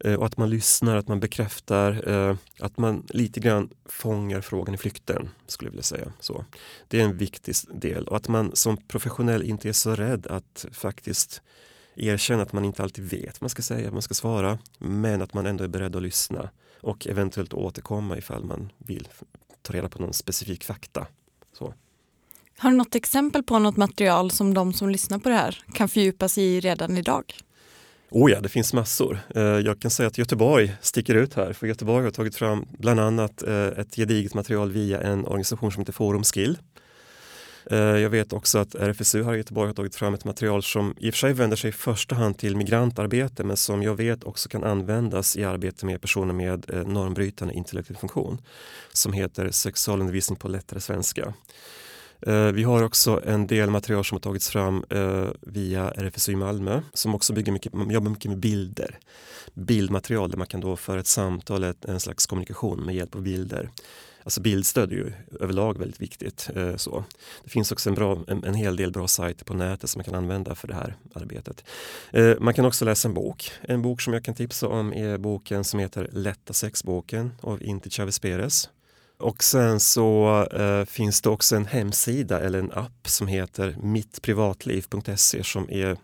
Eh, 0.04 0.14
och 0.14 0.26
att 0.26 0.36
man 0.36 0.50
lyssnar, 0.50 0.96
att 0.96 1.08
man 1.08 1.20
bekräftar, 1.20 2.08
eh, 2.08 2.36
att 2.60 2.78
man 2.78 3.06
lite 3.08 3.40
grann 3.40 3.70
fångar 3.84 4.40
frågan 4.40 4.74
i 4.74 4.78
flykten, 4.78 5.30
skulle 5.46 5.66
jag 5.68 5.72
vilja 5.72 5.82
säga. 5.82 6.12
Så. 6.20 6.44
Det 6.88 7.00
är 7.00 7.04
en 7.04 7.16
viktig 7.16 7.54
del 7.74 8.08
och 8.08 8.16
att 8.16 8.28
man 8.28 8.56
som 8.56 8.76
professionell 8.76 9.42
inte 9.42 9.68
är 9.68 9.72
så 9.72 9.94
rädd 9.94 10.26
att 10.26 10.66
faktiskt 10.72 11.42
erkänna 11.94 12.42
att 12.42 12.52
man 12.52 12.64
inte 12.64 12.82
alltid 12.82 13.04
vet 13.04 13.40
vad 13.40 13.42
man 13.42 13.50
ska 13.50 13.62
säga, 13.62 13.84
vad 13.84 13.92
man 13.92 14.02
ska 14.02 14.14
svara, 14.14 14.58
men 14.78 15.22
att 15.22 15.34
man 15.34 15.46
ändå 15.46 15.64
är 15.64 15.68
beredd 15.68 15.96
att 15.96 16.02
lyssna 16.02 16.50
och 16.80 17.06
eventuellt 17.06 17.54
återkomma 17.54 18.18
ifall 18.18 18.44
man 18.44 18.72
vill 18.78 19.08
ta 19.62 19.72
reda 19.72 19.88
på 19.88 20.02
någon 20.02 20.12
specifik 20.12 20.64
fakta. 20.64 21.06
Så. 21.58 21.74
Har 22.58 22.70
du 22.70 22.76
något 22.76 22.94
exempel 22.94 23.42
på 23.42 23.58
något 23.58 23.76
material 23.76 24.30
som 24.30 24.54
de 24.54 24.72
som 24.72 24.90
lyssnar 24.90 25.18
på 25.18 25.28
det 25.28 25.34
här 25.34 25.64
kan 25.72 25.88
fördjupa 25.88 26.28
sig 26.28 26.44
i 26.44 26.60
redan 26.60 26.96
idag? 26.96 27.34
Oh 28.14 28.30
ja, 28.30 28.40
det 28.40 28.48
finns 28.48 28.72
massor. 28.72 29.18
Eh, 29.34 29.42
jag 29.42 29.80
kan 29.80 29.90
säga 29.90 30.06
att 30.06 30.18
Göteborg 30.18 30.74
sticker 30.80 31.14
ut 31.14 31.34
här, 31.34 31.52
för 31.52 31.66
Göteborg 31.66 32.04
har 32.04 32.10
tagit 32.10 32.36
fram 32.36 32.66
bland 32.78 33.00
annat 33.00 33.42
eh, 33.42 33.66
ett 33.66 33.96
gediget 33.96 34.34
material 34.34 34.72
via 34.72 35.00
en 35.00 35.26
organisation 35.26 35.72
som 35.72 35.80
heter 35.80 35.92
Forum 35.92 36.24
Skill. 36.24 36.58
Eh, 37.70 37.78
jag 37.78 38.10
vet 38.10 38.32
också 38.32 38.58
att 38.58 38.74
RFSU 38.74 39.22
här 39.22 39.34
i 39.34 39.36
Göteborg 39.36 39.66
har 39.66 39.74
tagit 39.74 39.94
fram 39.94 40.14
ett 40.14 40.24
material 40.24 40.62
som 40.62 40.94
i 40.98 41.10
och 41.10 41.14
för 41.14 41.18
sig 41.18 41.32
vänder 41.32 41.56
sig 41.56 41.68
i 41.68 41.72
första 41.72 42.14
hand 42.14 42.38
till 42.38 42.56
migrantarbete 42.56 43.44
men 43.44 43.56
som 43.56 43.82
jag 43.82 43.94
vet 43.94 44.24
också 44.24 44.48
kan 44.48 44.64
användas 44.64 45.36
i 45.36 45.44
arbete 45.44 45.86
med 45.86 46.00
personer 46.00 46.34
med 46.34 46.86
normbrytande 46.86 47.54
intellektuell 47.54 47.96
funktion 47.96 48.38
som 48.92 49.12
heter 49.12 49.50
Sexualundervisning 49.50 50.38
på 50.38 50.48
lättare 50.48 50.80
svenska. 50.80 51.34
Eh, 52.26 52.52
vi 52.52 52.62
har 52.62 52.82
också 52.82 53.20
en 53.26 53.46
del 53.46 53.70
material 53.70 54.04
som 54.04 54.14
har 54.14 54.20
tagits 54.20 54.50
fram 54.50 54.84
eh, 54.90 55.28
via 55.40 55.90
RFSU 55.90 56.32
i 56.32 56.36
Malmö 56.36 56.82
som 56.94 57.14
också 57.14 57.32
bygger 57.32 57.52
mycket, 57.52 57.72
jobbar 57.90 58.10
mycket 58.10 58.30
med 58.30 58.38
bilder. 58.38 58.98
Bildmaterial 59.54 60.30
där 60.30 60.38
man 60.38 60.46
kan 60.46 60.60
då 60.60 60.76
föra 60.76 61.00
ett 61.00 61.06
samtal, 61.06 61.74
en 61.88 62.00
slags 62.00 62.26
kommunikation 62.26 62.80
med 62.80 62.94
hjälp 62.94 63.14
av 63.14 63.22
bilder. 63.22 63.70
Alltså 64.24 64.40
bildstöd 64.40 64.92
är 64.92 64.96
ju 64.96 65.12
överlag 65.40 65.78
väldigt 65.78 66.00
viktigt. 66.00 66.50
Eh, 66.54 66.76
så. 66.76 67.04
Det 67.44 67.50
finns 67.50 67.72
också 67.72 67.88
en, 67.88 67.94
bra, 67.94 68.18
en, 68.28 68.44
en, 68.44 68.54
hel 68.54 68.76
del 68.76 68.92
bra 68.92 69.08
sajter 69.08 69.44
på 69.44 69.54
nätet 69.54 69.90
som 69.90 69.98
man 69.98 70.04
kan 70.04 70.14
använda 70.14 70.54
för 70.54 70.68
det 70.68 70.74
här 70.74 70.96
arbetet. 71.14 71.64
Man 72.40 72.54
kan 72.54 72.64
också 72.64 72.84
läsa 72.84 73.08
en 73.08 73.14
bok. 73.14 73.52
En 73.60 73.82
bok 73.82 74.00
som 74.00 74.12
jag 74.12 74.24
kan 74.24 74.34
tipsa 74.34 74.68
om 74.68 74.92
är 74.92 75.18
boken 75.18 75.64
som 75.64 75.80
heter 75.80 76.08
Lätta 76.12 76.52
sexboken 76.52 77.32
av 77.40 77.62
Inti 77.62 77.90
Chavez 77.90 78.18
Perez 78.18 78.68
och 79.22 79.42
sen 79.42 79.80
så 79.80 80.42
eh, 80.52 80.84
finns 80.84 81.20
det 81.20 81.30
också 81.30 81.56
en 81.56 81.66
hemsida 81.66 82.40
eller 82.40 82.58
en 82.58 82.72
app 82.72 83.08
som 83.08 83.26
heter 83.26 83.76
mittprivatliv.se 83.82 85.44
som 85.44 85.70
är 85.70 85.96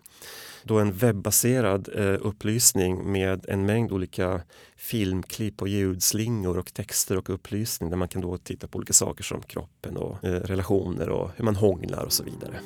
då 0.63 0.79
en 0.79 0.91
webbaserad 0.91 1.89
eh, 1.95 2.17
upplysning 2.21 3.11
med 3.11 3.45
en 3.49 3.65
mängd 3.65 3.91
olika 3.91 4.41
filmklipp 4.77 5.61
och 5.61 5.67
ljudslingor 5.67 6.57
och 6.57 6.73
texter 6.73 7.17
och 7.17 7.29
upplysning 7.29 7.89
där 7.89 7.97
man 7.97 8.07
kan 8.07 8.21
då 8.21 8.37
titta 8.37 8.67
på 8.67 8.77
olika 8.77 8.93
saker 8.93 9.23
som 9.23 9.41
kroppen 9.41 9.97
och 9.97 10.23
eh, 10.23 10.31
relationer 10.31 11.09
och 11.09 11.31
hur 11.35 11.45
man 11.45 11.55
hånglar 11.55 12.03
och 12.03 12.13
så 12.13 12.23
vidare. 12.23 12.59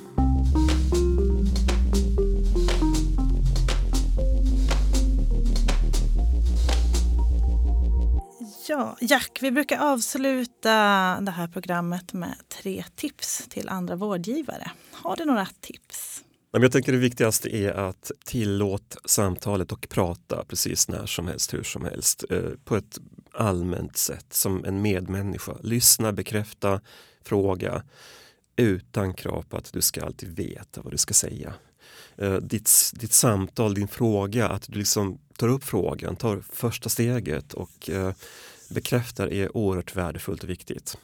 Ja, 8.68 8.98
Jack, 9.02 9.40
vi 9.42 9.52
brukar 9.52 9.80
avsluta 9.80 10.70
det 11.22 11.32
här 11.32 11.48
programmet 11.48 12.14
med 12.14 12.36
tre 12.50 12.84
tips 12.96 13.48
till 13.50 13.70
andra 13.70 13.96
vårdgivare. 13.96 14.72
Har 14.92 15.16
du 15.16 15.26
några 15.26 15.48
tips? 15.62 16.24
Jag 16.52 16.72
tänker 16.72 16.92
det 16.92 16.98
viktigaste 16.98 17.56
är 17.56 17.74
att 17.74 18.12
tillåt 18.26 18.98
samtalet 19.06 19.72
och 19.72 19.88
prata 19.90 20.46
precis 20.48 20.88
när 20.88 21.06
som 21.06 21.28
helst, 21.28 21.54
hur 21.54 21.64
som 21.64 21.86
helst, 21.86 22.24
eh, 22.30 22.40
på 22.64 22.76
ett 22.76 23.00
allmänt 23.34 23.98
sätt 23.98 24.34
som 24.34 24.66
en 24.66 24.82
medmänniska. 24.82 25.54
Lyssna, 25.62 26.12
bekräfta, 26.12 26.82
fråga 27.24 27.84
utan 28.56 29.14
krav 29.14 29.42
på 29.42 29.58
att 29.58 29.74
du 29.74 29.82
ska 29.82 30.06
alltid 30.06 30.36
veta 30.36 30.82
vad 30.82 30.94
du 30.94 30.98
ska 30.98 31.14
säga. 31.14 31.54
Eh, 32.18 32.36
ditt, 32.36 32.92
ditt 32.94 33.14
samtal, 33.14 33.74
din 33.74 33.88
fråga, 33.88 34.48
att 34.48 34.66
du 34.68 34.80
liksom 34.80 35.20
tar 35.38 35.48
upp 35.48 35.64
frågan, 35.64 36.16
tar 36.16 36.44
första 36.54 36.90
steget 36.90 37.54
och 37.54 37.90
eh, 37.90 38.14
bekräftar 38.70 39.34
är 39.34 39.58
oerhört 39.58 39.96
värdefullt 39.96 40.44
och 40.44 40.50
viktigt. 40.50 40.98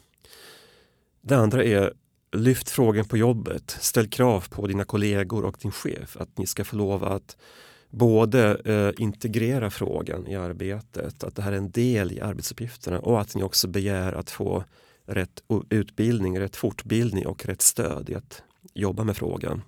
Det 1.21 1.37
andra 1.37 1.63
är 1.63 1.93
lyft 2.31 2.69
frågan 2.69 3.05
på 3.05 3.17
jobbet. 3.17 3.77
Ställ 3.79 4.07
krav 4.07 4.45
på 4.49 4.67
dina 4.67 4.85
kollegor 4.85 5.45
och 5.45 5.57
din 5.61 5.71
chef 5.71 6.17
att 6.17 6.37
ni 6.37 6.47
ska 6.47 6.65
få 6.65 6.75
lov 6.75 7.03
att 7.03 7.37
både 7.89 8.55
eh, 8.65 9.03
integrera 9.03 9.69
frågan 9.69 10.27
i 10.27 10.35
arbetet, 10.35 11.23
att 11.23 11.35
det 11.35 11.41
här 11.41 11.51
är 11.51 11.57
en 11.57 11.71
del 11.71 12.11
i 12.11 12.21
arbetsuppgifterna 12.21 12.99
och 12.99 13.21
att 13.21 13.35
ni 13.35 13.43
också 13.43 13.67
begär 13.67 14.13
att 14.13 14.29
få 14.29 14.63
rätt 15.05 15.43
utbildning, 15.69 16.39
rätt 16.39 16.55
fortbildning 16.55 17.27
och 17.27 17.45
rätt 17.45 17.61
stöd 17.61 18.09
i 18.09 18.15
att 18.15 18.43
jobba 18.73 19.03
med 19.03 19.17
frågan. 19.17 19.61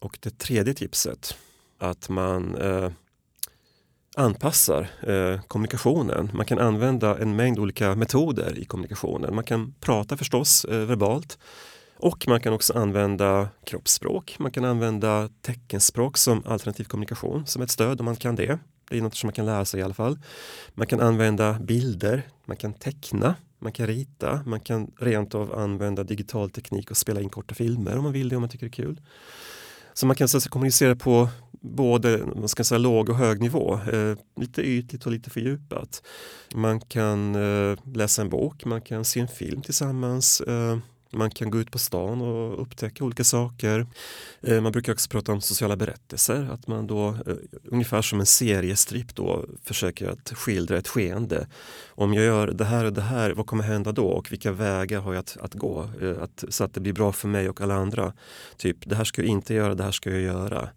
Och 0.00 0.18
det 0.22 0.38
tredje 0.38 0.74
tipset, 0.74 1.36
att 1.78 2.08
man 2.08 2.54
eh, 2.54 2.90
anpassar 4.16 4.90
eh, 5.02 5.40
kommunikationen. 5.48 6.30
Man 6.34 6.46
kan 6.46 6.58
använda 6.58 7.18
en 7.18 7.36
mängd 7.36 7.58
olika 7.58 7.94
metoder 7.94 8.58
i 8.58 8.64
kommunikationen. 8.64 9.34
Man 9.34 9.44
kan 9.44 9.74
prata 9.80 10.16
förstås 10.16 10.64
eh, 10.64 10.78
verbalt 10.78 11.38
och 11.96 12.28
man 12.28 12.40
kan 12.40 12.52
också 12.52 12.72
använda 12.78 13.48
kroppsspråk. 13.64 14.36
Man 14.38 14.50
kan 14.50 14.64
använda 14.64 15.28
teckenspråk 15.42 16.16
som 16.16 16.42
alternativ 16.46 16.84
kommunikation 16.84 17.46
som 17.46 17.62
ett 17.62 17.70
stöd 17.70 18.00
om 18.00 18.04
man 18.04 18.16
kan 18.16 18.36
det. 18.36 18.58
Det 18.90 18.98
är 18.98 19.02
något 19.02 19.14
som 19.16 19.26
man 19.26 19.32
kan 19.32 19.46
lära 19.46 19.64
sig 19.64 19.80
i 19.80 19.82
alla 19.82 19.94
fall. 19.94 20.18
Man 20.74 20.86
kan 20.86 21.00
använda 21.00 21.52
bilder, 21.52 22.22
man 22.44 22.56
kan 22.56 22.72
teckna, 22.72 23.34
man 23.58 23.72
kan 23.72 23.86
rita, 23.86 24.40
man 24.46 24.60
kan 24.60 24.90
rent 24.98 25.34
av 25.34 25.58
använda 25.58 26.04
digital 26.04 26.50
teknik 26.50 26.90
och 26.90 26.96
spela 26.96 27.20
in 27.20 27.28
korta 27.28 27.54
filmer 27.54 27.96
om 27.96 28.04
man 28.04 28.12
vill 28.12 28.28
det 28.28 28.36
om 28.36 28.42
man 28.42 28.50
tycker 28.50 28.66
det 28.66 28.70
är 28.70 28.84
kul. 28.84 29.00
Så 29.98 30.06
man 30.06 30.16
kan 30.16 30.28
så 30.28 30.40
kommunicera 30.40 30.96
på 30.96 31.28
både 31.66 32.18
man 32.36 32.48
ska 32.48 32.64
säga, 32.64 32.78
låg 32.78 33.08
och 33.08 33.16
hög 33.16 33.40
nivå. 33.40 33.80
Eh, 33.92 34.18
lite 34.40 34.62
ytligt 34.62 35.06
och 35.06 35.12
lite 35.12 35.30
fördjupat. 35.30 36.02
Man 36.54 36.80
kan 36.80 37.34
eh, 37.34 37.78
läsa 37.94 38.22
en 38.22 38.28
bok, 38.28 38.64
man 38.64 38.80
kan 38.80 39.04
se 39.04 39.20
en 39.20 39.28
film 39.28 39.62
tillsammans. 39.62 40.40
Eh, 40.40 40.78
man 41.16 41.30
kan 41.30 41.50
gå 41.50 41.58
ut 41.58 41.70
på 41.70 41.78
stan 41.78 42.20
och 42.20 42.62
upptäcka 42.62 43.04
olika 43.04 43.24
saker. 43.24 43.86
Eh, 44.42 44.60
man 44.60 44.72
brukar 44.72 44.92
också 44.92 45.08
prata 45.08 45.32
om 45.32 45.40
sociala 45.40 45.76
berättelser, 45.76 46.48
att 46.52 46.66
man 46.66 46.86
då 46.86 47.08
eh, 47.08 47.34
ungefär 47.64 48.02
som 48.02 48.20
en 48.20 48.26
seriestripp 48.26 49.14
då 49.14 49.46
försöker 49.62 50.08
att 50.08 50.32
skildra 50.34 50.76
ett 50.76 50.88
skeende. 50.88 51.46
Om 51.88 52.14
jag 52.14 52.24
gör 52.24 52.46
det 52.46 52.64
här 52.64 52.84
och 52.84 52.92
det 52.92 53.00
här, 53.00 53.30
vad 53.30 53.46
kommer 53.46 53.64
hända 53.64 53.92
då 53.92 54.06
och 54.06 54.32
vilka 54.32 54.52
vägar 54.52 55.00
har 55.00 55.14
jag 55.14 55.20
att, 55.20 55.36
att 55.40 55.54
gå? 55.54 55.90
Eh, 56.02 56.22
att, 56.22 56.44
så 56.48 56.64
att 56.64 56.74
det 56.74 56.80
blir 56.80 56.92
bra 56.92 57.12
för 57.12 57.28
mig 57.28 57.48
och 57.48 57.60
alla 57.60 57.74
andra. 57.74 58.12
Typ, 58.56 58.76
det 58.88 58.96
här 58.96 59.04
ska 59.04 59.22
jag 59.22 59.28
inte 59.28 59.54
göra, 59.54 59.74
det 59.74 59.84
här 59.84 59.92
ska 59.92 60.10
jag 60.10 60.20
göra. 60.20 60.68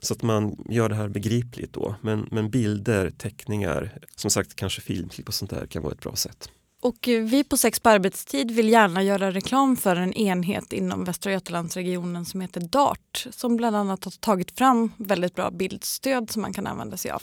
Så 0.00 0.14
att 0.14 0.22
man 0.22 0.64
gör 0.68 0.88
det 0.88 0.94
här 0.94 1.08
begripligt 1.08 1.72
då. 1.72 1.94
Men, 2.00 2.28
men 2.30 2.50
bilder, 2.50 3.10
teckningar, 3.10 3.98
som 4.16 4.30
sagt 4.30 4.54
kanske 4.54 4.80
filmklipp 4.80 5.28
och 5.28 5.34
sånt 5.34 5.50
där 5.50 5.66
kan 5.66 5.82
vara 5.82 5.92
ett 5.92 6.00
bra 6.00 6.16
sätt. 6.16 6.50
Och 6.80 7.08
vi 7.08 7.44
på 7.44 7.56
Sex 7.56 7.80
på 7.80 7.88
arbetstid 7.88 8.50
vill 8.50 8.68
gärna 8.68 9.02
göra 9.02 9.30
reklam 9.30 9.76
för 9.76 9.96
en 9.96 10.12
enhet 10.12 10.72
inom 10.72 11.04
Västra 11.04 11.32
Götalandsregionen 11.32 12.24
som 12.24 12.40
heter 12.40 12.60
DART 12.60 13.26
som 13.30 13.56
bland 13.56 13.76
annat 13.76 14.04
har 14.04 14.10
tagit 14.10 14.58
fram 14.58 14.92
väldigt 14.96 15.34
bra 15.34 15.50
bildstöd 15.50 16.30
som 16.30 16.42
man 16.42 16.52
kan 16.52 16.66
använda 16.66 16.96
sig 16.96 17.10
av. 17.10 17.22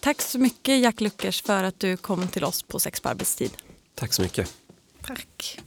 Tack 0.00 0.22
så 0.22 0.38
mycket 0.38 0.80
Jack 0.80 1.00
Luckers 1.00 1.42
för 1.42 1.64
att 1.64 1.80
du 1.80 1.96
kom 1.96 2.28
till 2.28 2.44
oss 2.44 2.62
på 2.62 2.80
Sex 2.80 3.00
på 3.00 3.08
arbetstid. 3.08 3.50
Tack 3.94 4.12
så 4.12 4.22
mycket. 4.22 4.54
Tack. 5.02 5.60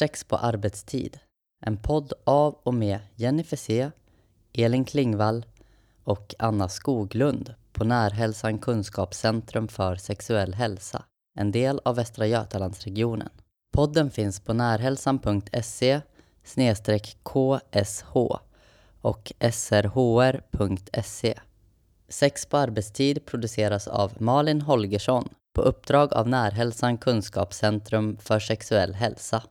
Sex 0.00 0.24
på 0.24 0.36
arbetstid, 0.36 1.18
en 1.66 1.76
podd 1.76 2.12
av 2.24 2.54
och 2.62 2.74
med 2.74 3.00
Jenny 3.14 3.44
C, 3.44 3.90
Elin 4.52 4.84
Klingvall 4.84 5.46
och 6.04 6.34
Anna 6.38 6.68
Skoglund 6.68 7.54
på 7.72 7.84
Närhälsan 7.84 8.58
Kunskapscentrum 8.58 9.68
för 9.68 9.96
sexuell 9.96 10.54
hälsa, 10.54 11.04
en 11.38 11.52
del 11.52 11.80
av 11.84 11.96
Västra 11.96 12.26
Götalandsregionen. 12.26 13.28
Podden 13.72 14.10
finns 14.10 14.40
på 14.40 14.52
närhälsan.se 14.52 16.00
ksh 17.22 17.58
och 19.00 19.32
srhr.se. 19.52 21.38
Sex 22.08 22.46
på 22.46 22.56
arbetstid 22.56 23.26
produceras 23.26 23.88
av 23.88 24.12
Malin 24.18 24.60
Holgersson 24.60 25.28
på 25.54 25.62
uppdrag 25.62 26.14
av 26.14 26.28
Närhälsan 26.28 26.98
Kunskapscentrum 26.98 28.16
för 28.16 28.38
sexuell 28.38 28.94
hälsa. 28.94 29.42